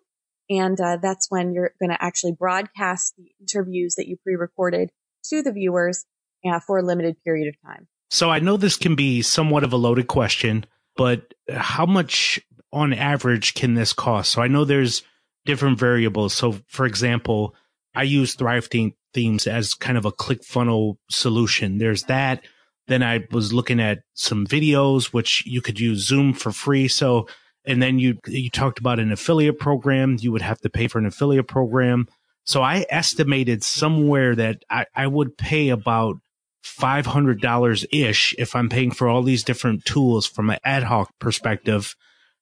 And 0.50 0.80
uh, 0.80 0.96
that's 0.96 1.30
when 1.30 1.52
you're 1.52 1.72
going 1.80 1.90
to 1.90 2.02
actually 2.02 2.32
broadcast 2.32 3.14
the 3.16 3.30
interviews 3.40 3.96
that 3.96 4.08
you 4.08 4.16
pre-recorded 4.16 4.90
to 5.30 5.42
the 5.42 5.52
viewers 5.52 6.04
uh, 6.48 6.60
for 6.60 6.78
a 6.78 6.82
limited 6.82 7.16
period 7.22 7.48
of 7.48 7.54
time. 7.62 7.86
So 8.10 8.30
I 8.30 8.38
know 8.38 8.56
this 8.56 8.76
can 8.76 8.94
be 8.94 9.20
somewhat 9.20 9.64
of 9.64 9.72
a 9.72 9.76
loaded 9.76 10.06
question, 10.06 10.64
but 10.96 11.34
how 11.50 11.84
much 11.84 12.40
on 12.72 12.92
average 12.92 13.54
can 13.54 13.74
this 13.74 13.92
cost? 13.92 14.32
So 14.32 14.40
I 14.40 14.48
know 14.48 14.64
there's 14.64 15.02
different 15.44 15.78
variables. 15.78 16.32
So 16.32 16.56
for 16.68 16.86
example, 16.86 17.54
I 17.94 18.04
use 18.04 18.34
Thrive 18.34 18.68
themes 19.12 19.46
as 19.46 19.74
kind 19.74 19.98
of 19.98 20.04
a 20.04 20.12
click 20.12 20.44
funnel 20.44 20.98
solution. 21.10 21.78
There's 21.78 22.04
that. 22.04 22.44
Then 22.86 23.02
I 23.02 23.26
was 23.30 23.52
looking 23.52 23.80
at 23.80 24.02
some 24.14 24.46
videos, 24.46 25.06
which 25.06 25.44
you 25.46 25.60
could 25.60 25.78
use 25.78 26.06
Zoom 26.06 26.32
for 26.32 26.52
free. 26.52 26.88
So, 26.88 27.28
and 27.68 27.82
then 27.82 27.98
you, 27.98 28.18
you 28.26 28.48
talked 28.48 28.78
about 28.78 28.98
an 28.98 29.12
affiliate 29.12 29.58
program. 29.58 30.16
You 30.18 30.32
would 30.32 30.42
have 30.42 30.58
to 30.62 30.70
pay 30.70 30.88
for 30.88 30.98
an 30.98 31.06
affiliate 31.06 31.46
program. 31.46 32.08
So 32.44 32.62
I 32.62 32.86
estimated 32.88 33.62
somewhere 33.62 34.34
that 34.34 34.62
I, 34.70 34.86
I 34.94 35.06
would 35.06 35.36
pay 35.36 35.68
about 35.68 36.16
$500 36.64 37.86
ish 37.92 38.34
if 38.38 38.56
I'm 38.56 38.70
paying 38.70 38.90
for 38.90 39.06
all 39.06 39.22
these 39.22 39.44
different 39.44 39.84
tools 39.84 40.26
from 40.26 40.48
an 40.48 40.58
ad 40.64 40.82
hoc 40.82 41.10
perspective. 41.18 41.94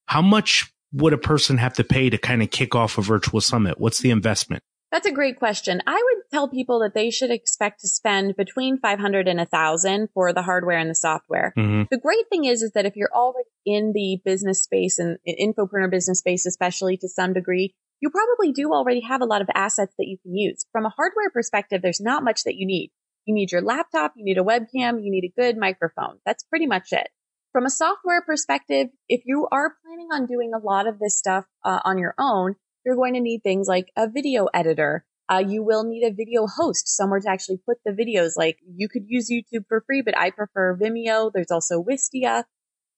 How 0.07 0.23
much 0.23 0.73
would 0.93 1.13
a 1.13 1.19
person 1.19 1.59
have 1.59 1.75
to 1.75 1.85
pay 1.85 2.09
to 2.09 2.19
kind 2.19 2.41
of 2.41 2.51
kick 2.51 2.77
off 2.77 2.97
a 2.97 3.03
virtual 3.03 3.41
summit? 3.41 3.81
What's 3.81 3.99
the 3.99 4.13
investment? 4.13 4.63
That's 4.93 5.07
a 5.07 5.13
great 5.13 5.39
question. 5.39 5.83
I 5.87 5.95
would 5.95 6.23
tell 6.31 6.49
people 6.49 6.81
that 6.81 6.95
they 6.95 7.11
should 7.11 7.31
expect 7.31 7.81
to 7.81 7.89
spend 7.89 8.37
between 8.37 8.79
500 8.79 9.27
and 9.27 9.39
1000 9.39 10.09
for 10.15 10.33
the 10.33 10.43
hardware 10.43 10.79
and 10.79 10.89
the 10.89 10.95
software. 10.95 11.53
Mm-hmm. 11.59 11.83
The 11.91 11.99
great 11.99 12.29
thing 12.31 12.45
is, 12.45 12.63
is 12.63 12.73
that 12.73 12.87
if 12.87 12.95
you're 12.95 13.13
already 13.13 13.49
in 13.65 13.93
the 13.93 14.21
business 14.25 14.63
space 14.63 14.99
and 14.99 15.19
infopreneur 15.27 15.91
business 15.91 16.21
space, 16.21 16.47
especially 16.47 16.97
to 16.99 17.09
some 17.09 17.33
degree, 17.33 17.75
you 18.01 18.11
probably 18.11 18.53
do 18.53 18.73
already 18.73 19.01
have 19.01 19.23
a 19.23 19.27
lot 19.27 19.43
of 19.43 19.49
assets 19.55 19.95
that 19.99 20.07
you 20.07 20.19
can 20.23 20.37
use. 20.37 20.65
From 20.71 20.87
a 20.87 20.91
hardware 20.91 21.31
perspective, 21.33 21.83
there's 21.83 22.01
not 22.01 22.23
much 22.23 22.45
that 22.45 22.57
you 22.57 22.67
need. 22.67 22.93
You 23.25 23.35
need 23.35 23.51
your 23.51 23.63
laptop, 23.63 24.13
you 24.17 24.25
need 24.25 24.39
a 24.39 24.45
webcam, 24.45 25.03
you 25.03 25.11
need 25.11 25.25
a 25.25 25.41
good 25.41 25.57
microphone. 25.57 26.19
That's 26.25 26.45
pretty 26.45 26.67
much 26.67 26.93
it. 26.93 27.09
From 27.53 27.65
a 27.65 27.71
software 27.71 28.23
perspective, 28.23 28.89
if 29.09 29.23
you 29.25 29.49
are 29.51 29.75
planning 29.85 30.09
on 30.13 30.27
doing 30.27 30.53
a 30.55 30.65
lot 30.65 30.87
of 30.87 30.99
this 30.99 31.19
stuff 31.19 31.47
uh, 31.65 31.81
on 31.85 31.99
your 31.99 32.15
own, 32.19 32.55
you're 32.87 32.97
going 32.97 33.15
to 33.15 33.21
need 33.21 33.43
things 33.43 33.67
like 33.67 33.91
a 33.97 34.09
video 34.09 34.47
editor. 34.55 35.05
Uh, 35.29 35.43
you 35.47 35.65
will 35.65 35.83
need 35.83 36.05
a 36.05 36.15
video 36.15 36.47
host, 36.47 36.87
somewhere 36.87 37.19
to 37.19 37.29
actually 37.29 37.59
put 37.67 37.79
the 37.85 37.91
videos. 37.91 38.35
Like 38.37 38.59
you 38.65 38.89
could 38.89 39.03
use 39.09 39.29
YouTube 39.29 39.65
for 39.69 39.83
free, 39.85 40.03
but 40.03 40.17
I 40.17 40.31
prefer 40.31 40.79
Vimeo. 40.81 41.33
There's 41.35 41.51
also 41.51 41.83
Wistia. 41.83 42.45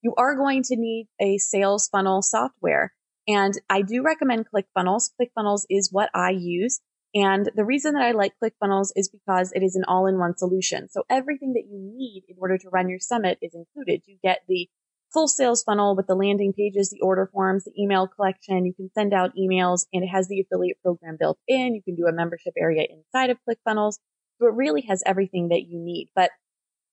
You 0.02 0.14
are 0.18 0.36
going 0.36 0.62
to 0.64 0.76
need 0.76 1.08
a 1.18 1.38
sales 1.38 1.88
funnel 1.88 2.20
software. 2.20 2.92
And 3.26 3.54
I 3.70 3.80
do 3.80 4.02
recommend 4.02 4.46
ClickFunnels. 4.54 5.10
ClickFunnels 5.20 5.62
is 5.70 5.88
what 5.90 6.10
I 6.14 6.30
use. 6.30 6.80
And 7.14 7.50
the 7.54 7.64
reason 7.64 7.94
that 7.94 8.02
I 8.02 8.12
like 8.12 8.34
ClickFunnels 8.42 8.90
is 8.94 9.08
because 9.08 9.52
it 9.52 9.62
is 9.62 9.74
an 9.74 9.84
all-in-one 9.88 10.36
solution. 10.36 10.88
So 10.90 11.04
everything 11.08 11.54
that 11.54 11.64
you 11.66 11.78
need 11.78 12.24
in 12.28 12.36
order 12.38 12.58
to 12.58 12.68
run 12.68 12.90
your 12.90 13.00
summit 13.00 13.38
is 13.40 13.54
included. 13.54 14.02
You 14.04 14.18
get 14.22 14.40
the 14.46 14.68
full 15.12 15.28
sales 15.28 15.62
funnel 15.62 15.96
with 15.96 16.06
the 16.06 16.14
landing 16.14 16.52
pages, 16.52 16.90
the 16.90 17.00
order 17.00 17.28
forms, 17.32 17.64
the 17.64 17.72
email 17.80 18.06
collection. 18.06 18.66
You 18.66 18.74
can 18.74 18.90
send 18.94 19.14
out 19.14 19.36
emails 19.36 19.86
and 19.92 20.04
it 20.04 20.08
has 20.08 20.28
the 20.28 20.40
affiliate 20.40 20.80
program 20.82 21.16
built 21.18 21.38
in. 21.46 21.74
You 21.74 21.82
can 21.82 21.94
do 21.94 22.06
a 22.06 22.12
membership 22.12 22.54
area 22.58 22.86
inside 22.88 23.30
of 23.30 23.38
ClickFunnels. 23.48 23.94
So 24.40 24.46
it 24.46 24.54
really 24.54 24.82
has 24.82 25.02
everything 25.06 25.48
that 25.48 25.62
you 25.66 25.78
need. 25.78 26.08
But, 26.14 26.30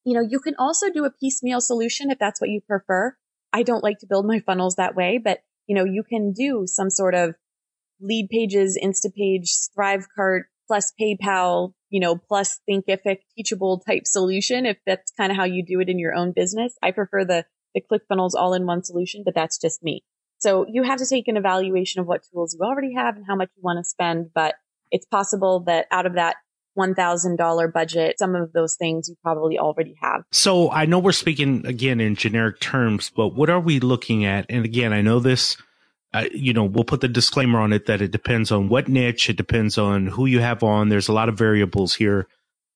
you 0.03 0.13
know, 0.13 0.27
you 0.27 0.39
can 0.39 0.55
also 0.57 0.89
do 0.89 1.05
a 1.05 1.11
piecemeal 1.11 1.61
solution 1.61 2.09
if 2.09 2.17
that's 2.19 2.41
what 2.41 2.49
you 2.49 2.61
prefer. 2.61 3.15
I 3.53 3.63
don't 3.63 3.83
like 3.83 3.99
to 3.99 4.07
build 4.07 4.25
my 4.25 4.39
funnels 4.39 4.75
that 4.75 4.95
way, 4.95 5.19
but, 5.23 5.39
you 5.67 5.75
know, 5.75 5.85
you 5.85 6.03
can 6.03 6.33
do 6.33 6.63
some 6.65 6.89
sort 6.89 7.15
of 7.15 7.35
Leadpages, 8.03 8.73
Instapage, 8.81 9.69
Thrivecart 9.77 10.43
plus 10.67 10.91
PayPal, 10.99 11.73
you 11.89 11.99
know, 11.99 12.17
plus 12.17 12.59
Thinkific 12.69 13.19
teachable 13.35 13.79
type 13.79 14.05
solution. 14.05 14.65
If 14.65 14.77
that's 14.85 15.11
kind 15.11 15.31
of 15.31 15.37
how 15.37 15.45
you 15.45 15.63
do 15.63 15.79
it 15.79 15.89
in 15.89 15.99
your 15.99 16.13
own 16.13 16.33
business, 16.35 16.75
I 16.81 16.91
prefer 16.91 17.23
the, 17.23 17.45
the 17.75 17.81
ClickFunnels 17.81 18.31
all 18.33 18.55
in 18.55 18.65
one 18.65 18.83
solution, 18.83 19.21
but 19.23 19.35
that's 19.35 19.59
just 19.59 19.83
me. 19.83 20.03
So 20.39 20.65
you 20.67 20.83
have 20.83 20.97
to 20.99 21.05
take 21.05 21.27
an 21.27 21.37
evaluation 21.37 22.01
of 22.01 22.07
what 22.07 22.23
tools 22.31 22.57
you 22.57 22.65
already 22.65 22.95
have 22.95 23.15
and 23.15 23.25
how 23.27 23.35
much 23.35 23.49
you 23.55 23.61
want 23.63 23.77
to 23.79 23.83
spend. 23.83 24.31
But 24.33 24.55
it's 24.91 25.05
possible 25.05 25.61
that 25.67 25.85
out 25.91 26.07
of 26.07 26.13
that 26.13 26.37
$1,000 26.77 27.73
budget, 27.73 28.19
some 28.19 28.35
of 28.35 28.51
those 28.51 28.75
things 28.75 29.07
you 29.07 29.15
probably 29.21 29.59
already 29.59 29.95
have. 30.01 30.23
So 30.31 30.71
I 30.71 30.85
know 30.85 30.99
we're 30.99 31.11
speaking 31.11 31.65
again 31.65 32.01
in 32.01 32.15
generic 32.15 32.59
terms, 32.59 33.11
but 33.15 33.29
what 33.29 33.49
are 33.49 33.59
we 33.59 33.79
looking 33.79 34.25
at? 34.25 34.45
And 34.49 34.65
again, 34.65 34.91
I 34.91 35.01
know 35.01 35.19
this 35.19 35.57
uh, 36.15 36.29
you 36.31 36.53
know, 36.53 36.63
we'll 36.63 36.85
put 36.85 37.01
the 37.01 37.09
disclaimer 37.09 37.59
on 37.59 37.73
it 37.73 37.87
that 37.87 38.01
it 38.01 38.09
depends 38.09 38.49
on 38.49 38.69
what 38.69 38.87
niche, 38.87 39.29
it 39.29 39.35
depends 39.35 39.77
on 39.77 40.07
who 40.07 40.25
you 40.25 40.39
have 40.39 40.63
on. 40.63 40.87
There's 40.87 41.09
a 41.09 41.13
lot 41.13 41.27
of 41.27 41.37
variables 41.37 41.93
here, 41.93 42.29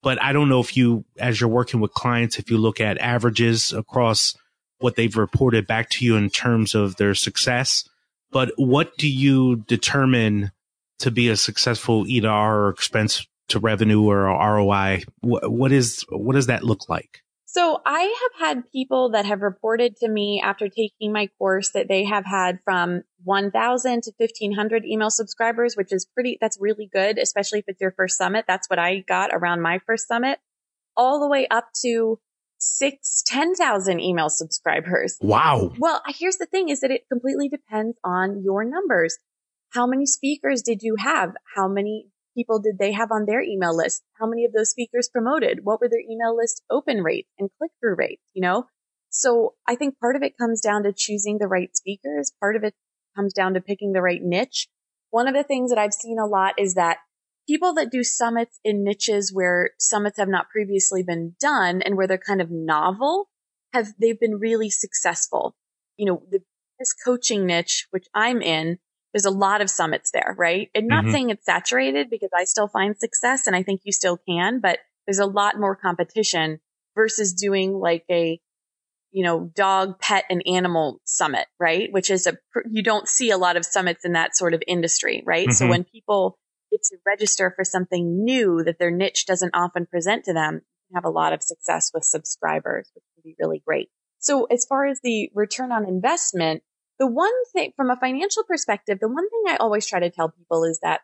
but 0.04 0.22
I 0.22 0.34
don't 0.34 0.50
know 0.50 0.60
if 0.60 0.76
you, 0.76 1.06
as 1.18 1.40
you're 1.40 1.50
working 1.50 1.80
with 1.80 1.94
clients, 1.94 2.38
if 2.38 2.52
you 2.52 2.58
look 2.58 2.82
at 2.82 2.98
averages 2.98 3.72
across 3.72 4.36
what 4.80 4.96
they've 4.96 5.16
reported 5.16 5.68
back 5.68 5.90
to 5.90 6.06
you 6.06 6.16
in 6.16 6.30
terms 6.30 6.76
of 6.76 6.96
their 6.96 7.14
success, 7.14 7.88
but 8.32 8.52
what 8.58 8.98
do 8.98 9.10
you 9.10 9.58
determine 9.68 10.52
to 11.00 11.12
be 11.12 11.30
a 11.30 11.36
successful 11.36 12.06
EDR 12.10 12.28
or 12.28 12.70
expense 12.70 13.26
to 13.50 13.60
revenue 13.60 14.04
or 14.04 14.26
ROI? 14.26 15.04
What, 15.22 15.52
what 15.52 15.72
is, 15.72 16.06
what 16.10 16.34
does 16.34 16.48
that 16.48 16.64
look 16.64 16.90
like? 16.90 17.22
So 17.52 17.82
I 17.84 18.02
have 18.02 18.48
had 18.48 18.72
people 18.72 19.10
that 19.10 19.26
have 19.26 19.42
reported 19.42 19.96
to 19.98 20.08
me 20.08 20.40
after 20.40 20.70
taking 20.70 21.12
my 21.12 21.30
course 21.40 21.72
that 21.72 21.88
they 21.88 22.04
have 22.04 22.24
had 22.24 22.60
from 22.64 23.02
1000 23.24 24.04
to 24.04 24.12
1500 24.18 24.86
email 24.86 25.10
subscribers, 25.10 25.76
which 25.76 25.92
is 25.92 26.06
pretty, 26.06 26.38
that's 26.40 26.60
really 26.62 26.88
good, 26.94 27.18
especially 27.18 27.60
if 27.60 27.66
it's 27.68 27.82
your 27.82 27.92
first 27.92 28.18
summit. 28.18 28.46
That's 28.48 28.70
what 28.70 28.78
I 28.78 29.00
got 29.00 29.32
around 29.34 29.62
my 29.62 29.80
first 29.88 30.08
summit 30.08 30.38
all 30.96 31.20
the 31.20 31.28
way 31.28 31.48
up 31.50 31.70
to 31.82 32.20
six, 32.60 33.24
10,000 33.26 34.00
email 34.00 34.30
subscribers. 34.30 35.18
Wow. 35.22 35.74
Well, 35.78 36.02
here's 36.08 36.38
the 36.38 36.46
thing 36.46 36.70
is 36.70 36.82
that 36.82 36.92
it 36.92 37.08
completely 37.12 37.50
depends 37.50 37.98
on 38.04 38.44
your 38.44 38.64
numbers. 38.64 39.18
How 39.74 39.88
many 39.88 40.06
speakers 40.06 40.62
did 40.62 40.82
you 40.82 40.96
have? 41.00 41.34
How 41.56 41.68
many 41.68 42.08
people 42.36 42.60
did 42.60 42.78
they 42.78 42.92
have 42.92 43.12
on 43.12 43.26
their 43.26 43.42
email 43.42 43.76
list? 43.76 44.04
How 44.20 44.28
many 44.28 44.46
of 44.46 44.54
those 44.54 44.70
speakers 44.70 45.10
promoted? 45.12 45.60
What 45.64 45.82
were 45.82 45.90
their 45.90 46.00
email 46.00 46.36
list 46.36 46.64
open 46.70 47.02
rates 47.02 47.30
and 47.38 47.50
click 47.58 47.72
through 47.80 47.96
rates? 47.98 48.22
You 48.34 48.42
know? 48.42 48.66
So 49.10 49.56
I 49.68 49.76
think 49.76 50.00
part 50.00 50.16
of 50.16 50.24
it 50.24 50.38
comes 50.38 50.62
down 50.62 50.84
to 50.84 50.94
choosing 50.96 51.38
the 51.40 51.48
right 51.48 51.76
speakers. 51.76 52.32
Part 52.40 52.56
of 52.56 52.64
it 52.64 52.76
comes 53.16 53.34
down 53.34 53.56
to 53.56 53.62
picking 53.62 53.94
the 53.94 54.02
right 54.02 54.22
niche. 54.22 54.68
One 55.10 55.28
of 55.28 55.34
the 55.34 55.44
things 55.44 55.72
that 55.72 55.80
I've 55.80 55.94
seen 55.94 56.20
a 56.20 56.28
lot 56.28 56.54
is 56.58 56.76
that 56.76 56.98
people 57.50 57.74
that 57.74 57.92
do 57.92 58.04
summits 58.04 58.60
in 58.64 58.84
niches 58.84 59.34
where 59.34 59.72
summits 59.80 60.20
have 60.20 60.30
not 60.30 60.50
previously 60.50 61.02
been 61.02 61.34
done 61.40 61.82
and 61.82 61.98
where 61.98 62.06
they're 62.06 62.20
kind 62.20 62.42
of 62.42 62.52
novel 62.52 63.28
have, 63.74 63.88
they've 64.00 64.20
been 64.20 64.38
really 64.38 64.70
successful. 64.70 65.56
You 65.98 66.06
know, 66.06 66.24
the 66.30 66.42
this 66.78 66.94
coaching 66.94 67.46
niche, 67.46 67.88
which 67.90 68.06
I'm 68.14 68.42
in, 68.42 68.78
there's 69.14 69.26
a 69.26 69.32
lot 69.32 69.62
of 69.62 69.70
summits 69.70 70.12
there, 70.12 70.36
right? 70.38 70.70
And 70.76 70.88
not 70.88 71.04
mm-hmm. 71.04 71.12
saying 71.12 71.30
it's 71.32 71.46
saturated 71.46 72.10
because 72.10 72.30
I 72.38 72.46
still 72.46 72.68
find 72.68 72.96
success 72.98 73.48
and 73.48 73.56
I 73.56 73.64
think 73.64 73.82
you 73.84 73.92
still 73.92 74.18
can, 74.18 74.60
but 74.60 74.78
there's 75.06 75.20
a 75.20 75.26
lot 75.26 75.60
more 75.60 75.76
competition 75.76 76.60
versus 76.96 77.34
doing 77.34 77.74
like 77.74 78.06
a, 78.10 78.40
you 79.12 79.24
know, 79.24 79.52
dog, 79.56 80.00
pet 80.00 80.24
and 80.30 80.44
animal 80.46 81.02
summit, 81.04 81.48
right? 81.60 81.92
Which 81.92 82.12
is 82.12 82.28
a, 82.28 82.38
you 82.70 82.84
don't 82.84 83.08
see 83.10 83.32
a 83.32 83.38
lot 83.38 83.58
of 83.58 83.66
summits 83.66 84.06
in 84.06 84.14
that 84.14 84.38
sort 84.38 84.54
of 84.54 84.62
industry, 84.68 85.24
right? 85.26 85.48
Mm-hmm. 85.48 85.54
So 85.54 85.68
when 85.68 85.84
people 85.84 86.38
to 86.84 86.98
register 87.06 87.52
for 87.56 87.64
something 87.64 88.24
new 88.24 88.64
that 88.64 88.80
their 88.80 88.92
niche 88.92 89.26
doesn't 89.26 89.56
often 89.56 89.86
present 89.86 90.26
to 90.26 90.34
them, 90.34 90.62
have 90.94 91.06
a 91.06 91.10
lot 91.10 91.34
of 91.34 91.44
success 91.44 91.92
with 91.94 92.04
subscribers, 92.04 92.90
which 92.94 93.04
can 93.14 93.22
be 93.24 93.36
really 93.40 93.62
great. 93.66 93.90
So 94.20 94.46
as 94.46 94.66
far 94.66 94.86
as 94.86 95.00
the 95.02 95.32
return 95.34 95.72
on 95.72 95.88
investment, 95.88 96.64
the 97.00 97.08
one 97.08 97.32
thing 97.54 97.72
from 97.78 97.90
a 97.90 97.96
financial 97.96 98.44
perspective, 98.44 99.00
the 99.00 99.08
one 99.08 99.30
thing 99.30 99.44
I 99.48 99.58
always 99.58 99.86
try 99.86 100.00
to 100.00 100.10
tell 100.10 100.30
people 100.30 100.66
is 100.66 100.80
that 100.82 101.02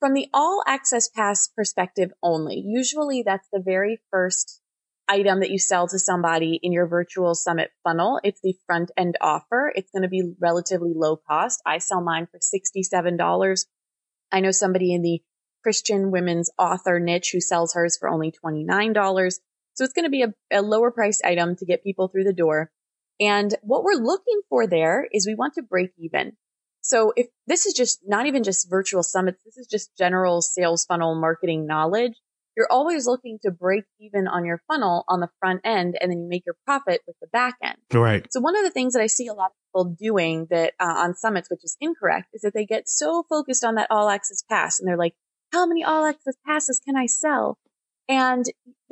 from 0.00 0.14
the 0.14 0.28
all 0.32 0.62
access 0.66 1.08
pass 1.08 1.48
perspective 1.48 2.10
only, 2.22 2.62
usually 2.66 3.22
that's 3.22 3.46
the 3.52 3.62
very 3.64 4.00
first 4.10 4.60
item 5.08 5.40
that 5.40 5.50
you 5.50 5.58
sell 5.58 5.86
to 5.88 5.98
somebody 5.98 6.58
in 6.62 6.72
your 6.72 6.86
virtual 6.86 7.34
summit 7.34 7.70
funnel. 7.84 8.20
It's 8.24 8.40
the 8.42 8.54
front 8.66 8.90
end 8.96 9.16
offer. 9.20 9.72
It's 9.74 9.90
going 9.90 10.02
to 10.02 10.08
be 10.08 10.32
relatively 10.40 10.92
low 10.94 11.16
cost. 11.16 11.60
I 11.66 11.78
sell 11.78 12.00
mine 12.00 12.28
for 12.30 12.38
$67. 12.38 13.64
I 14.32 14.40
know 14.40 14.50
somebody 14.50 14.94
in 14.94 15.02
the 15.02 15.22
Christian 15.62 16.10
women's 16.10 16.50
author 16.58 16.98
niche 17.00 17.30
who 17.32 17.40
sells 17.40 17.74
hers 17.74 17.96
for 17.98 18.08
only 18.08 18.32
$29. 18.32 19.38
So 19.74 19.84
it's 19.84 19.92
going 19.92 20.04
to 20.04 20.10
be 20.10 20.22
a, 20.22 20.34
a 20.50 20.62
lower 20.62 20.90
price 20.90 21.20
item 21.24 21.56
to 21.56 21.66
get 21.66 21.84
people 21.84 22.08
through 22.08 22.24
the 22.24 22.32
door. 22.32 22.70
And 23.20 23.54
what 23.62 23.84
we're 23.84 24.02
looking 24.02 24.40
for 24.48 24.66
there 24.66 25.06
is 25.12 25.26
we 25.26 25.34
want 25.34 25.54
to 25.54 25.62
break 25.62 25.90
even. 25.98 26.32
So 26.80 27.12
if 27.14 27.26
this 27.46 27.66
is 27.66 27.74
just 27.74 28.00
not 28.06 28.26
even 28.26 28.42
just 28.42 28.70
virtual 28.70 29.02
summits, 29.02 29.42
this 29.44 29.58
is 29.58 29.66
just 29.66 29.96
general 29.96 30.40
sales 30.40 30.86
funnel 30.86 31.14
marketing 31.14 31.66
knowledge. 31.66 32.14
You're 32.60 32.70
always 32.70 33.06
looking 33.06 33.38
to 33.40 33.50
break 33.50 33.84
even 33.98 34.28
on 34.28 34.44
your 34.44 34.60
funnel 34.68 35.04
on 35.08 35.20
the 35.20 35.30
front 35.38 35.62
end 35.64 35.96
and 35.98 36.12
then 36.12 36.20
you 36.20 36.28
make 36.28 36.44
your 36.44 36.56
profit 36.66 37.00
with 37.06 37.16
the 37.22 37.26
back 37.28 37.54
end. 37.64 37.78
Right. 37.90 38.26
So 38.30 38.38
one 38.40 38.54
of 38.54 38.64
the 38.64 38.70
things 38.70 38.92
that 38.92 39.00
I 39.00 39.06
see 39.06 39.28
a 39.28 39.32
lot 39.32 39.46
of 39.46 39.52
people 39.66 39.96
doing 39.98 40.46
that 40.50 40.74
uh, 40.78 40.92
on 40.98 41.16
summits, 41.16 41.48
which 41.48 41.64
is 41.64 41.78
incorrect, 41.80 42.28
is 42.34 42.42
that 42.42 42.52
they 42.52 42.66
get 42.66 42.86
so 42.86 43.24
focused 43.30 43.64
on 43.64 43.76
that 43.76 43.86
all 43.90 44.10
access 44.10 44.44
pass 44.46 44.78
and 44.78 44.86
they're 44.86 44.98
like, 44.98 45.14
how 45.54 45.64
many 45.64 45.82
all 45.82 46.04
access 46.04 46.34
passes 46.46 46.82
can 46.84 46.96
I 46.96 47.06
sell? 47.06 47.56
And, 48.10 48.44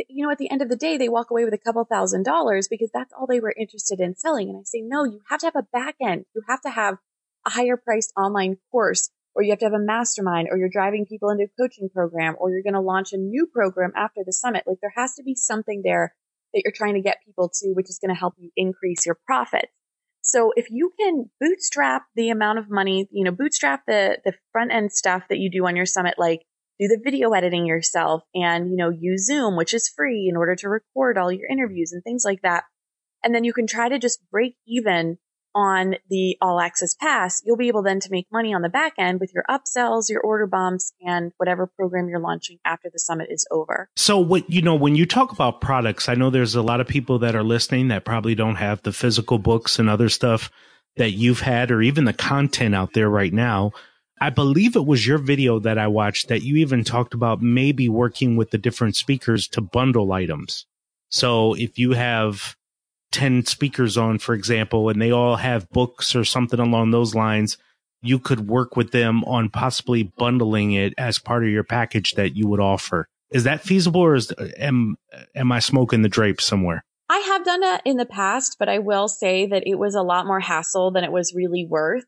you 0.08 0.24
know, 0.24 0.32
at 0.32 0.38
the 0.38 0.50
end 0.50 0.62
of 0.62 0.70
the 0.70 0.76
day, 0.76 0.96
they 0.96 1.10
walk 1.10 1.30
away 1.30 1.44
with 1.44 1.52
a 1.52 1.58
couple 1.58 1.84
thousand 1.84 2.24
dollars 2.24 2.68
because 2.68 2.88
that's 2.94 3.12
all 3.12 3.26
they 3.26 3.40
were 3.40 3.54
interested 3.54 4.00
in 4.00 4.16
selling. 4.16 4.48
And 4.48 4.56
I 4.56 4.62
say, 4.64 4.80
no, 4.80 5.04
you 5.04 5.20
have 5.28 5.40
to 5.40 5.46
have 5.46 5.56
a 5.56 5.66
back 5.70 5.96
end. 6.00 6.24
You 6.34 6.40
have 6.48 6.62
to 6.62 6.70
have 6.70 6.96
a 7.46 7.50
higher 7.50 7.76
priced 7.76 8.14
online 8.16 8.56
course 8.72 9.10
or 9.34 9.42
you 9.42 9.50
have 9.50 9.58
to 9.60 9.66
have 9.66 9.72
a 9.72 9.78
mastermind 9.78 10.48
or 10.50 10.58
you're 10.58 10.68
driving 10.68 11.06
people 11.06 11.30
into 11.30 11.44
a 11.44 11.62
coaching 11.62 11.88
program 11.88 12.34
or 12.38 12.50
you're 12.50 12.62
going 12.62 12.74
to 12.74 12.80
launch 12.80 13.12
a 13.12 13.16
new 13.16 13.46
program 13.46 13.92
after 13.96 14.22
the 14.24 14.32
summit. 14.32 14.64
Like 14.66 14.78
there 14.80 14.92
has 14.96 15.14
to 15.14 15.22
be 15.22 15.34
something 15.34 15.82
there 15.84 16.14
that 16.52 16.62
you're 16.64 16.72
trying 16.74 16.94
to 16.94 17.00
get 17.00 17.18
people 17.24 17.50
to, 17.60 17.72
which 17.74 17.88
is 17.88 17.98
going 17.98 18.14
to 18.14 18.18
help 18.18 18.34
you 18.38 18.50
increase 18.56 19.06
your 19.06 19.18
profits. 19.26 19.72
So 20.22 20.52
if 20.56 20.70
you 20.70 20.92
can 20.98 21.30
bootstrap 21.40 22.02
the 22.14 22.30
amount 22.30 22.58
of 22.58 22.70
money, 22.70 23.08
you 23.10 23.24
know, 23.24 23.30
bootstrap 23.30 23.84
the, 23.86 24.18
the 24.24 24.34
front 24.52 24.72
end 24.72 24.92
stuff 24.92 25.22
that 25.28 25.38
you 25.38 25.50
do 25.50 25.66
on 25.66 25.76
your 25.76 25.86
summit, 25.86 26.14
like 26.18 26.42
do 26.78 26.86
the 26.86 27.00
video 27.02 27.32
editing 27.32 27.66
yourself 27.66 28.22
and, 28.34 28.68
you 28.70 28.76
know, 28.76 28.90
use 28.90 29.26
Zoom, 29.26 29.56
which 29.56 29.74
is 29.74 29.88
free 29.88 30.28
in 30.28 30.36
order 30.36 30.54
to 30.56 30.68
record 30.68 31.16
all 31.16 31.32
your 31.32 31.48
interviews 31.48 31.92
and 31.92 32.02
things 32.02 32.24
like 32.24 32.42
that. 32.42 32.64
And 33.24 33.34
then 33.34 33.44
you 33.44 33.52
can 33.52 33.66
try 33.66 33.88
to 33.88 33.98
just 33.98 34.20
break 34.30 34.56
even 34.66 35.18
on 35.58 35.96
the 36.08 36.36
all 36.40 36.60
access 36.60 36.94
pass. 36.94 37.42
You'll 37.44 37.56
be 37.56 37.66
able 37.66 37.82
then 37.82 37.98
to 37.98 38.08
make 38.12 38.28
money 38.32 38.54
on 38.54 38.62
the 38.62 38.68
back 38.68 38.92
end 38.96 39.18
with 39.18 39.34
your 39.34 39.44
upsells, 39.50 40.08
your 40.08 40.20
order 40.20 40.46
bumps, 40.46 40.92
and 41.00 41.32
whatever 41.36 41.66
program 41.66 42.08
you're 42.08 42.20
launching 42.20 42.58
after 42.64 42.88
the 42.92 43.00
summit 43.00 43.26
is 43.28 43.44
over. 43.50 43.90
So 43.96 44.18
what, 44.20 44.48
you 44.48 44.62
know, 44.62 44.76
when 44.76 44.94
you 44.94 45.04
talk 45.04 45.32
about 45.32 45.60
products, 45.60 46.08
I 46.08 46.14
know 46.14 46.30
there's 46.30 46.54
a 46.54 46.62
lot 46.62 46.80
of 46.80 46.86
people 46.86 47.18
that 47.18 47.34
are 47.34 47.42
listening 47.42 47.88
that 47.88 48.04
probably 48.04 48.36
don't 48.36 48.54
have 48.54 48.82
the 48.82 48.92
physical 48.92 49.38
books 49.38 49.80
and 49.80 49.90
other 49.90 50.08
stuff 50.08 50.48
that 50.96 51.10
you've 51.10 51.40
had 51.40 51.72
or 51.72 51.82
even 51.82 52.04
the 52.04 52.12
content 52.12 52.76
out 52.76 52.92
there 52.94 53.08
right 53.08 53.32
now. 53.32 53.72
I 54.20 54.30
believe 54.30 54.76
it 54.76 54.86
was 54.86 55.06
your 55.06 55.18
video 55.18 55.58
that 55.58 55.78
I 55.78 55.88
watched 55.88 56.28
that 56.28 56.42
you 56.42 56.56
even 56.56 56.84
talked 56.84 57.14
about 57.14 57.42
maybe 57.42 57.88
working 57.88 58.36
with 58.36 58.50
the 58.50 58.58
different 58.58 58.94
speakers 58.94 59.48
to 59.48 59.60
bundle 59.60 60.12
items. 60.12 60.66
So 61.10 61.54
if 61.54 61.78
you 61.78 61.92
have 61.92 62.56
10 63.12 63.46
speakers 63.46 63.96
on, 63.96 64.18
for 64.18 64.34
example, 64.34 64.88
and 64.88 65.00
they 65.00 65.10
all 65.10 65.36
have 65.36 65.68
books 65.70 66.14
or 66.14 66.24
something 66.24 66.60
along 66.60 66.90
those 66.90 67.14
lines, 67.14 67.56
you 68.02 68.18
could 68.18 68.48
work 68.48 68.76
with 68.76 68.92
them 68.92 69.24
on 69.24 69.48
possibly 69.48 70.02
bundling 70.02 70.72
it 70.72 70.94
as 70.98 71.18
part 71.18 71.44
of 71.44 71.50
your 71.50 71.64
package 71.64 72.12
that 72.12 72.36
you 72.36 72.46
would 72.46 72.60
offer. 72.60 73.08
Is 73.30 73.44
that 73.44 73.62
feasible 73.62 74.00
or 74.00 74.14
is, 74.14 74.32
am, 74.58 74.96
am 75.34 75.52
I 75.52 75.58
smoking 75.58 76.02
the 76.02 76.08
drape 76.08 76.40
somewhere? 76.40 76.84
I 77.10 77.18
have 77.18 77.44
done 77.44 77.60
that 77.60 77.82
in 77.84 77.96
the 77.96 78.06
past, 78.06 78.56
but 78.58 78.68
I 78.68 78.78
will 78.78 79.08
say 79.08 79.46
that 79.46 79.66
it 79.66 79.76
was 79.76 79.94
a 79.94 80.02
lot 80.02 80.26
more 80.26 80.40
hassle 80.40 80.90
than 80.90 81.04
it 81.04 81.12
was 81.12 81.34
really 81.34 81.66
worth 81.68 82.04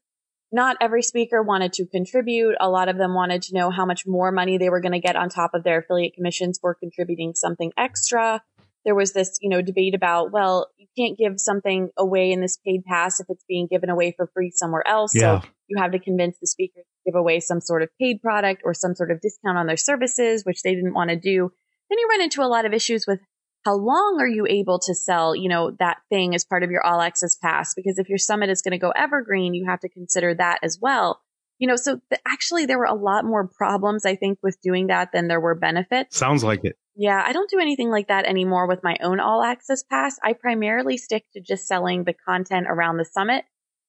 not 0.53 0.77
every 0.81 1.03
speaker 1.03 1.43
wanted 1.43 1.73
to 1.75 1.87
contribute. 1.87 2.57
A 2.61 2.69
lot 2.69 2.89
of 2.89 2.99
them 2.99 3.15
wanted 3.15 3.43
to 3.43 3.55
know 3.55 3.71
how 3.71 3.87
much 3.87 4.07
more 4.07 4.33
money 4.33 4.59
they 4.59 4.69
were 4.69 4.81
going 4.81 4.93
to 4.93 5.01
get 5.01 5.17
on 5.17 5.29
top 5.29 5.55
of 5.55 5.63
their 5.63 5.79
affiliate 5.79 6.15
commissions 6.15 6.59
for 6.61 6.75
contributing 6.75 7.35
something 7.35 7.73
extra. 7.77 8.43
There 8.85 8.95
was 8.95 9.13
this, 9.13 9.39
you 9.41 9.51
know, 9.51 9.61
debate 9.61 9.95
about, 9.95 10.33
well, 10.33 10.69
you 10.79 10.87
can't 10.97 11.19
give 11.19 11.35
something 11.39 11.91
away 11.99 12.33
in 12.33 12.41
this 12.41 12.59
paid 12.65 12.85
pass 12.85 13.21
if 13.21 13.27
it's 13.29 13.45
being 13.47 13.67
given 13.71 13.91
away 13.91 14.15
for 14.17 14.31
free 14.33 14.51
somewhere 14.51 14.87
else. 14.87 15.13
Yeah. 15.15 15.41
So 15.41 15.49
you 15.69 15.81
have 15.81 15.93
to 15.93 15.99
convince 15.99 16.39
the 16.41 16.47
speaker 16.47 16.81
to 16.81 17.11
give 17.11 17.15
away 17.15 17.41
some 17.41 17.61
sort 17.61 17.83
of 17.83 17.91
paid 18.01 18.23
product 18.23 18.63
or 18.65 18.73
some 18.73 18.95
sort 18.95 19.11
of 19.11 19.21
discount 19.21 19.59
on 19.59 19.67
their 19.67 19.77
services, 19.77 20.45
which 20.45 20.63
they 20.63 20.75
didn't 20.75 20.95
want 20.95 21.11
to 21.11 21.17
do. 21.17 21.53
Then 21.91 21.99
you 21.99 22.09
run 22.09 22.23
into 22.23 22.43
a 22.43 22.49
lot 22.49 22.65
of 22.65 22.73
issues 22.73 23.05
with 23.07 23.21
how 23.65 23.77
long 23.77 24.19
are 24.21 24.29
you 24.29 24.47
able 24.49 24.79
to 24.79 24.95
sell, 24.95 25.37
you 25.37 25.49
know, 25.49 25.73
that 25.79 25.99
thing 26.09 26.35
as 26.35 26.45
part 26.45 26.63
of 26.63 26.71
your 26.71 26.85
all 26.85 27.01
access 27.01 27.37
pass? 27.37 27.75
Because 27.75 27.99
if 27.99 28.09
your 28.09 28.19
summit 28.19 28.49
is 28.49 28.63
going 28.63 28.73
to 28.73 28.79
go 28.79 28.91
evergreen, 28.91 29.55
you 29.55 29.67
have 29.69 29.81
to 29.81 29.89
consider 29.89 30.35
that 30.35 30.61
as 30.63 30.79
well. 30.81 31.21
You 31.59 31.69
know, 31.69 31.77
so 31.77 32.01
th- 32.09 32.23
actually 32.27 32.65
there 32.65 32.79
were 32.79 32.87
a 32.87 32.95
lot 32.95 33.27
more 33.27 33.47
problems, 33.47 34.07
I 34.07 34.17
think, 34.17 34.39
with 34.43 34.59
doing 34.63 34.87
that 34.87 35.11
than 35.13 35.29
there 35.29 35.41
were 35.41 35.55
benefits. 35.55 36.17
Sounds 36.17 36.43
like 36.43 36.65
it. 36.65 36.77
Yeah, 36.97 37.23
I 37.25 37.33
don't 37.33 37.51
do 37.51 37.61
anything 37.61 37.91
like 37.91 38.09
that 38.09 38.27
anymore 38.27 38.67
with 38.67 38.83
my 38.83 38.97
own 39.03 39.21
all 39.21 39.43
access 39.43 39.83
pass. 39.83 40.19
I 40.23 40.33
primarily 40.33 40.97
stick 40.97 41.25
to 41.33 41.41
just 41.41 41.67
selling 41.67 42.05
the 42.05 42.15
content 42.15 42.67
around 42.69 42.97
the 42.97 43.05
summit 43.05 43.45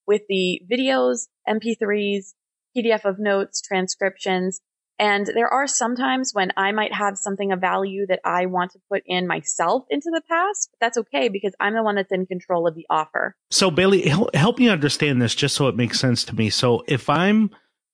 with 0.08 0.22
the 0.30 0.62
videos, 0.72 1.28
MP3s, 1.48 2.34
PDF 2.76 3.06
of 3.06 3.20
notes, 3.20 3.62
transcriptions, 3.62 4.62
and 5.02 5.26
there 5.26 5.48
are 5.48 5.66
sometimes 5.66 6.32
when 6.32 6.52
I 6.56 6.72
might 6.74 6.94
have 6.94 7.18
something 7.18 7.52
of 7.52 7.60
value 7.60 8.06
that 8.06 8.20
I 8.24 8.46
want 8.46 8.74
to 8.74 8.80
put 8.88 9.02
in 9.08 9.26
myself 9.26 9.84
into 9.90 10.12
the 10.14 10.22
past. 10.30 10.70
But 10.72 10.86
that's 10.86 10.98
okay 11.00 11.28
because 11.28 11.56
I'm 11.60 11.74
the 11.74 11.82
one 11.82 11.96
that's 11.96 12.12
in 12.12 12.28
control 12.28 12.68
of 12.68 12.76
the 12.76 12.86
offer. 12.88 13.36
So 13.50 13.72
Bailey, 13.72 14.08
help 14.36 14.60
me 14.60 14.70
understand 14.70 15.20
this 15.20 15.34
just 15.34 15.56
so 15.56 15.68
it 15.68 15.76
makes 15.76 16.00
sense 16.00 16.24
to 16.26 16.36
me. 16.36 16.52
So 16.52 16.84
if 16.88 17.10
I'm 17.10 17.50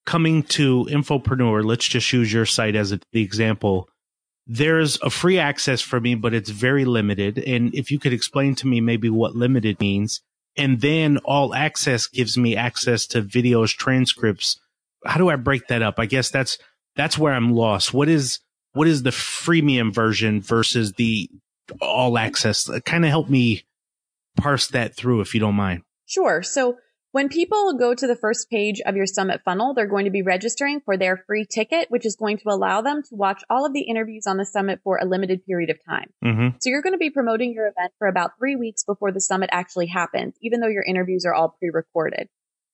coming 0.06 0.44
to 0.44 0.86
Infopreneur, 0.90 1.64
let's 1.64 1.88
just 1.88 2.12
use 2.12 2.34
your 2.34 2.46
site 2.46 2.76
as 2.76 2.90
the 2.90 3.22
example. 3.22 3.88
There's 4.48 5.00
a 5.02 5.10
free 5.10 5.38
access 5.38 5.82
for 5.82 6.00
me, 6.00 6.16
but 6.16 6.34
it's 6.34 6.50
very 6.50 6.86
limited. 6.86 7.38
And 7.38 7.74
if 7.76 7.92
you 7.92 8.00
could 8.00 8.14
explain 8.14 8.56
to 8.56 8.68
me 8.68 8.80
maybe 8.80 9.10
what 9.10 9.36
limited 9.36 9.80
means, 9.80 10.22
and 10.56 10.82
then 10.82 11.18
all 11.20 11.54
access 11.54 12.08
gives 12.08 12.38
me 12.38 12.56
access 12.56 13.06
to 13.08 13.22
videos, 13.22 13.76
transcripts. 13.76 14.60
How 15.06 15.18
do 15.18 15.30
I 15.30 15.36
break 15.36 15.68
that 15.68 15.82
up? 15.82 15.96
I 16.00 16.06
guess 16.06 16.30
that's 16.30 16.58
that's 16.96 17.18
where 17.18 17.34
I'm 17.34 17.54
lost. 17.54 17.94
What 17.94 18.10
is 18.10 18.40
what 18.74 18.88
is 18.88 19.04
the 19.04 19.12
freemium 19.12 19.94
version 19.94 20.42
versus 20.42 20.94
the 20.94 21.30
all 21.82 22.18
access? 22.18 22.70
Kind 22.86 23.04
of 23.04 23.10
help 23.10 23.30
me 23.30 23.66
parse 24.38 24.68
that 24.70 24.96
through 24.96 25.22
if 25.22 25.34
you 25.34 25.40
don't 25.40 25.56
mind. 25.56 25.84
Sure. 26.06 26.42
So 26.42 26.78
when 27.12 27.30
people 27.30 27.74
go 27.78 27.96
to 27.96 28.08
the 28.08 28.16
first 28.16 28.50
page 28.50 28.82
of 28.86 28.96
your 28.96 29.06
summit 29.06 29.42
funnel, 29.46 29.74
they're 29.74 29.88
going 29.88 30.06
to 30.06 30.12
be 30.12 30.22
registering 30.22 30.82
for 30.82 30.98
their 30.98 31.24
free 31.26 31.46
ticket, 31.46 31.90
which 31.90 32.06
is 32.06 32.16
going 32.16 32.38
to 32.38 32.50
allow 32.50 32.82
them 32.82 33.02
to 33.04 33.16
watch 33.16 33.44
all 33.50 33.66
of 33.66 33.74
the 33.74 33.82
interviews 33.82 34.28
on 34.28 34.38
the 34.38 34.46
summit 34.46 34.82
for 34.84 34.98
a 34.98 35.06
limited 35.06 35.46
period 35.46 35.70
of 35.70 35.78
time. 35.88 36.12
Mm-hmm. 36.24 36.58
So 36.62 36.70
you're 36.70 36.82
going 36.82 36.94
to 36.94 37.00
be 37.00 37.10
promoting 37.10 37.54
your 37.54 37.68
event 37.68 37.94
for 37.98 38.08
about 38.08 38.32
three 38.38 38.56
weeks 38.56 38.84
before 38.84 39.12
the 39.12 39.22
summit 39.22 39.50
actually 39.54 39.88
happens, 39.88 40.36
even 40.42 40.60
though 40.60 40.68
your 40.68 40.84
interviews 40.84 41.26
are 41.26 41.34
all 41.34 41.56
pre-recorded. 41.58 42.28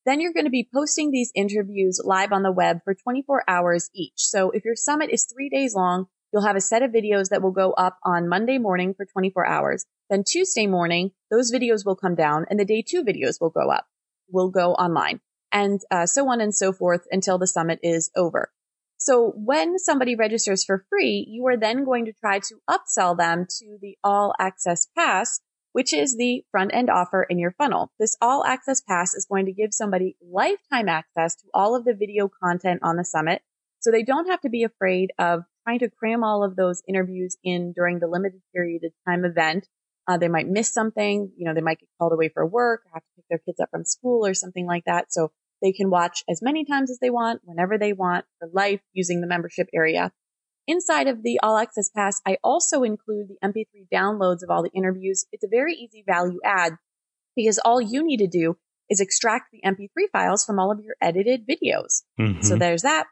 Then 0.05 0.19
you're 0.19 0.33
going 0.33 0.45
to 0.45 0.51
be 0.51 0.67
posting 0.73 1.11
these 1.11 1.31
interviews 1.33 2.01
live 2.03 2.33
on 2.33 2.43
the 2.43 2.51
web 2.51 2.79
for 2.83 2.93
24 2.93 3.43
hours 3.47 3.89
each. 3.93 4.13
So 4.17 4.51
if 4.51 4.65
your 4.65 4.75
summit 4.75 5.09
is 5.11 5.25
three 5.25 5.49
days 5.49 5.75
long, 5.75 6.07
you'll 6.33 6.45
have 6.45 6.57
a 6.57 6.61
set 6.61 6.81
of 6.81 6.91
videos 6.91 7.29
that 7.29 7.41
will 7.41 7.51
go 7.51 7.71
up 7.71 7.99
on 8.03 8.27
Monday 8.27 8.57
morning 8.57 8.93
for 8.95 9.05
24 9.05 9.47
hours. 9.47 9.85
Then 10.09 10.23
Tuesday 10.27 10.67
morning, 10.67 11.11
those 11.31 11.53
videos 11.53 11.85
will 11.85 11.95
come 11.95 12.15
down 12.15 12.45
and 12.49 12.59
the 12.59 12.65
day 12.65 12.83
two 12.85 13.03
videos 13.03 13.39
will 13.39 13.51
go 13.51 13.69
up, 13.69 13.85
will 14.33 14.49
go 14.49 14.73
online 14.73 15.21
and 15.51 15.79
uh, 15.91 16.05
so 16.05 16.27
on 16.29 16.41
and 16.41 16.53
so 16.53 16.73
forth 16.73 17.05
until 17.11 17.37
the 17.37 17.47
summit 17.47 17.79
is 17.83 18.09
over. 18.15 18.51
So 18.97 19.33
when 19.35 19.79
somebody 19.79 20.15
registers 20.15 20.63
for 20.63 20.85
free, 20.89 21.25
you 21.29 21.45
are 21.47 21.57
then 21.57 21.83
going 21.83 22.05
to 22.05 22.13
try 22.13 22.39
to 22.39 22.55
upsell 22.69 23.17
them 23.17 23.45
to 23.59 23.77
the 23.81 23.97
all 24.03 24.33
access 24.39 24.87
pass, 24.97 25.41
which 25.73 25.93
is 25.93 26.15
the 26.15 26.43
front 26.51 26.73
end 26.73 26.89
offer 26.89 27.23
in 27.23 27.37
your 27.37 27.51
funnel. 27.51 27.91
This 27.99 28.15
all 28.21 28.45
access 28.45 28.81
pass 28.81 29.13
is 29.13 29.27
going 29.29 29.45
to 29.45 29.51
give 29.51 29.73
somebody 29.73 30.15
lifetime 30.21 30.87
access 30.87 31.35
to 31.35 31.47
all 31.53 31.75
of 31.75 31.83
the 31.85 31.93
video 31.93 32.29
content 32.41 32.79
on 32.81 32.95
the 32.95 33.03
summit. 33.03 33.41
So 33.81 33.91
they 33.91 34.03
don't 34.03 34.29
have 34.29 34.39
to 34.41 34.49
be 34.49 34.63
afraid 34.63 35.11
of 35.19 35.43
trying 35.65 35.79
to 35.79 35.89
cram 35.89 36.23
all 36.23 36.43
of 36.43 36.55
those 36.55 36.81
interviews 36.87 37.35
in 37.43 37.73
during 37.73 37.99
the 37.99 38.07
limited 38.07 38.41
period 38.53 38.83
of 38.85 38.93
time 39.05 39.25
event. 39.25 39.67
Uh, 40.07 40.17
they 40.17 40.27
might 40.27 40.47
miss 40.47 40.73
something, 40.73 41.31
you 41.37 41.45
know, 41.45 41.53
they 41.53 41.61
might 41.61 41.79
get 41.79 41.89
called 41.97 42.11
away 42.11 42.29
for 42.29 42.45
work, 42.45 42.81
or 42.85 42.91
have 42.93 43.03
to 43.03 43.09
pick 43.15 43.25
their 43.29 43.39
kids 43.39 43.59
up 43.59 43.69
from 43.71 43.85
school 43.85 44.25
or 44.25 44.33
something 44.33 44.67
like 44.67 44.83
that. 44.85 45.13
So 45.13 45.31
they 45.61 45.71
can 45.71 45.89
watch 45.89 46.23
as 46.29 46.41
many 46.41 46.65
times 46.65 46.91
as 46.91 46.99
they 46.99 47.09
want, 47.09 47.41
whenever 47.45 47.77
they 47.77 47.93
want 47.93 48.25
for 48.37 48.49
life 48.53 48.81
using 48.91 49.21
the 49.21 49.27
membership 49.27 49.67
area. 49.73 50.11
Inside 50.67 51.07
of 51.07 51.23
the 51.23 51.39
All 51.41 51.57
Access 51.57 51.89
Pass, 51.89 52.21
I 52.25 52.37
also 52.43 52.83
include 52.83 53.27
the 53.29 53.37
MP3 53.43 53.87
downloads 53.93 54.43
of 54.43 54.49
all 54.49 54.63
the 54.63 54.71
interviews. 54.75 55.25
It's 55.31 55.43
a 55.43 55.49
very 55.49 55.73
easy 55.73 56.03
value 56.05 56.39
add 56.43 56.73
because 57.35 57.59
all 57.59 57.81
you 57.81 58.05
need 58.05 58.17
to 58.17 58.27
do 58.27 58.57
is 58.89 58.99
extract 58.99 59.51
the 59.51 59.61
MP3 59.65 60.09
files 60.11 60.45
from 60.45 60.59
all 60.59 60.71
of 60.71 60.79
your 60.79 60.95
edited 61.01 61.47
videos. 61.47 62.03
Mm-hmm. 62.19 62.41
So 62.41 62.55
there's 62.55 62.83
that. 62.83 63.07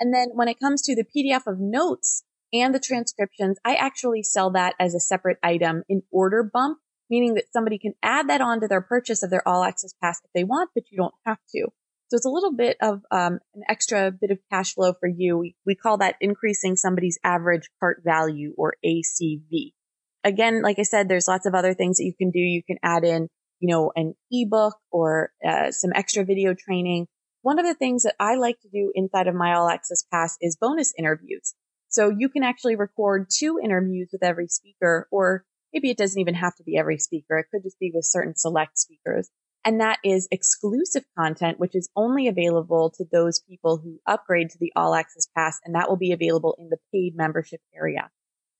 And 0.00 0.12
then 0.12 0.28
when 0.34 0.48
it 0.48 0.60
comes 0.60 0.82
to 0.82 0.94
the 0.94 1.04
PDF 1.04 1.46
of 1.46 1.58
notes 1.58 2.22
and 2.52 2.74
the 2.74 2.80
transcriptions, 2.80 3.58
I 3.64 3.74
actually 3.74 4.22
sell 4.22 4.50
that 4.52 4.74
as 4.78 4.94
a 4.94 5.00
separate 5.00 5.38
item 5.42 5.82
in 5.88 6.02
order 6.10 6.42
bump, 6.42 6.78
meaning 7.10 7.34
that 7.34 7.52
somebody 7.52 7.78
can 7.78 7.94
add 8.02 8.28
that 8.28 8.40
on 8.40 8.60
to 8.60 8.68
their 8.68 8.80
purchase 8.80 9.22
of 9.22 9.30
their 9.30 9.46
all 9.46 9.64
access 9.64 9.94
pass 10.02 10.20
if 10.24 10.30
they 10.34 10.44
want, 10.44 10.70
but 10.74 10.84
you 10.90 10.96
don't 10.96 11.14
have 11.24 11.38
to. 11.54 11.68
So 12.08 12.16
it's 12.16 12.26
a 12.26 12.30
little 12.30 12.52
bit 12.52 12.76
of 12.80 13.00
um, 13.10 13.40
an 13.54 13.62
extra 13.68 14.12
bit 14.12 14.30
of 14.30 14.38
cash 14.50 14.74
flow 14.74 14.92
for 14.92 15.08
you. 15.08 15.38
We, 15.38 15.56
we 15.66 15.74
call 15.74 15.98
that 15.98 16.14
increasing 16.20 16.76
somebody's 16.76 17.18
average 17.24 17.68
cart 17.80 18.02
value 18.04 18.54
or 18.56 18.76
ACV. 18.84 19.72
Again, 20.22 20.62
like 20.62 20.78
I 20.78 20.82
said, 20.82 21.08
there's 21.08 21.28
lots 21.28 21.46
of 21.46 21.54
other 21.54 21.74
things 21.74 21.96
that 21.96 22.04
you 22.04 22.14
can 22.16 22.30
do. 22.30 22.38
You 22.38 22.62
can 22.62 22.78
add 22.82 23.04
in, 23.04 23.28
you 23.58 23.68
know, 23.68 23.90
an 23.96 24.14
ebook 24.30 24.76
or 24.92 25.30
uh, 25.46 25.72
some 25.72 25.90
extra 25.94 26.24
video 26.24 26.54
training. 26.54 27.08
One 27.42 27.58
of 27.58 27.66
the 27.66 27.74
things 27.74 28.04
that 28.04 28.14
I 28.20 28.36
like 28.36 28.60
to 28.60 28.68
do 28.68 28.92
inside 28.94 29.26
of 29.26 29.34
my 29.34 29.54
all 29.54 29.68
access 29.68 30.04
pass 30.12 30.36
is 30.40 30.56
bonus 30.56 30.92
interviews. 30.96 31.54
So 31.88 32.10
you 32.16 32.28
can 32.28 32.42
actually 32.42 32.76
record 32.76 33.28
two 33.30 33.58
interviews 33.62 34.08
with 34.12 34.22
every 34.22 34.48
speaker, 34.48 35.08
or 35.10 35.44
maybe 35.72 35.90
it 35.90 35.96
doesn't 35.96 36.20
even 36.20 36.34
have 36.34 36.54
to 36.56 36.64
be 36.64 36.76
every 36.76 36.98
speaker. 36.98 37.38
It 37.38 37.46
could 37.50 37.62
just 37.62 37.78
be 37.78 37.92
with 37.94 38.04
certain 38.04 38.34
select 38.36 38.78
speakers. 38.78 39.28
And 39.64 39.80
that 39.80 39.98
is 40.04 40.28
exclusive 40.30 41.04
content, 41.18 41.58
which 41.58 41.74
is 41.74 41.88
only 41.96 42.28
available 42.28 42.92
to 42.98 43.04
those 43.10 43.40
people 43.40 43.78
who 43.78 43.98
upgrade 44.06 44.50
to 44.50 44.58
the 44.60 44.72
all 44.76 44.94
access 44.94 45.26
pass. 45.36 45.58
And 45.64 45.74
that 45.74 45.88
will 45.88 45.96
be 45.96 46.12
available 46.12 46.54
in 46.58 46.68
the 46.68 46.78
paid 46.94 47.16
membership 47.16 47.60
area. 47.74 48.10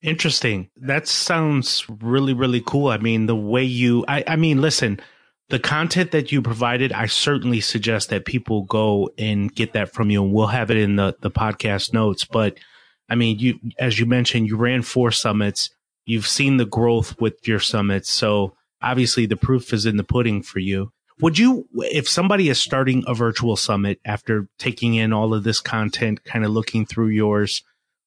Interesting. 0.03 0.69
That 0.77 1.07
sounds 1.07 1.87
really, 1.89 2.35
really 2.35 2.61
cool. 2.61 2.89
I 2.89 2.99
mean, 2.99 3.27
the 3.27 3.37
way 3.37 3.63
you, 3.63 4.05
I, 4.09 4.25
I 4.27 4.37
mean, 4.37 4.61
listen, 4.61 5.01
the 5.49 5.61
content 5.61 6.11
that 6.11 6.33
you 6.33 6.43
provided, 6.43 6.93
I 6.93 7.07
certainly 7.07 7.61
suggest 7.61 8.11
that 8.11 8.25
people 8.25 8.65
go 8.65 9.11
and 9.17 9.55
get 9.55 9.75
that 9.75 9.93
from 9.93 10.11
you 10.11 10.25
and 10.25 10.33
we'll 10.33 10.49
have 10.49 10.73
it 10.73 10.77
in 10.77 10.97
the, 10.97 11.17
the 11.21 11.31
podcast 11.31 11.93
notes. 11.93 12.25
But 12.25 12.59
I 13.09 13.15
mean, 13.15 13.39
you, 13.39 13.59
as 13.79 13.99
you 13.99 14.07
mentioned, 14.07 14.49
you 14.49 14.57
ran 14.57 14.83
four 14.83 15.11
summits. 15.11 15.71
You've 16.05 16.27
seen 16.27 16.57
the 16.57 16.67
growth 16.67 17.21
with 17.21 17.47
your 17.47 17.61
summits. 17.61 18.11
So 18.11 18.55
obviously 18.83 19.27
the 19.27 19.37
proof 19.37 19.73
is 19.73 19.87
in 19.87 19.97
the 19.97 20.05
pudding 20.05 20.43
for 20.43 20.59
you. 20.59 20.93
Would 21.21 21.39
you, 21.39 21.67
if 21.75 22.09
somebody 22.09 22.49
is 22.49 22.61
starting 22.61 23.03
a 23.07 23.15
virtual 23.15 23.57
summit 23.57 24.01
after 24.05 24.49
taking 24.59 24.95
in 24.95 25.13
all 25.13 25.33
of 25.33 25.45
this 25.45 25.61
content, 25.61 26.25
kind 26.25 26.45
of 26.45 26.51
looking 26.51 26.85
through 26.85 27.09
yours, 27.09 27.63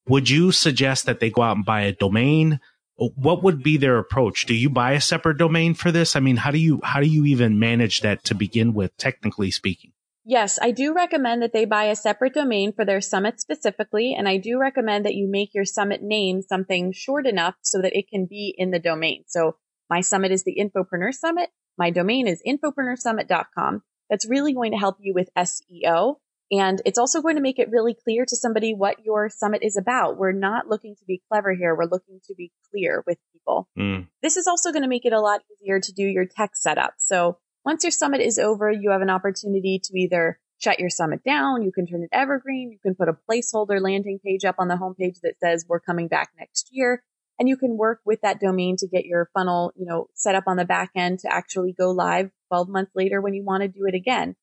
would 0.07 0.29
you 0.29 0.51
suggest 0.51 1.05
that 1.05 1.19
they 1.19 1.29
go 1.29 1.41
out 1.41 1.55
and 1.55 1.65
buy 1.65 1.81
a 1.81 1.91
domain? 1.91 2.59
What 2.95 3.43
would 3.43 3.63
be 3.63 3.77
their 3.77 3.97
approach? 3.97 4.45
Do 4.45 4.53
you 4.53 4.69
buy 4.69 4.91
a 4.91 5.01
separate 5.01 5.37
domain 5.37 5.73
for 5.73 5.91
this? 5.91 6.15
I 6.15 6.19
mean, 6.19 6.35
how 6.35 6.51
do 6.51 6.59
you, 6.59 6.81
how 6.83 6.99
do 6.99 7.07
you 7.07 7.25
even 7.25 7.57
manage 7.57 8.01
that 8.01 8.23
to 8.25 8.35
begin 8.35 8.73
with, 8.73 8.95
technically 8.97 9.51
speaking? 9.51 9.91
Yes, 10.29 10.59
I 10.61 10.69
do 10.69 10.93
recommend 10.93 11.41
that 11.41 11.53
they 11.53 11.65
buy 11.65 11.85
a 11.85 11.95
separate 11.95 12.35
domain 12.35 12.71
for 12.71 12.85
their 12.85 13.01
summit 13.01 13.41
specifically. 13.41 14.13
And 14.13 14.29
I 14.29 14.37
do 14.37 14.59
recommend 14.59 15.03
that 15.07 15.15
you 15.15 15.27
make 15.27 15.55
your 15.55 15.65
summit 15.65 16.03
name 16.03 16.43
something 16.43 16.91
short 16.91 17.25
enough 17.25 17.55
so 17.63 17.81
that 17.81 17.97
it 17.97 18.07
can 18.09 18.27
be 18.27 18.53
in 18.55 18.69
the 18.69 18.77
domain. 18.77 19.23
So 19.25 19.55
my 19.89 20.01
summit 20.01 20.31
is 20.31 20.43
the 20.43 20.55
Infopreneur 20.55 21.15
Summit. 21.15 21.49
My 21.79 21.89
domain 21.89 22.27
is 22.27 22.43
infopreneursummit.com. 22.47 23.81
That's 24.11 24.29
really 24.29 24.53
going 24.53 24.71
to 24.73 24.77
help 24.77 24.97
you 24.99 25.15
with 25.15 25.31
SEO. 25.35 26.17
And 26.51 26.79
it's 26.85 26.99
also 26.99 27.23
going 27.23 27.37
to 27.37 27.41
make 27.41 27.57
it 27.57 27.71
really 27.71 27.95
clear 27.95 28.23
to 28.27 28.35
somebody 28.35 28.75
what 28.75 29.03
your 29.03 29.29
summit 29.29 29.63
is 29.63 29.77
about. 29.77 30.19
We're 30.19 30.31
not 30.31 30.67
looking 30.67 30.95
to 30.97 31.05
be 31.07 31.23
clever 31.31 31.55
here. 31.55 31.75
We're 31.75 31.89
looking 31.89 32.19
to 32.27 32.35
be 32.35 32.51
clear 32.69 33.03
with 33.07 33.17
people. 33.33 33.67
Mm. 33.79 34.09
This 34.21 34.37
is 34.37 34.45
also 34.45 34.71
going 34.71 34.83
to 34.83 34.87
make 34.87 35.05
it 35.05 35.13
a 35.13 35.21
lot 35.21 35.41
easier 35.51 35.79
to 35.79 35.91
do 35.91 36.03
your 36.03 36.25
tech 36.25 36.51
setup. 36.55 36.93
So 36.99 37.39
once 37.65 37.83
your 37.83 37.91
summit 37.91 38.21
is 38.21 38.39
over, 38.39 38.71
you 38.71 38.91
have 38.91 39.01
an 39.01 39.09
opportunity 39.09 39.79
to 39.83 39.99
either 39.99 40.39
shut 40.59 40.79
your 40.79 40.89
summit 40.89 41.23
down, 41.23 41.61
you 41.61 41.71
can 41.71 41.87
turn 41.87 42.03
it 42.03 42.09
evergreen, 42.11 42.71
you 42.71 42.79
can 42.79 42.95
put 42.95 43.07
a 43.09 43.17
placeholder 43.29 43.81
landing 43.81 44.19
page 44.23 44.45
up 44.45 44.55
on 44.59 44.67
the 44.67 44.75
homepage 44.75 45.21
that 45.23 45.35
says 45.41 45.65
we're 45.67 45.79
coming 45.79 46.07
back 46.07 46.29
next 46.37 46.69
year. 46.71 47.03
And 47.39 47.47
you 47.47 47.55
can 47.55 47.77
work 47.77 48.01
with 48.05 48.19
that 48.21 48.41
domain 48.41 48.75
to 48.79 48.87
get 48.87 49.05
your 49.05 49.29
funnel, 49.33 49.71
you 49.77 49.85
know, 49.85 50.07
set 50.13 50.35
up 50.35 50.43
on 50.47 50.57
the 50.57 50.65
back 50.65 50.91
end 50.93 51.19
to 51.19 51.33
actually 51.33 51.71
go 51.71 51.91
live 51.91 52.31
12 52.49 52.67
months 52.67 52.91
later 52.95 53.21
when 53.21 53.33
you 53.33 53.45
want 53.45 53.61
to 53.61 53.69
do 53.69 53.85
it 53.87 53.95
again. 53.95 54.35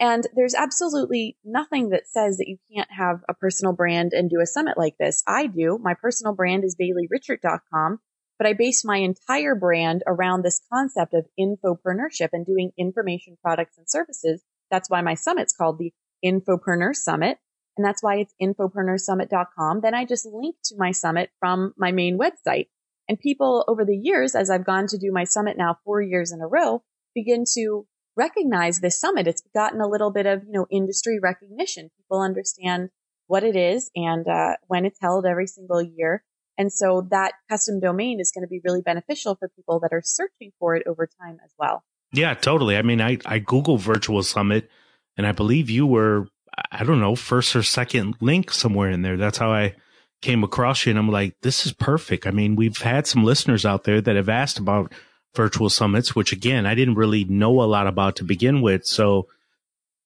And 0.00 0.26
there's 0.34 0.54
absolutely 0.54 1.36
nothing 1.44 1.90
that 1.90 2.08
says 2.08 2.38
that 2.38 2.48
you 2.48 2.56
can't 2.74 2.88
have 2.90 3.20
a 3.28 3.34
personal 3.34 3.72
brand 3.72 4.12
and 4.12 4.28
do 4.28 4.40
a 4.42 4.46
summit 4.46 4.76
like 4.76 4.96
this. 4.98 5.22
I 5.28 5.46
do. 5.46 5.78
My 5.80 5.94
personal 5.94 6.34
brand 6.34 6.64
is 6.64 6.74
BaileyRichert.com 6.74 8.00
but 8.40 8.46
I 8.46 8.54
base 8.54 8.86
my 8.86 8.96
entire 8.96 9.54
brand 9.54 10.02
around 10.06 10.42
this 10.42 10.62
concept 10.72 11.12
of 11.12 11.26
infopreneurship 11.38 12.30
and 12.32 12.46
doing 12.46 12.72
information 12.78 13.36
products 13.42 13.76
and 13.76 13.86
services. 13.86 14.42
That's 14.70 14.88
why 14.88 15.02
my 15.02 15.12
summit's 15.12 15.52
called 15.52 15.78
the 15.78 15.92
Infopreneur 16.24 16.96
Summit. 16.96 17.36
And 17.76 17.84
that's 17.84 18.02
why 18.02 18.16
it's 18.16 18.34
infopreneursummit.com. 18.40 19.82
Then 19.82 19.94
I 19.94 20.06
just 20.06 20.24
link 20.24 20.56
to 20.64 20.76
my 20.78 20.90
summit 20.90 21.28
from 21.38 21.74
my 21.76 21.92
main 21.92 22.18
website. 22.18 22.68
And 23.10 23.20
people 23.20 23.62
over 23.68 23.84
the 23.84 23.96
years, 23.96 24.34
as 24.34 24.48
I've 24.48 24.64
gone 24.64 24.86
to 24.86 24.96
do 24.96 25.12
my 25.12 25.24
summit 25.24 25.58
now 25.58 25.76
four 25.84 26.00
years 26.00 26.32
in 26.32 26.40
a 26.40 26.46
row, 26.46 26.82
begin 27.14 27.44
to 27.56 27.86
recognize 28.16 28.80
this 28.80 28.98
summit. 28.98 29.26
It's 29.26 29.42
gotten 29.54 29.82
a 29.82 29.88
little 29.88 30.10
bit 30.10 30.24
of, 30.24 30.44
you 30.44 30.52
know, 30.52 30.66
industry 30.70 31.18
recognition. 31.20 31.90
People 31.98 32.22
understand 32.22 32.88
what 33.26 33.44
it 33.44 33.54
is 33.54 33.90
and 33.94 34.26
uh, 34.26 34.56
when 34.66 34.86
it's 34.86 34.98
held 34.98 35.26
every 35.26 35.46
single 35.46 35.82
year. 35.82 36.24
And 36.60 36.70
so 36.70 37.06
that 37.08 37.32
custom 37.48 37.80
domain 37.80 38.20
is 38.20 38.32
going 38.32 38.44
to 38.44 38.46
be 38.46 38.60
really 38.62 38.82
beneficial 38.82 39.34
for 39.34 39.48
people 39.48 39.80
that 39.80 39.94
are 39.94 40.02
searching 40.04 40.52
for 40.58 40.76
it 40.76 40.86
over 40.86 41.08
time 41.18 41.38
as 41.42 41.50
well. 41.58 41.82
Yeah, 42.12 42.34
totally. 42.34 42.76
I 42.76 42.82
mean, 42.82 43.00
I, 43.00 43.16
I 43.24 43.38
Google 43.38 43.78
virtual 43.78 44.22
summit 44.22 44.68
and 45.16 45.26
I 45.26 45.32
believe 45.32 45.70
you 45.70 45.86
were, 45.86 46.26
I 46.70 46.84
don't 46.84 47.00
know, 47.00 47.16
first 47.16 47.56
or 47.56 47.62
second 47.62 48.16
link 48.20 48.50
somewhere 48.50 48.90
in 48.90 49.00
there. 49.00 49.16
That's 49.16 49.38
how 49.38 49.50
I 49.50 49.74
came 50.20 50.44
across 50.44 50.84
you. 50.84 50.90
And 50.90 50.98
I'm 50.98 51.10
like, 51.10 51.34
this 51.40 51.64
is 51.64 51.72
perfect. 51.72 52.26
I 52.26 52.30
mean, 52.30 52.56
we've 52.56 52.76
had 52.76 53.06
some 53.06 53.24
listeners 53.24 53.64
out 53.64 53.84
there 53.84 54.02
that 54.02 54.16
have 54.16 54.28
asked 54.28 54.58
about 54.58 54.92
virtual 55.34 55.70
summits, 55.70 56.14
which 56.14 56.30
again, 56.30 56.66
I 56.66 56.74
didn't 56.74 56.96
really 56.96 57.24
know 57.24 57.62
a 57.62 57.64
lot 57.64 57.86
about 57.86 58.16
to 58.16 58.24
begin 58.24 58.60
with. 58.60 58.84
So 58.84 59.28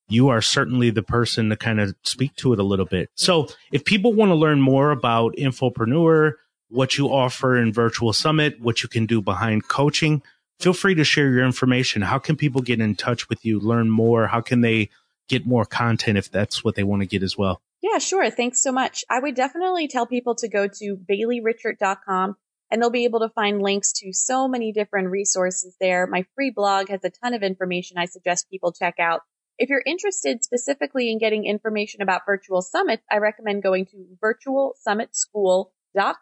you 0.08 0.28
are 0.28 0.40
certainly 0.40 0.90
the 0.90 1.02
person 1.02 1.48
to 1.48 1.56
kind 1.56 1.80
of 1.80 1.96
speak 2.04 2.36
to 2.36 2.52
it 2.52 2.60
a 2.60 2.64
little 2.64 2.86
bit. 2.86 3.10
So 3.16 3.48
if 3.72 3.84
people 3.84 4.12
want 4.12 4.30
to 4.30 4.36
learn 4.36 4.60
more 4.60 4.92
about 4.92 5.34
Infopreneur, 5.34 6.34
what 6.68 6.98
you 6.98 7.08
offer 7.08 7.56
in 7.56 7.72
Virtual 7.72 8.12
Summit, 8.12 8.60
what 8.60 8.82
you 8.82 8.88
can 8.88 9.06
do 9.06 9.20
behind 9.20 9.68
coaching, 9.68 10.22
feel 10.58 10.72
free 10.72 10.94
to 10.94 11.04
share 11.04 11.30
your 11.30 11.44
information. 11.44 12.02
How 12.02 12.18
can 12.18 12.36
people 12.36 12.62
get 12.62 12.80
in 12.80 12.94
touch 12.94 13.28
with 13.28 13.44
you, 13.44 13.60
learn 13.60 13.90
more? 13.90 14.26
How 14.26 14.40
can 14.40 14.60
they 14.60 14.90
get 15.28 15.46
more 15.46 15.64
content 15.64 16.18
if 16.18 16.30
that's 16.30 16.64
what 16.64 16.74
they 16.74 16.82
want 16.82 17.02
to 17.02 17.06
get 17.06 17.22
as 17.22 17.36
well? 17.36 17.60
Yeah, 17.82 17.98
sure. 17.98 18.30
Thanks 18.30 18.62
so 18.62 18.72
much. 18.72 19.04
I 19.10 19.20
would 19.20 19.34
definitely 19.34 19.88
tell 19.88 20.06
people 20.06 20.34
to 20.36 20.48
go 20.48 20.66
to 20.66 20.96
BaileyRichert.com 20.96 22.36
and 22.70 22.82
they'll 22.82 22.90
be 22.90 23.04
able 23.04 23.20
to 23.20 23.28
find 23.28 23.62
links 23.62 23.92
to 24.00 24.12
so 24.12 24.48
many 24.48 24.72
different 24.72 25.08
resources 25.10 25.76
there. 25.80 26.06
My 26.06 26.24
free 26.34 26.50
blog 26.50 26.88
has 26.88 27.04
a 27.04 27.10
ton 27.10 27.34
of 27.34 27.42
information 27.42 27.98
I 27.98 28.06
suggest 28.06 28.50
people 28.50 28.72
check 28.72 28.94
out. 28.98 29.20
If 29.58 29.68
you're 29.68 29.82
interested 29.84 30.42
specifically 30.42 31.12
in 31.12 31.18
getting 31.18 31.44
information 31.44 32.02
about 32.02 32.22
virtual 32.26 32.62
summits, 32.62 33.04
I 33.10 33.18
recommend 33.18 33.62
going 33.62 33.86
to 33.86 34.06
virtualsummitschool.com 34.22 35.66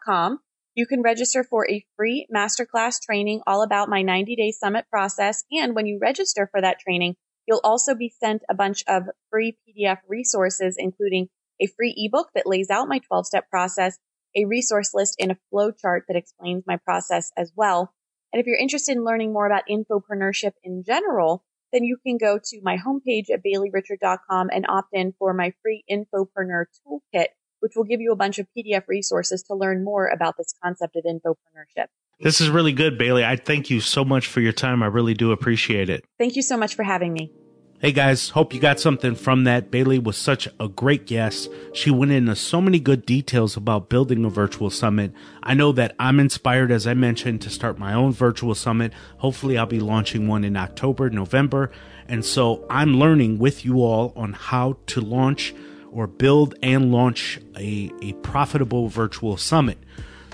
com. 0.03 0.39
You 0.75 0.87
can 0.87 1.01
register 1.01 1.43
for 1.43 1.69
a 1.69 1.85
free 1.95 2.27
masterclass 2.33 3.01
training 3.01 3.41
all 3.45 3.61
about 3.61 3.89
my 3.89 4.01
90 4.01 4.35
day 4.35 4.51
summit 4.51 4.85
process. 4.89 5.43
And 5.51 5.75
when 5.75 5.85
you 5.85 5.99
register 6.01 6.47
for 6.51 6.61
that 6.61 6.79
training, 6.79 7.15
you'll 7.47 7.61
also 7.63 7.93
be 7.93 8.13
sent 8.19 8.43
a 8.49 8.55
bunch 8.55 8.83
of 8.87 9.03
free 9.29 9.57
PDF 9.67 9.99
resources, 10.07 10.75
including 10.77 11.29
a 11.61 11.67
free 11.67 11.93
ebook 11.95 12.29
that 12.33 12.47
lays 12.47 12.69
out 12.69 12.87
my 12.87 12.99
12 12.99 13.27
step 13.27 13.49
process, 13.49 13.97
a 14.35 14.45
resource 14.45 14.93
list 14.93 15.15
and 15.19 15.31
a 15.31 15.37
flow 15.49 15.71
chart 15.71 16.05
that 16.07 16.17
explains 16.17 16.63
my 16.65 16.77
process 16.77 17.31
as 17.37 17.51
well. 17.55 17.93
And 18.31 18.39
if 18.39 18.47
you're 18.47 18.57
interested 18.57 18.97
in 18.97 19.03
learning 19.03 19.31
more 19.31 19.45
about 19.45 19.63
infopreneurship 19.69 20.53
in 20.63 20.83
general, 20.83 21.43
then 21.71 21.83
you 21.83 21.97
can 21.97 22.17
go 22.17 22.39
to 22.43 22.61
my 22.63 22.77
homepage 22.77 23.29
at 23.31 23.43
BaileyRichert.com 23.43 24.49
and 24.51 24.65
opt 24.67 24.89
in 24.93 25.13
for 25.17 25.33
my 25.33 25.53
free 25.61 25.83
Infopreneur 25.89 26.65
Toolkit, 26.87 27.27
which 27.63 27.77
will 27.77 27.85
give 27.85 28.01
you 28.01 28.11
a 28.11 28.15
bunch 28.15 28.39
of 28.39 28.47
PDF 28.55 28.89
resources 28.89 29.41
to 29.43 29.55
learn 29.55 29.85
more 29.85 30.07
about 30.07 30.35
this 30.37 30.53
concept 30.61 30.97
of 30.97 31.05
infopreneurship. 31.05 31.85
This 32.19 32.41
is 32.41 32.49
really 32.49 32.73
good, 32.73 32.97
Bailey. 32.97 33.23
I 33.23 33.37
thank 33.37 33.69
you 33.69 33.79
so 33.79 34.03
much 34.03 34.27
for 34.27 34.41
your 34.41 34.51
time. 34.51 34.83
I 34.83 34.87
really 34.87 35.13
do 35.13 35.31
appreciate 35.31 35.89
it. 35.89 36.03
Thank 36.19 36.35
you 36.35 36.41
so 36.41 36.57
much 36.57 36.75
for 36.75 36.83
having 36.83 37.13
me. 37.13 37.31
Hey 37.79 37.93
guys, 37.93 38.29
hope 38.29 38.53
you 38.53 38.59
got 38.59 38.81
something 38.81 39.15
from 39.15 39.45
that. 39.45 39.71
Bailey 39.71 39.97
was 39.97 40.17
such 40.17 40.47
a 40.59 40.67
great 40.67 41.07
guest. 41.07 41.49
She 41.73 41.89
went 41.89 42.11
into 42.11 42.35
so 42.35 42.59
many 42.59 42.79
good 42.79 43.05
details 43.05 43.55
about 43.55 43.89
building 43.89 44.25
a 44.25 44.29
virtual 44.29 44.69
summit. 44.69 45.13
I 45.41 45.53
know 45.53 45.71
that 45.71 45.95
I'm 45.99 46.19
inspired, 46.19 46.69
as 46.69 46.85
I 46.85 46.93
mentioned, 46.93 47.41
to 47.43 47.49
start 47.49 47.79
my 47.79 47.93
own 47.93 48.11
virtual 48.11 48.55
summit. 48.55 48.91
Hopefully, 49.19 49.57
I'll 49.57 49.65
be 49.65 49.79
launching 49.79 50.27
one 50.27 50.43
in 50.43 50.57
October, 50.57 51.09
November. 51.09 51.71
And 52.09 52.25
so 52.25 52.65
I'm 52.69 52.99
learning 52.99 53.39
with 53.39 53.63
you 53.63 53.81
all 53.81 54.11
on 54.17 54.33
how 54.33 54.77
to 54.87 54.99
launch 54.99 55.53
or 55.93 56.07
build 56.07 56.55
and 56.61 56.91
launch 56.91 57.39
a, 57.57 57.91
a 58.01 58.13
profitable 58.23 58.87
virtual 58.89 59.37
summit. 59.37 59.77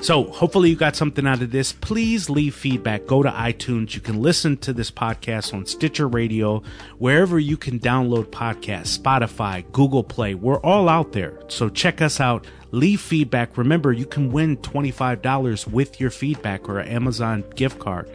So, 0.01 0.31
hopefully, 0.31 0.69
you 0.69 0.77
got 0.77 0.95
something 0.95 1.27
out 1.27 1.41
of 1.41 1.51
this. 1.51 1.73
Please 1.73 2.29
leave 2.29 2.55
feedback. 2.55 3.05
Go 3.05 3.21
to 3.21 3.29
iTunes. 3.29 3.93
You 3.95 3.99
can 3.99 4.21
listen 4.21 4.55
to 4.59 4.71
this 4.71 4.89
podcast 4.89 5.53
on 5.53 5.65
Stitcher 5.65 6.07
Radio, 6.07 6.63
wherever 6.99 7.37
you 7.37 7.57
can 7.57 7.81
download 7.81 8.27
podcasts, 8.27 8.97
Spotify, 8.97 9.69
Google 9.73 10.05
Play. 10.05 10.35
We're 10.35 10.61
all 10.61 10.87
out 10.87 11.11
there. 11.11 11.37
So, 11.49 11.67
check 11.67 12.01
us 12.01 12.21
out. 12.21 12.47
Leave 12.71 13.01
feedback. 13.01 13.57
Remember, 13.57 13.91
you 13.91 14.05
can 14.05 14.31
win 14.31 14.55
$25 14.57 15.67
with 15.67 15.99
your 15.99 16.11
feedback 16.11 16.69
or 16.69 16.79
an 16.79 16.87
Amazon 16.87 17.43
gift 17.55 17.79
card. 17.79 18.09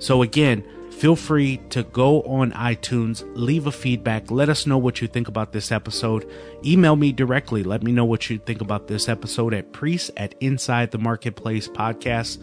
So, 0.00 0.22
again, 0.22 0.64
Feel 0.98 1.14
free 1.14 1.58
to 1.70 1.84
go 1.84 2.22
on 2.22 2.50
iTunes, 2.50 3.24
leave 3.36 3.68
a 3.68 3.70
feedback, 3.70 4.32
let 4.32 4.48
us 4.48 4.66
know 4.66 4.78
what 4.78 5.00
you 5.00 5.06
think 5.06 5.28
about 5.28 5.52
this 5.52 5.70
episode. 5.70 6.28
Email 6.64 6.96
me 6.96 7.12
directly, 7.12 7.62
let 7.62 7.84
me 7.84 7.92
know 7.92 8.04
what 8.04 8.28
you 8.28 8.38
think 8.38 8.60
about 8.60 8.88
this 8.88 9.08
episode 9.08 9.54
at 9.54 9.72
priest 9.72 10.10
at 10.16 10.34
inside 10.40 10.90
the 10.90 10.98
marketplace 10.98 11.68
podcast. 11.68 12.42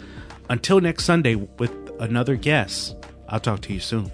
Until 0.49 0.80
next 0.80 1.03
Sunday 1.03 1.36
with 1.36 1.74
another 1.99 2.38
guest, 2.38 2.95
I'll 3.28 3.41
talk 3.41 3.60
to 3.64 3.74
you 3.74 3.82
soon. 3.82 4.10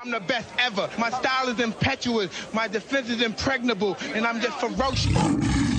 I'm 0.00 0.10
the 0.10 0.18
best 0.18 0.48
ever. 0.58 0.90
My 0.98 1.10
style 1.10 1.48
is 1.48 1.60
impetuous, 1.60 2.52
my 2.52 2.66
defense 2.66 3.10
is 3.10 3.22
impregnable, 3.22 3.96
and 4.12 4.26
I'm 4.26 4.40
just 4.40 4.58
ferocious. 4.58 5.75